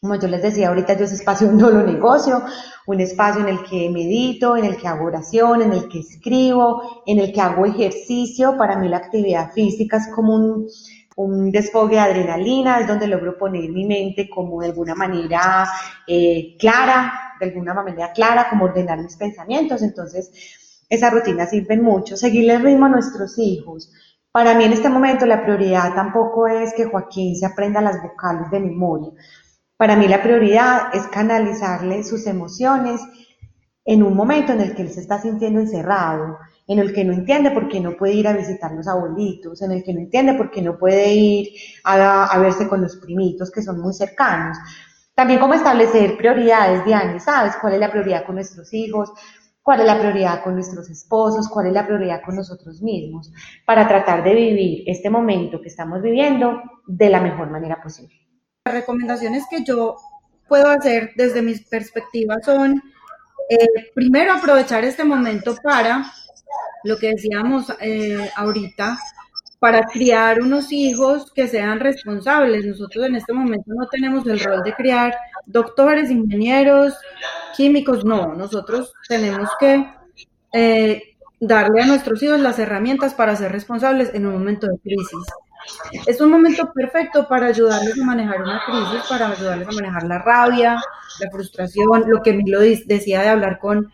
como 0.00 0.14
yo 0.14 0.28
les 0.28 0.40
decía 0.42 0.68
ahorita, 0.68 0.96
yo 0.96 1.04
ese 1.04 1.16
espacio 1.16 1.52
no 1.52 1.68
lo 1.68 1.82
negocio, 1.82 2.42
un 2.86 3.00
espacio 3.00 3.42
en 3.42 3.48
el 3.48 3.62
que 3.64 3.90
medito, 3.90 4.56
en 4.56 4.64
el 4.64 4.76
que 4.78 4.88
hago 4.88 5.04
oración, 5.04 5.60
en 5.60 5.72
el 5.72 5.88
que 5.88 6.00
escribo, 6.00 7.02
en 7.06 7.18
el 7.18 7.32
que 7.32 7.40
hago 7.40 7.66
ejercicio. 7.66 8.56
Para 8.56 8.78
mí 8.78 8.88
la 8.88 8.96
actividad 8.96 9.52
física 9.52 9.98
es 9.98 10.08
como 10.14 10.34
un, 10.34 10.66
un 11.16 11.50
desfogue 11.50 11.96
de 11.96 12.00
adrenalina, 12.00 12.80
es 12.80 12.88
donde 12.88 13.06
logro 13.06 13.36
poner 13.36 13.70
mi 13.70 13.84
mente 13.84 14.28
como 14.28 14.60
de 14.60 14.68
alguna 14.68 14.94
manera 14.94 15.68
eh, 16.06 16.56
clara, 16.58 17.34
de 17.38 17.46
alguna 17.46 17.74
manera 17.74 18.12
clara, 18.12 18.48
como 18.48 18.66
ordenar 18.66 18.98
mis 18.98 19.16
pensamientos. 19.16 19.82
Entonces, 19.82 20.30
esas 20.88 21.12
rutinas 21.12 21.50
sirven 21.50 21.82
mucho. 21.82 22.16
Seguirle 22.16 22.54
el 22.54 22.62
ritmo 22.62 22.86
a 22.86 22.90
nuestros 22.90 23.38
hijos. 23.38 23.92
Para 24.32 24.54
mí 24.54 24.64
en 24.64 24.72
este 24.72 24.88
momento 24.88 25.26
la 25.26 25.42
prioridad 25.42 25.92
tampoco 25.94 26.46
es 26.46 26.72
que 26.74 26.84
Joaquín 26.84 27.34
se 27.34 27.46
aprenda 27.46 27.80
las 27.80 28.00
vocales 28.00 28.48
de 28.50 28.60
memoria. 28.60 29.10
Para 29.76 29.96
mí 29.96 30.06
la 30.06 30.22
prioridad 30.22 30.94
es 30.94 31.06
canalizarle 31.08 32.04
sus 32.04 32.26
emociones 32.26 33.00
en 33.84 34.02
un 34.04 34.14
momento 34.14 34.52
en 34.52 34.60
el 34.60 34.74
que 34.74 34.82
él 34.82 34.90
se 34.90 35.00
está 35.00 35.20
sintiendo 35.20 35.58
encerrado, 35.58 36.38
en 36.70 36.78
el 36.78 36.94
que 36.94 37.04
no 37.04 37.12
entiende 37.12 37.50
por 37.50 37.68
qué 37.68 37.80
no 37.80 37.96
puede 37.96 38.14
ir 38.14 38.28
a 38.28 38.32
visitar 38.32 38.70
los 38.70 38.86
abuelitos, 38.86 39.60
en 39.60 39.72
el 39.72 39.82
que 39.82 39.92
no 39.92 39.98
entiende 39.98 40.34
por 40.34 40.52
qué 40.52 40.62
no 40.62 40.78
puede 40.78 41.12
ir 41.12 41.48
a, 41.82 42.38
verse 42.38 42.68
con 42.68 42.80
los 42.80 42.96
primitos 42.98 43.50
que 43.50 43.60
son 43.60 43.80
muy 43.80 43.92
cercanos. 43.92 44.56
También 45.12 45.40
cómo 45.40 45.54
establecer 45.54 46.16
prioridades, 46.16 46.84
Diane, 46.84 47.18
¿sabes? 47.18 47.56
¿Cuál 47.60 47.74
es 47.74 47.80
la 47.80 47.90
prioridad 47.90 48.24
con 48.24 48.36
nuestros 48.36 48.72
hijos? 48.72 49.10
¿Cuál 49.60 49.80
es 49.80 49.86
la 49.86 49.98
prioridad 49.98 50.44
con 50.44 50.54
nuestros 50.54 50.88
esposos? 50.88 51.48
¿Cuál 51.48 51.66
es 51.66 51.72
la 51.72 51.84
prioridad 51.84 52.22
con 52.24 52.36
nosotros 52.36 52.80
mismos? 52.80 53.32
Para 53.66 53.88
tratar 53.88 54.22
de 54.22 54.32
vivir 54.32 54.84
este 54.86 55.10
momento 55.10 55.60
que 55.60 55.68
estamos 55.70 56.00
viviendo 56.00 56.62
de 56.86 57.10
la 57.10 57.20
mejor 57.20 57.50
manera 57.50 57.82
posible. 57.82 58.14
Las 58.64 58.74
recomendaciones 58.76 59.44
que 59.50 59.64
yo 59.64 59.96
puedo 60.46 60.68
hacer 60.68 61.10
desde 61.16 61.42
mis 61.42 61.66
perspectivas 61.66 62.44
son, 62.44 62.80
eh, 63.48 63.90
primero, 63.92 64.34
aprovechar 64.34 64.84
este 64.84 65.02
momento 65.02 65.56
para, 65.60 66.04
lo 66.84 66.96
que 66.96 67.10
decíamos 67.10 67.72
eh, 67.80 68.30
ahorita, 68.36 68.98
para 69.58 69.84
criar 69.84 70.40
unos 70.40 70.72
hijos 70.72 71.30
que 71.32 71.46
sean 71.46 71.80
responsables. 71.80 72.64
Nosotros 72.64 73.06
en 73.06 73.16
este 73.16 73.32
momento 73.32 73.70
no 73.74 73.86
tenemos 73.88 74.26
el 74.26 74.40
rol 74.40 74.62
de 74.62 74.74
criar 74.74 75.14
doctores, 75.46 76.10
ingenieros, 76.10 76.94
químicos, 77.56 78.04
no, 78.04 78.34
nosotros 78.34 78.92
tenemos 79.06 79.50
que 79.58 79.86
eh, 80.52 81.02
darle 81.38 81.82
a 81.82 81.86
nuestros 81.86 82.22
hijos 82.22 82.40
las 82.40 82.58
herramientas 82.58 83.12
para 83.14 83.36
ser 83.36 83.52
responsables 83.52 84.14
en 84.14 84.26
un 84.26 84.32
momento 84.32 84.66
de 84.66 84.78
crisis. 84.78 85.26
Es 86.06 86.20
un 86.22 86.30
momento 86.30 86.72
perfecto 86.72 87.28
para 87.28 87.46
ayudarles 87.46 88.00
a 88.00 88.04
manejar 88.04 88.42
una 88.42 88.62
crisis, 88.64 89.06
para 89.08 89.28
ayudarles 89.28 89.68
a 89.68 89.72
manejar 89.72 90.04
la 90.04 90.18
rabia, 90.18 90.80
la 91.20 91.30
frustración, 91.30 92.04
lo 92.06 92.22
que 92.22 92.32
Milo 92.32 92.60
decía 92.60 93.20
de 93.20 93.28
hablar 93.28 93.58
con, 93.58 93.92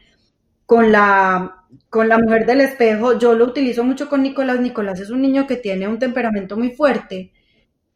con, 0.67 0.93
la, 0.93 1.65
con 1.89 2.09
la 2.09 2.19
mujer 2.19 2.45
del 2.47 2.61
espejo. 2.61 3.19
Yo 3.19 3.35
lo 3.35 3.45
utilizo 3.47 3.85
mucho 3.85 4.09
con 4.09 4.23
Nicolás. 4.23 4.61
Nicolás 4.61 5.01
es 5.01 5.11
un 5.11 5.23
niño 5.23 5.47
que 5.47 5.57
tiene 5.57 5.89
un 5.89 5.99
temperamento 5.99 6.57
muy 6.57 6.71
fuerte. 6.71 7.33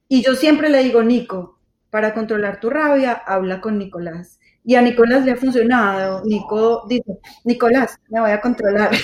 Y 0.08 0.22
yo 0.22 0.34
siempre 0.34 0.70
le 0.70 0.82
digo, 0.82 1.02
Nico, 1.02 1.58
para 1.90 2.14
controlar 2.14 2.60
tu 2.60 2.70
rabia, 2.70 3.12
habla 3.12 3.60
con 3.60 3.78
Nicolás. 3.78 4.38
Y 4.64 4.74
a 4.76 4.82
Nicolás 4.82 5.24
le 5.24 5.32
ha 5.32 5.36
funcionado. 5.36 6.22
Nico 6.24 6.86
dice, 6.88 7.18
Nicolás, 7.44 7.98
me 8.08 8.20
voy 8.20 8.30
a 8.30 8.40
controlar. 8.40 8.90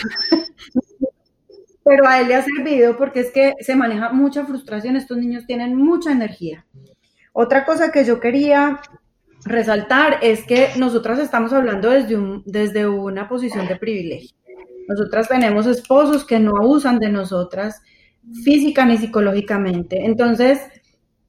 pero 1.87 2.09
a 2.09 2.21
él 2.21 2.27
le 2.27 2.35
ha 2.35 2.43
servido 2.43 2.97
porque 2.97 3.21
es 3.21 3.31
que 3.31 3.55
se 3.61 3.77
maneja 3.77 4.12
mucha 4.12 4.45
frustración, 4.45 4.97
estos 4.97 5.19
niños 5.19 5.47
tienen 5.47 5.77
mucha 5.77 6.11
energía. 6.11 6.67
Otra 7.33 7.64
cosa 7.64 7.93
que 7.93 8.05
yo 8.05 8.19
quería 8.19 8.81
resaltar 9.47 10.18
es 10.22 10.44
que 10.44 10.70
nosotras 10.76 11.18
estamos 11.18 11.53
hablando 11.53 11.90
desde, 11.90 12.16
un, 12.16 12.42
desde 12.44 12.86
una 12.86 13.28
posición 13.28 13.66
de 13.66 13.76
privilegio. 13.76 14.36
Nosotras 14.88 15.28
tenemos 15.28 15.66
esposos 15.66 16.24
que 16.24 16.38
no 16.38 16.57
abusan 16.57 16.99
de 16.99 17.09
nosotras 17.09 17.82
física 18.44 18.84
ni 18.84 18.99
psicológicamente. 18.99 20.05
Entonces, 20.05 20.61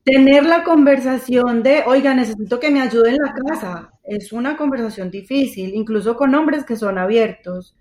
Tener 0.08 0.46
la 0.46 0.64
conversación 0.64 1.64
de, 1.64 1.84
oiga, 1.86 2.14
necesito 2.14 2.62
que 2.62 2.72
me 2.72 2.80
ayude 2.80 3.10
en 3.10 3.18
la 3.18 3.34
casa, 3.34 3.92
es 4.06 4.32
una 4.32 4.56
conversación 4.56 5.12
difícil, 5.12 5.76
incluso 5.76 6.16
con 6.16 6.34
hombres 6.34 6.64
que 6.64 6.78
son 6.78 6.98
abiertos. 6.98 7.76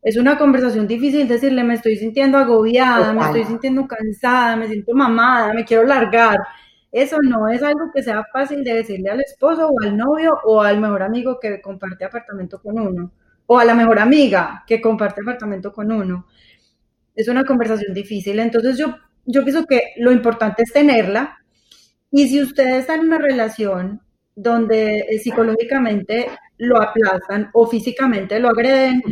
Es 0.00 0.16
una 0.16 0.38
conversación 0.38 0.86
difícil 0.88 1.28
decirle, 1.28 1.64
me 1.64 1.74
estoy 1.74 1.96
sintiendo 1.96 2.38
agobiada, 2.38 3.12
me 3.12 3.20
estoy 3.20 3.44
sintiendo 3.44 3.86
cansada, 3.86 4.56
me 4.56 4.68
siento 4.68 4.94
mamada, 4.94 5.52
me 5.52 5.66
quiero 5.66 5.84
largar. 5.84 6.38
Eso 6.96 7.18
no 7.20 7.46
es 7.50 7.62
algo 7.62 7.90
que 7.94 8.02
sea 8.02 8.24
fácil 8.32 8.64
de 8.64 8.72
decirle 8.72 9.10
al 9.10 9.20
esposo 9.20 9.68
o 9.68 9.82
al 9.82 9.94
novio 9.94 10.32
o 10.44 10.62
al 10.62 10.80
mejor 10.80 11.02
amigo 11.02 11.38
que 11.38 11.60
comparte 11.60 12.06
apartamento 12.06 12.58
con 12.58 12.80
uno 12.80 13.12
o 13.44 13.58
a 13.58 13.66
la 13.66 13.74
mejor 13.74 13.98
amiga 13.98 14.64
que 14.66 14.80
comparte 14.80 15.20
apartamento 15.20 15.74
con 15.74 15.92
uno. 15.92 16.26
Es 17.14 17.28
una 17.28 17.44
conversación 17.44 17.92
difícil. 17.92 18.38
Entonces 18.38 18.78
yo, 18.78 18.96
yo 19.26 19.44
pienso 19.44 19.66
que 19.66 19.92
lo 19.98 20.10
importante 20.10 20.62
es 20.62 20.72
tenerla, 20.72 21.36
y 22.10 22.28
si 22.28 22.42
usted 22.42 22.78
está 22.78 22.94
en 22.94 23.00
una 23.00 23.18
relación 23.18 24.00
donde 24.34 25.00
eh, 25.00 25.18
psicológicamente 25.18 26.28
lo 26.56 26.80
aplazan 26.80 27.50
o 27.52 27.66
físicamente 27.66 28.40
lo 28.40 28.48
agreden, 28.48 29.02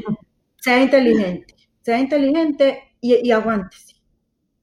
sea 0.56 0.82
inteligente, 0.82 1.54
sea 1.82 1.98
inteligente 1.98 2.96
y, 3.02 3.28
y 3.28 3.30
aguántese. 3.30 3.96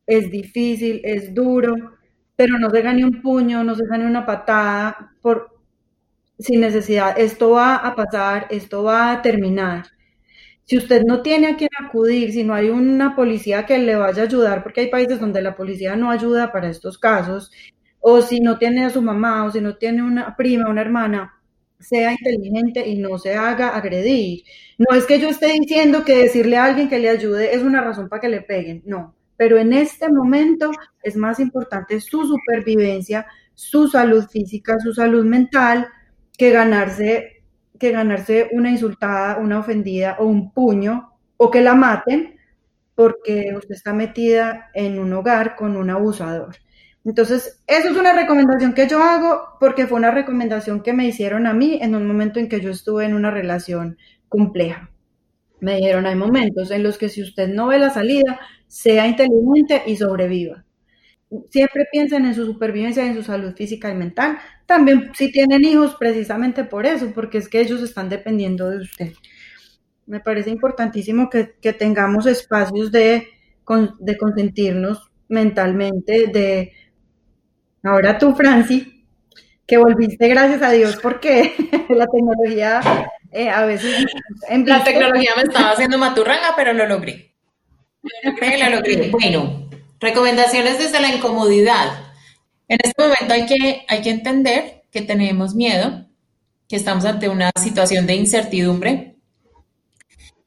Es 0.07 0.31
difícil, 0.31 1.01
es 1.03 1.35
duro, 1.35 2.00
pero 2.35 2.57
no 2.59 2.69
se 2.69 2.81
gane 2.81 3.05
un 3.05 3.21
puño, 3.21 3.63
no 3.63 3.75
se 3.75 3.85
gane 3.85 4.05
una 4.05 4.25
patada 4.25 5.13
por, 5.21 5.59
sin 6.39 6.61
necesidad. 6.61 7.17
Esto 7.19 7.51
va 7.51 7.75
a 7.77 7.95
pasar, 7.95 8.47
esto 8.49 8.83
va 8.83 9.11
a 9.11 9.21
terminar. 9.21 9.85
Si 10.65 10.77
usted 10.77 11.03
no 11.03 11.21
tiene 11.21 11.47
a 11.47 11.57
quién 11.57 11.69
acudir, 11.79 12.31
si 12.31 12.43
no 12.43 12.53
hay 12.53 12.69
una 12.69 13.15
policía 13.15 13.65
que 13.65 13.77
le 13.77 13.95
vaya 13.95 14.23
a 14.23 14.25
ayudar, 14.25 14.63
porque 14.63 14.81
hay 14.81 14.87
países 14.89 15.19
donde 15.19 15.41
la 15.41 15.55
policía 15.55 15.95
no 15.95 16.11
ayuda 16.11 16.51
para 16.51 16.69
estos 16.69 16.97
casos, 16.97 17.51
o 17.99 18.21
si 18.21 18.39
no 18.39 18.57
tiene 18.57 18.85
a 18.85 18.89
su 18.89 19.01
mamá, 19.01 19.45
o 19.45 19.51
si 19.51 19.61
no 19.61 19.77
tiene 19.77 20.03
una 20.03 20.35
prima, 20.35 20.69
una 20.69 20.81
hermana, 20.81 21.41
sea 21.79 22.11
inteligente 22.13 22.87
y 22.87 22.97
no 22.97 23.17
se 23.17 23.35
haga 23.35 23.75
agredir. 23.75 24.43
No 24.77 24.95
es 24.95 25.05
que 25.05 25.19
yo 25.19 25.29
esté 25.29 25.47
diciendo 25.53 26.03
que 26.05 26.15
decirle 26.17 26.57
a 26.57 26.65
alguien 26.65 26.89
que 26.89 26.99
le 26.99 27.09
ayude 27.09 27.55
es 27.55 27.63
una 27.63 27.81
razón 27.81 28.09
para 28.09 28.21
que 28.21 28.29
le 28.29 28.41
peguen, 28.41 28.83
no. 28.85 29.15
Pero 29.41 29.57
en 29.57 29.73
este 29.73 30.07
momento 30.07 30.69
es 31.01 31.15
más 31.15 31.39
importante 31.39 31.99
su 31.99 32.27
supervivencia, 32.27 33.25
su 33.55 33.87
salud 33.87 34.27
física, 34.27 34.77
su 34.79 34.93
salud 34.93 35.25
mental, 35.25 35.87
que 36.37 36.51
ganarse, 36.51 37.41
que 37.79 37.89
ganarse 37.89 38.49
una 38.51 38.69
insultada, 38.69 39.39
una 39.39 39.57
ofendida 39.57 40.17
o 40.19 40.25
un 40.27 40.53
puño, 40.53 41.13
o 41.37 41.49
que 41.49 41.61
la 41.61 41.73
maten 41.73 42.35
porque 42.93 43.51
usted 43.57 43.73
está 43.73 43.93
metida 43.93 44.69
en 44.75 44.99
un 44.99 45.11
hogar 45.11 45.55
con 45.55 45.75
un 45.75 45.89
abusador. 45.89 46.57
Entonces, 47.03 47.63
eso 47.65 47.89
es 47.89 47.97
una 47.97 48.13
recomendación 48.13 48.75
que 48.75 48.87
yo 48.87 49.01
hago 49.01 49.57
porque 49.59 49.87
fue 49.87 49.97
una 49.97 50.11
recomendación 50.11 50.83
que 50.83 50.93
me 50.93 51.07
hicieron 51.07 51.47
a 51.47 51.53
mí 51.55 51.79
en 51.81 51.95
un 51.95 52.05
momento 52.05 52.39
en 52.39 52.47
que 52.47 52.61
yo 52.61 52.69
estuve 52.69 53.05
en 53.05 53.15
una 53.15 53.31
relación 53.31 53.97
compleja. 54.29 54.90
Me 55.61 55.77
dijeron, 55.77 56.05
hay 56.05 56.15
momentos 56.15 56.71
en 56.71 56.83
los 56.83 56.97
que 56.97 57.07
si 57.07 57.21
usted 57.21 57.47
no 57.47 57.67
ve 57.67 57.79
la 57.79 57.89
salida, 57.89 58.39
sea 58.67 59.07
inteligente 59.07 59.83
y 59.85 59.95
sobreviva. 59.95 60.65
Siempre 61.49 61.85
piensen 61.89 62.25
en 62.25 62.35
su 62.35 62.45
supervivencia 62.45 63.05
y 63.05 63.09
en 63.09 63.15
su 63.15 63.23
salud 63.23 63.53
física 63.55 63.89
y 63.89 63.95
mental. 63.95 64.37
También 64.65 65.11
si 65.13 65.31
tienen 65.31 65.63
hijos, 65.63 65.95
precisamente 65.97 66.65
por 66.65 66.85
eso, 66.85 67.13
porque 67.13 67.37
es 67.37 67.47
que 67.47 67.61
ellos 67.61 67.81
están 67.81 68.09
dependiendo 68.09 68.69
de 68.69 68.77
usted. 68.79 69.13
Me 70.07 70.19
parece 70.19 70.49
importantísimo 70.49 71.29
que, 71.29 71.45
tengamos 71.73 72.25
espacios 72.25 72.91
de, 72.91 73.27
de 73.99 74.17
consentirnos 74.17 75.09
mentalmente, 75.29 76.27
de 76.27 76.73
Ahora 77.83 78.19
tú, 78.19 78.35
Franci, 78.35 79.05
que 79.65 79.77
volviste, 79.77 80.27
gracias 80.27 80.61
a 80.61 80.69
Dios, 80.69 80.99
porque 81.01 81.53
la 81.89 82.05
tecnología 82.05 82.79
eh, 83.31 83.49
a 83.49 83.65
veces... 83.65 84.05
la 84.65 84.83
tecnología 84.83 85.31
me 85.35 85.43
estaba 85.43 85.71
haciendo 85.71 85.97
maturranga, 85.97 86.53
pero 86.55 86.73
lo 86.73 86.85
logré. 86.87 87.33
Lo 88.01 88.31
logré, 88.31 88.57
lo 88.57 88.75
logré. 88.75 89.09
Bueno, 89.09 89.69
recomendaciones 89.99 90.79
desde 90.79 90.99
la 90.99 91.13
incomodidad. 91.13 92.11
En 92.67 92.79
este 92.83 93.01
momento 93.01 93.33
hay 93.33 93.45
que, 93.45 93.85
hay 93.87 94.01
que 94.01 94.09
entender 94.09 94.83
que 94.91 95.01
tenemos 95.01 95.55
miedo, 95.55 96.07
que 96.67 96.75
estamos 96.75 97.05
ante 97.05 97.29
una 97.29 97.51
situación 97.61 98.05
de 98.07 98.15
incertidumbre, 98.15 99.15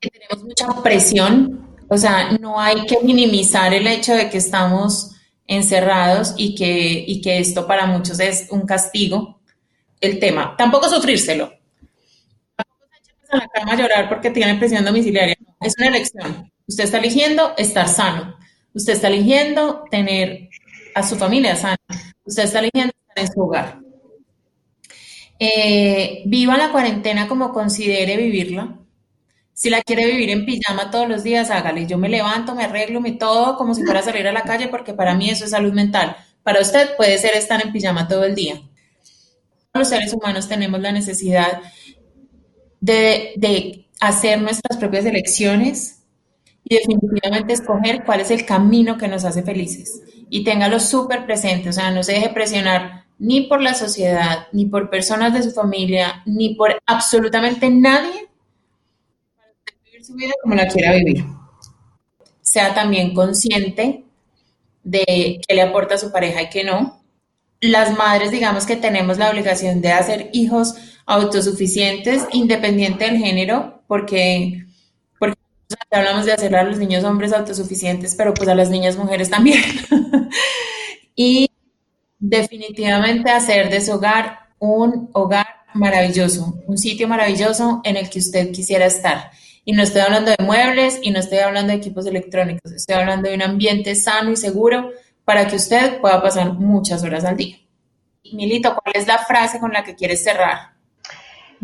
que 0.00 0.10
tenemos 0.10 0.44
mucha 0.44 0.82
presión, 0.82 1.76
o 1.88 1.96
sea, 1.96 2.32
no 2.40 2.60
hay 2.60 2.86
que 2.86 2.98
minimizar 3.02 3.72
el 3.72 3.86
hecho 3.86 4.14
de 4.14 4.28
que 4.30 4.38
estamos 4.38 5.12
encerrados 5.46 6.34
y 6.36 6.54
que, 6.54 7.04
y 7.06 7.20
que 7.20 7.38
esto 7.38 7.66
para 7.66 7.86
muchos 7.86 8.20
es 8.20 8.48
un 8.50 8.66
castigo, 8.66 9.40
el 10.00 10.18
tema. 10.18 10.54
Tampoco 10.56 10.88
sufrírselo. 10.88 11.52
Se 13.34 13.42
a 13.42 13.46
la 13.46 13.48
cama 13.48 13.72
a 13.72 13.76
llorar 13.76 14.08
porque 14.08 14.30
tiene 14.30 14.54
presión 14.56 14.84
domiciliaria. 14.84 15.36
Es 15.60 15.74
una 15.78 15.88
elección. 15.88 16.52
Usted 16.66 16.84
está 16.84 16.98
eligiendo 16.98 17.54
estar 17.56 17.88
sano. 17.88 18.36
Usted 18.72 18.94
está 18.94 19.08
eligiendo 19.08 19.84
tener 19.90 20.48
a 20.94 21.02
su 21.02 21.16
familia 21.16 21.56
sana. 21.56 21.76
Usted 22.24 22.44
está 22.44 22.60
eligiendo 22.60 22.92
estar 23.08 23.24
en 23.24 23.32
su 23.32 23.40
hogar. 23.40 23.78
Eh, 25.38 26.22
viva 26.26 26.56
la 26.56 26.70
cuarentena 26.70 27.28
como 27.28 27.52
considere 27.52 28.16
vivirla. 28.16 28.78
Si 29.52 29.70
la 29.70 29.82
quiere 29.82 30.06
vivir 30.06 30.30
en 30.30 30.46
pijama 30.46 30.90
todos 30.90 31.08
los 31.08 31.22
días, 31.22 31.50
hágale. 31.50 31.86
Yo 31.86 31.98
me 31.98 32.08
levanto, 32.08 32.54
me 32.54 32.64
arreglo, 32.64 33.00
me 33.00 33.12
todo 33.12 33.56
como 33.56 33.74
si 33.74 33.84
fuera 33.84 34.00
a 34.00 34.02
salir 34.02 34.26
a 34.26 34.32
la 34.32 34.42
calle 34.42 34.68
porque 34.68 34.94
para 34.94 35.14
mí 35.14 35.30
eso 35.30 35.44
es 35.44 35.50
salud 35.50 35.72
mental. 35.72 36.16
Para 36.42 36.60
usted 36.60 36.96
puede 36.96 37.18
ser 37.18 37.34
estar 37.34 37.64
en 37.64 37.72
pijama 37.72 38.08
todo 38.08 38.24
el 38.24 38.34
día. 38.34 38.60
Los 39.72 39.88
seres 39.88 40.12
humanos 40.12 40.48
tenemos 40.48 40.80
la 40.80 40.92
necesidad 40.92 41.60
de, 42.84 43.86
hacer 44.00 44.42
nuestras 44.42 44.76
propias 44.78 45.06
elecciones 45.06 46.02
y 46.64 46.76
definitivamente 46.76 47.54
escoger 47.54 48.04
cuál 48.04 48.20
es 48.20 48.30
el 48.30 48.44
camino 48.44 48.98
que 48.98 49.08
nos 49.08 49.24
hace 49.24 49.42
felices. 49.42 50.02
Y 50.28 50.44
téngalo 50.44 50.80
súper 50.80 51.24
presente, 51.24 51.70
o 51.70 51.72
sea, 51.72 51.90
no 51.90 52.02
se 52.02 52.12
deje 52.12 52.28
presionar 52.30 53.04
ni 53.18 53.42
por 53.42 53.62
la 53.62 53.74
sociedad, 53.74 54.48
ni 54.52 54.66
por 54.66 54.90
personas 54.90 55.32
de 55.32 55.42
su 55.42 55.52
familia, 55.52 56.22
ni 56.26 56.54
por 56.54 56.76
absolutamente 56.86 57.70
nadie 57.70 58.28
su 60.02 60.14
vida 60.14 60.32
como 60.42 60.54
la 60.54 60.68
quiera 60.68 60.92
vivir. 60.92 61.24
Sea 62.42 62.74
también 62.74 63.14
consciente 63.14 64.04
de 64.82 65.40
qué 65.46 65.54
le 65.54 65.62
aporta 65.62 65.94
a 65.94 65.98
su 65.98 66.12
pareja 66.12 66.42
y 66.42 66.50
qué 66.50 66.62
no. 66.62 67.02
Las 67.60 67.96
madres, 67.96 68.30
digamos 68.30 68.66
que 68.66 68.76
tenemos 68.76 69.16
la 69.16 69.30
obligación 69.30 69.80
de 69.80 69.92
hacer 69.92 70.28
hijos 70.34 70.74
autosuficientes, 71.06 72.26
independiente 72.32 73.04
del 73.04 73.18
género, 73.18 73.82
porque, 73.86 74.64
porque 75.18 75.38
hablamos 75.90 76.26
de 76.26 76.32
hacer 76.32 76.54
a 76.56 76.64
los 76.64 76.78
niños 76.78 77.04
hombres 77.04 77.32
autosuficientes, 77.32 78.14
pero 78.14 78.34
pues 78.34 78.48
a 78.48 78.54
las 78.54 78.70
niñas 78.70 78.96
mujeres 78.96 79.30
también. 79.30 79.62
y 81.16 81.50
definitivamente 82.18 83.30
hacer 83.30 83.70
de 83.70 83.80
su 83.80 83.92
hogar 83.92 84.38
un 84.58 85.10
hogar 85.12 85.46
maravilloso, 85.74 86.62
un 86.66 86.78
sitio 86.78 87.08
maravilloso 87.08 87.80
en 87.84 87.96
el 87.96 88.08
que 88.08 88.20
usted 88.20 88.50
quisiera 88.52 88.86
estar. 88.86 89.30
Y 89.64 89.72
no 89.72 89.82
estoy 89.82 90.02
hablando 90.02 90.30
de 90.30 90.44
muebles 90.44 90.98
y 91.02 91.10
no 91.10 91.18
estoy 91.18 91.38
hablando 91.38 91.72
de 91.72 91.78
equipos 91.78 92.06
electrónicos, 92.06 92.72
estoy 92.72 92.96
hablando 92.96 93.28
de 93.28 93.34
un 93.34 93.42
ambiente 93.42 93.94
sano 93.94 94.30
y 94.30 94.36
seguro 94.36 94.90
para 95.24 95.46
que 95.46 95.56
usted 95.56 96.00
pueda 96.00 96.22
pasar 96.22 96.52
muchas 96.54 97.02
horas 97.02 97.24
al 97.24 97.36
día. 97.36 97.58
Milito, 98.32 98.74
¿cuál 98.74 98.94
es 98.96 99.06
la 99.06 99.18
frase 99.18 99.58
con 99.58 99.72
la 99.72 99.84
que 99.84 99.94
quieres 99.94 100.22
cerrar? 100.22 100.73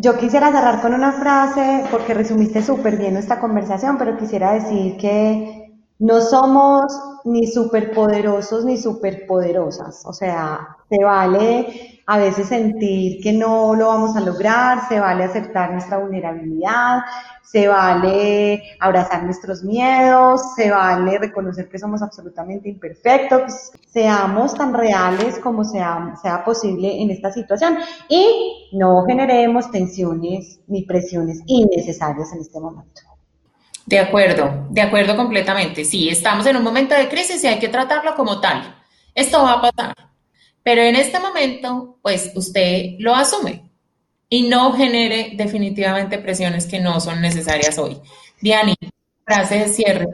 Yo 0.03 0.16
quisiera 0.16 0.51
cerrar 0.51 0.80
con 0.80 0.94
una 0.94 1.12
frase 1.12 1.84
porque 1.90 2.14
resumiste 2.14 2.62
súper 2.62 2.96
bien 2.96 3.16
esta 3.18 3.38
conversación, 3.38 3.98
pero 3.98 4.16
quisiera 4.16 4.53
decir 4.53 4.96
que 4.96 5.60
no 6.01 6.20
somos 6.22 6.92
ni 7.24 7.46
superpoderosos 7.46 8.64
ni 8.64 8.78
superpoderosas. 8.78 10.03
O 10.07 10.12
sea, 10.12 10.76
se 10.88 11.05
vale 11.05 12.01
a 12.07 12.18
veces 12.18 12.48
sentir 12.48 13.22
que 13.22 13.32
no 13.32 13.74
lo 13.74 13.88
vamos 13.88 14.16
a 14.16 14.20
lograr, 14.20 14.88
se 14.88 14.98
vale 14.98 15.24
aceptar 15.24 15.70
nuestra 15.70 15.98
vulnerabilidad, 15.98 17.01
se 17.44 17.68
vale 17.68 18.62
abrazar 18.80 19.24
nuestros 19.24 19.62
miedos, 19.62 20.55
se 20.57 20.70
vale 20.70 21.18
reconocer 21.18 21.68
que 21.68 21.78
somos 21.78 22.01
absolutamente 22.03 22.68
imperfectos, 22.68 23.70
seamos 23.86 24.55
tan 24.55 24.72
reales 24.72 25.38
como 25.38 25.64
sea, 25.64 26.14
sea 26.22 26.42
posible 26.44 27.03
en 27.03 27.11
esta 27.11 27.30
situación 27.30 27.76
y 28.09 28.70
no 28.72 29.05
generemos 29.05 29.70
tensiones 29.70 30.61
ni 30.66 30.82
presiones 30.82 31.42
innecesarias 31.46 32.32
en 32.32 32.40
este 32.40 32.59
momento. 32.59 33.10
De 33.91 33.99
acuerdo, 33.99 34.68
de 34.70 34.82
acuerdo 34.82 35.16
completamente. 35.16 35.84
Sí, 35.84 36.09
estamos 36.09 36.47
en 36.47 36.57
un 36.57 36.62
momento 36.62 36.95
de 36.95 37.09
crisis 37.09 37.43
y 37.43 37.49
hay 37.49 37.59
que 37.59 37.66
tratarlo 37.66 38.14
como 38.14 38.41
tal. 38.41 38.80
Esto 39.16 39.43
va 39.43 39.55
a 39.55 39.62
pasar. 39.62 39.95
Pero 40.62 40.82
en 40.82 40.95
este 40.95 41.18
momento, 41.18 41.99
pues 42.01 42.30
usted 42.36 42.95
lo 43.01 43.16
asume 43.16 43.68
y 44.28 44.49
no 44.49 44.74
genere 44.74 45.32
definitivamente 45.34 46.18
presiones 46.18 46.66
que 46.66 46.78
no 46.78 47.01
son 47.01 47.20
necesarias 47.20 47.78
hoy. 47.78 48.01
Diani, 48.41 48.76
frase 49.24 49.59
de 49.59 49.68
cierre. 49.68 50.07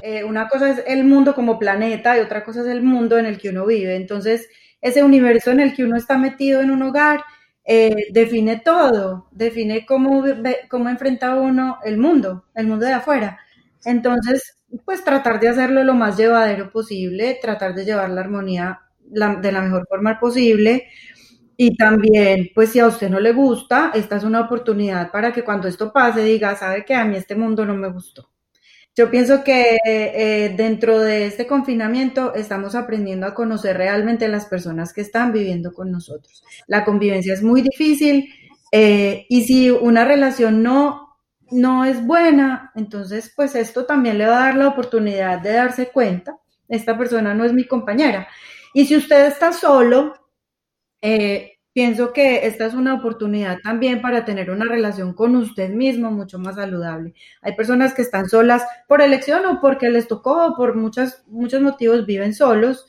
Eh, 0.00 0.22
una 0.22 0.46
cosa 0.48 0.70
es 0.70 0.84
el 0.86 1.02
mundo 1.02 1.34
como 1.34 1.58
planeta 1.58 2.16
y 2.16 2.20
otra 2.20 2.44
cosa 2.44 2.60
es 2.60 2.68
el 2.68 2.84
mundo 2.84 3.18
en 3.18 3.26
el 3.26 3.38
que 3.38 3.48
uno 3.48 3.66
vive. 3.66 3.96
Entonces, 3.96 4.48
ese 4.80 5.02
universo 5.02 5.50
en 5.50 5.58
el 5.58 5.74
que 5.74 5.82
uno 5.82 5.96
está 5.96 6.16
metido 6.16 6.60
en 6.60 6.70
un 6.70 6.82
hogar 6.82 7.24
eh, 7.64 8.06
define 8.12 8.60
todo, 8.60 9.28
define 9.32 9.86
cómo, 9.86 10.24
cómo 10.68 10.88
enfrenta 10.88 11.34
uno 11.36 11.78
el 11.84 11.98
mundo, 11.98 12.44
el 12.54 12.66
mundo 12.66 12.86
de 12.86 12.92
afuera. 12.92 13.38
Entonces, 13.84 14.58
pues 14.84 15.04
tratar 15.04 15.40
de 15.40 15.48
hacerlo 15.48 15.84
lo 15.84 15.94
más 15.94 16.16
llevadero 16.16 16.70
posible, 16.70 17.38
tratar 17.40 17.74
de 17.74 17.84
llevar 17.84 18.10
la 18.10 18.20
armonía 18.22 18.80
de 19.00 19.52
la 19.52 19.62
mejor 19.62 19.86
forma 19.88 20.18
posible. 20.18 20.88
Y 21.56 21.76
también, 21.76 22.50
pues 22.54 22.70
si 22.70 22.80
a 22.80 22.86
usted 22.88 23.10
no 23.10 23.20
le 23.20 23.32
gusta, 23.32 23.92
esta 23.94 24.16
es 24.16 24.24
una 24.24 24.42
oportunidad 24.42 25.10
para 25.12 25.32
que 25.32 25.44
cuando 25.44 25.68
esto 25.68 25.92
pase 25.92 26.24
diga, 26.24 26.56
sabe 26.56 26.84
que 26.84 26.94
a 26.94 27.04
mí 27.04 27.16
este 27.16 27.36
mundo 27.36 27.64
no 27.66 27.74
me 27.76 27.88
gustó. 27.90 28.30
Yo 28.96 29.10
pienso 29.10 29.42
que 29.42 29.78
eh, 29.84 30.54
dentro 30.56 31.00
de 31.00 31.26
este 31.26 31.48
confinamiento 31.48 32.32
estamos 32.34 32.76
aprendiendo 32.76 33.26
a 33.26 33.34
conocer 33.34 33.76
realmente 33.76 34.28
las 34.28 34.46
personas 34.46 34.92
que 34.92 35.00
están 35.00 35.32
viviendo 35.32 35.72
con 35.72 35.90
nosotros. 35.90 36.44
La 36.68 36.84
convivencia 36.84 37.34
es 37.34 37.42
muy 37.42 37.62
difícil 37.62 38.32
eh, 38.70 39.26
y 39.28 39.42
si 39.44 39.70
una 39.70 40.04
relación 40.04 40.62
no, 40.62 41.16
no 41.50 41.84
es 41.84 42.06
buena, 42.06 42.70
entonces 42.76 43.32
pues 43.34 43.56
esto 43.56 43.84
también 43.84 44.16
le 44.16 44.26
va 44.26 44.36
a 44.36 44.46
dar 44.46 44.56
la 44.56 44.68
oportunidad 44.68 45.40
de 45.40 45.52
darse 45.52 45.88
cuenta, 45.88 46.38
esta 46.68 46.96
persona 46.96 47.34
no 47.34 47.44
es 47.44 47.52
mi 47.52 47.66
compañera. 47.66 48.28
Y 48.72 48.86
si 48.86 48.96
usted 48.96 49.26
está 49.26 49.52
solo, 49.52 50.14
eh, 51.02 51.53
Pienso 51.74 52.12
que 52.12 52.46
esta 52.46 52.66
es 52.66 52.74
una 52.74 52.94
oportunidad 52.94 53.58
también 53.60 54.00
para 54.00 54.24
tener 54.24 54.48
una 54.52 54.64
relación 54.64 55.12
con 55.12 55.34
usted 55.34 55.70
mismo 55.70 56.12
mucho 56.12 56.38
más 56.38 56.54
saludable. 56.54 57.14
Hay 57.42 57.56
personas 57.56 57.94
que 57.94 58.02
están 58.02 58.28
solas 58.28 58.62
por 58.86 59.02
elección 59.02 59.44
o 59.44 59.60
porque 59.60 59.90
les 59.90 60.06
tocó 60.06 60.46
o 60.46 60.56
por 60.56 60.76
muchas, 60.76 61.24
muchos 61.26 61.60
motivos 61.62 62.06
viven 62.06 62.32
solos 62.32 62.86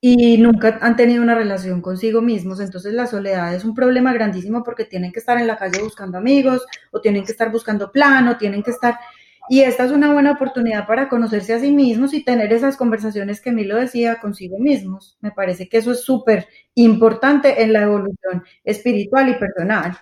y 0.00 0.38
nunca 0.38 0.78
han 0.80 0.94
tenido 0.94 1.20
una 1.20 1.34
relación 1.34 1.82
consigo 1.82 2.22
mismos. 2.22 2.60
Entonces 2.60 2.94
la 2.94 3.08
soledad 3.08 3.56
es 3.56 3.64
un 3.64 3.74
problema 3.74 4.12
grandísimo 4.12 4.62
porque 4.62 4.84
tienen 4.84 5.10
que 5.10 5.18
estar 5.18 5.36
en 5.38 5.48
la 5.48 5.58
calle 5.58 5.82
buscando 5.82 6.16
amigos 6.16 6.64
o 6.92 7.00
tienen 7.00 7.24
que 7.24 7.32
estar 7.32 7.50
buscando 7.50 7.90
plan 7.90 8.28
o 8.28 8.36
tienen 8.36 8.62
que 8.62 8.70
estar 8.70 9.00
y 9.48 9.62
esta 9.62 9.84
es 9.84 9.90
una 9.90 10.12
buena 10.12 10.32
oportunidad 10.32 10.86
para 10.86 11.08
conocerse 11.08 11.54
a 11.54 11.60
sí 11.60 11.72
mismos 11.72 12.14
y 12.14 12.22
tener 12.22 12.52
esas 12.52 12.76
conversaciones 12.76 13.40
que 13.40 13.52
Milo 13.52 13.76
decía 13.76 14.20
consigo 14.20 14.58
mismos. 14.58 15.16
Me 15.20 15.32
parece 15.32 15.68
que 15.68 15.78
eso 15.78 15.92
es 15.92 16.02
súper 16.02 16.46
importante 16.74 17.62
en 17.62 17.72
la 17.72 17.82
evolución 17.82 18.44
espiritual 18.62 19.28
y 19.28 19.34
personal. 19.34 19.98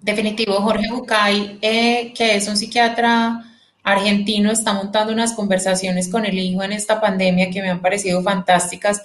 Definitivo, 0.00 0.54
Jorge 0.54 0.90
Bucay, 0.90 1.58
eh, 1.62 2.12
que 2.14 2.36
es 2.36 2.46
un 2.48 2.56
psiquiatra 2.56 3.42
argentino, 3.82 4.50
está 4.50 4.72
montando 4.74 5.12
unas 5.12 5.32
conversaciones 5.32 6.08
con 6.08 6.26
el 6.26 6.38
hijo 6.38 6.62
en 6.62 6.72
esta 6.72 7.00
pandemia 7.00 7.50
que 7.50 7.62
me 7.62 7.70
han 7.70 7.80
parecido 7.80 8.22
fantásticas, 8.22 9.02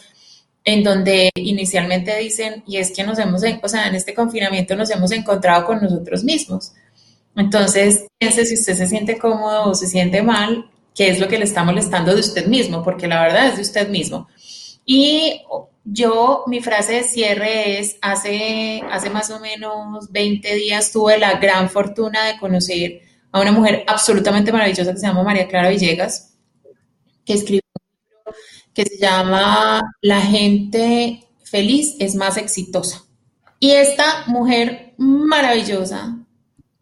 en 0.66 0.84
donde 0.84 1.30
inicialmente 1.36 2.18
dicen, 2.18 2.64
y 2.68 2.78
es 2.78 2.92
que 2.92 3.04
nos 3.04 3.18
hemos, 3.18 3.44
o 3.44 3.48
en 3.48 3.96
este 3.96 4.14
confinamiento 4.14 4.76
nos 4.76 4.92
hemos 4.92 5.12
encontrado 5.12 5.66
con 5.66 5.82
nosotros 5.82 6.24
mismos. 6.24 6.74
Entonces, 7.36 8.06
piense 8.18 8.46
si 8.46 8.56
usted 8.56 8.76
se 8.76 8.88
siente 8.88 9.18
cómodo 9.18 9.70
o 9.70 9.76
se 9.76 9.88
siente 9.88 10.22
mal, 10.22 10.70
qué 10.96 11.10
es 11.10 11.20
lo 11.20 11.28
que 11.28 11.38
le 11.38 11.46
está 11.46 11.64
molestando 11.64 12.14
de 12.14 12.20
usted 12.20 12.48
mismo, 12.48 12.84
porque 12.84 13.08
la 13.08 13.22
verdad 13.22 13.48
es 13.48 13.56
de 13.56 13.62
usted 13.62 13.90
mismo. 13.90 14.28
Y 14.86 15.42
yo, 15.84 16.44
mi 16.48 16.62
frase 16.62 16.94
de 16.94 17.04
cierre 17.04 17.80
es, 17.80 17.98
hace, 18.02 18.82
hace 18.90 19.10
más 19.10 19.30
o 19.32 19.40
menos 19.40 20.12
20 20.12 20.56
días 20.56 20.92
tuve 20.92 21.18
la 21.18 21.40
gran 21.40 21.70
fortuna 21.70 22.26
de 22.26 22.38
conocer 22.40 23.02
a 23.32 23.42
una 23.42 23.52
mujer 23.52 23.84
absolutamente 23.88 24.52
maravillosa 24.52 24.94
que 24.94 25.00
se 25.00 25.08
llama 25.08 25.24
María 25.24 25.48
Clara 25.48 25.70
Villegas, 25.70 26.36
que 27.26 27.34
escribió 27.34 27.62
un 27.76 28.10
libro 28.10 28.40
que 28.74 28.86
se 28.86 28.98
llama 28.98 29.82
La 30.02 30.22
gente 30.22 31.24
feliz 31.44 31.96
es 32.00 32.16
más 32.16 32.38
exitosa. 32.38 33.04
Y 33.60 33.72
esta 33.72 34.26
mujer 34.28 34.94
maravillosa 34.98 36.23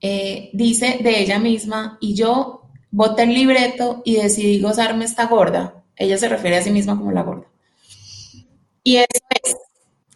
eh, 0.02 0.50
dice 0.54 1.00
de 1.02 1.22
ella 1.22 1.40
misma, 1.40 1.98
y 2.02 2.16
yo 2.16 2.70
boté 2.90 3.24
el 3.24 3.34
libreto 3.34 4.02
y 4.04 4.16
decidí 4.16 4.60
gozarme 4.60 5.06
esta 5.06 5.28
gorda. 5.28 5.84
Ella 5.96 6.18
se 6.18 6.30
refiere 6.30 6.58
a 6.58 6.64
sí 6.64 6.72
misma 6.72 6.98
como 6.98 7.12
la 7.12 7.24
gorda. 7.24 7.48
Y 8.84 8.98
eso 8.98 9.08
es, 9.44 9.56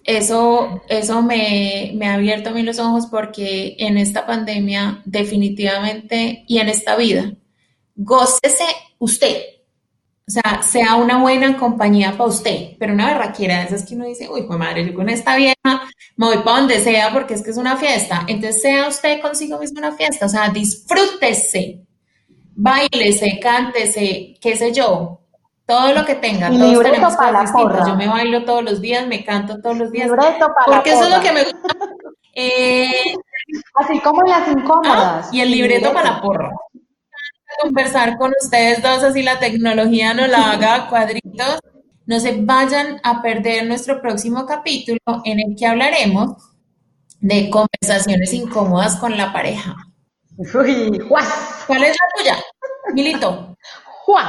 eso, 0.03 0.81
eso 0.89 1.21
me, 1.21 1.91
me 1.95 2.07
ha 2.07 2.15
abierto 2.15 2.49
a 2.49 2.53
mí 2.53 2.63
los 2.63 2.79
ojos 2.79 3.07
porque 3.07 3.75
en 3.79 3.97
esta 3.97 4.25
pandemia 4.25 5.01
definitivamente 5.05 6.43
y 6.47 6.57
en 6.57 6.69
esta 6.69 6.95
vida, 6.95 7.33
gócese 7.95 8.65
usted, 8.99 9.38
o 10.28 10.32
sea, 10.32 10.63
sea 10.63 10.95
una 10.95 11.19
buena 11.19 11.55
compañía 11.55 12.13
para 12.13 12.26
usted, 12.26 12.71
pero 12.80 12.93
una 12.93 13.07
berraquera 13.07 13.59
de 13.59 13.65
esas 13.65 13.86
que 13.86 13.93
uno 13.93 14.05
dice, 14.05 14.28
uy, 14.28 14.41
pues 14.43 14.57
madre, 14.57 14.84
yo 14.84 14.95
con 14.95 15.07
esta 15.07 15.36
vieja 15.36 15.55
me 16.15 16.26
voy 16.26 16.38
para 16.39 16.61
donde 16.61 16.80
sea 16.80 17.13
porque 17.13 17.36
es 17.36 17.43
que 17.43 17.51
es 17.51 17.57
una 17.57 17.78
fiesta. 17.78 18.23
Entonces, 18.28 18.59
sea 18.59 18.88
usted 18.88 19.21
consigo 19.21 19.59
mismo 19.59 19.78
una 19.78 19.91
fiesta, 19.91 20.26
o 20.26 20.30
sea, 20.30 20.49
disfrútese, 20.49 21.86
bailese, 22.55 23.39
cántese, 23.39 24.36
qué 24.41 24.55
sé 24.55 24.71
yo, 24.71 25.21
todo 25.67 25.93
lo 25.93 26.03
que 26.05 26.15
tenga. 26.15 26.49
Todos 26.49 26.82
tenemos 26.82 27.15
cosas 27.15 27.41
distintas. 27.41 27.88
Yo 27.88 27.95
me 27.95 28.07
bailo 28.07 28.45
todos 28.45 28.63
los 28.63 28.82
días, 28.82 29.05
me 29.05 29.23
canto 29.23 29.61
todos 29.61 29.78
los 29.78 29.91
días. 29.91 30.09
porque 30.65 30.91
eso 30.91 31.03
es 31.03 31.15
lo 31.15 31.21
que 31.21 31.32
me 31.32 31.43
gusta. 31.43 31.69
Eh, 32.34 33.13
Así 33.76 33.99
como 33.99 34.23
las 34.23 34.47
incómodas. 34.47 35.28
Ah, 35.28 35.30
y 35.32 35.41
el 35.41 35.51
libreto, 35.51 35.93
para 35.93 36.13
la 36.13 36.21
porra 36.21 36.51
conversar 37.62 38.18
con 38.18 38.32
ustedes 38.41 38.82
dos, 38.82 39.03
así 39.03 39.24
la 39.24 39.39
tecnología 39.39 40.14
no 40.14 40.28
la 40.28 40.51
haga 40.51 40.89
cuadritos. 40.89 41.60
No 42.06 42.20
se 42.20 42.39
vayan 42.41 42.99
a 43.03 43.22
perder 43.22 43.66
nuestro 43.66 44.01
próximo 44.01 44.45
capítulo 44.45 44.99
en 45.24 45.39
el 45.39 45.56
que 45.58 45.66
hablaremos 45.66 46.36
de 47.20 47.49
conversaciones 47.49 48.32
incómodas 48.34 48.97
con 48.97 49.18
la 49.18 49.34
pareja. 49.34 49.76
Uy, 50.38 50.99
¿Cuál 51.08 51.84
es 51.84 51.95
la 51.95 52.08
tuya? 52.16 52.38
Milito. 52.93 53.58
Juan. 54.06 54.28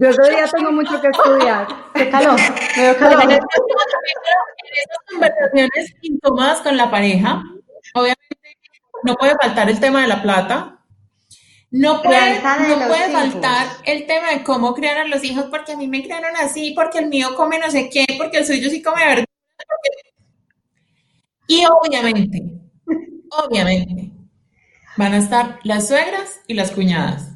Yo 0.00 0.14
todavía 0.14 0.46
tengo 0.48 0.72
mucho 0.72 1.00
que 1.00 1.08
estudiar. 1.08 1.68
Qué 1.94 2.10
calor, 2.10 2.40
me 2.76 2.96
calor. 2.96 3.22
En 3.22 3.30
esas 3.30 4.98
conversaciones 5.08 5.94
incómodas 6.02 6.60
con 6.62 6.76
la 6.76 6.90
pareja, 6.90 7.42
obviamente 7.94 8.58
no 9.04 9.14
puede 9.14 9.36
faltar 9.40 9.70
el 9.70 9.78
tema 9.78 10.02
de 10.02 10.08
la 10.08 10.22
plata, 10.22 10.79
no 11.70 12.02
puede, 12.02 12.42
no 12.42 12.86
puede 12.88 13.10
faltar 13.10 13.68
el 13.84 14.06
tema 14.06 14.30
de 14.32 14.42
cómo 14.42 14.74
criar 14.74 14.98
a 14.98 15.04
los 15.06 15.22
hijos, 15.22 15.46
porque 15.50 15.72
a 15.72 15.76
mí 15.76 15.86
me 15.86 16.02
criaron 16.02 16.36
así, 16.36 16.72
porque 16.74 16.98
el 16.98 17.06
mío 17.06 17.34
come 17.36 17.58
no 17.58 17.70
sé 17.70 17.88
qué, 17.88 18.06
porque 18.18 18.38
el 18.38 18.46
suyo 18.46 18.68
sí 18.68 18.82
come 18.82 19.04
verdura. 19.04 19.26
Y 21.46 21.64
obviamente, 21.66 22.42
obviamente, 23.30 24.10
van 24.96 25.14
a 25.14 25.18
estar 25.18 25.60
las 25.62 25.86
suegras 25.86 26.40
y 26.48 26.54
las 26.54 26.72
cuñadas. 26.72 27.28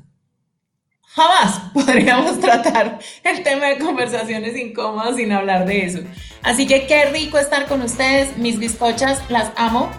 Jamás 1.01 1.61
podríamos 1.75 2.41
tratar 2.41 2.99
el 3.23 3.43
tema 3.45 3.67
de 3.67 3.79
conversaciones 3.79 4.57
incómodas 4.57 5.15
sin 5.15 5.31
hablar 5.31 5.65
de 5.65 5.85
eso. 5.85 6.01
Así 6.43 6.67
que 6.67 6.89
qué 6.89 7.05
rico 7.07 7.39
estar 7.39 7.67
con 7.67 7.83
ustedes, 7.83 8.37
mis 8.37 8.59
bizcochas, 8.59 9.23
las 9.31 9.53
amo 9.57 9.91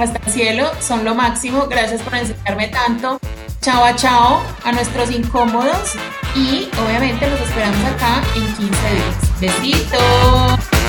hasta 0.00 0.18
el 0.26 0.32
cielo, 0.32 0.70
son 0.80 1.04
lo 1.04 1.14
máximo. 1.14 1.66
Gracias 1.68 2.02
por 2.02 2.14
enseñarme 2.14 2.68
tanto. 2.68 3.18
Chao, 3.60 3.84
chao 3.96 4.42
a 4.64 4.72
nuestros 4.72 5.10
incómodos 5.10 5.94
y 6.34 6.68
obviamente 6.82 7.28
los 7.28 7.40
esperamos 7.40 7.84
acá 7.84 8.22
en 8.34 8.46
15 8.54 8.64
días. 8.64 9.40
Besitos. 9.40 10.79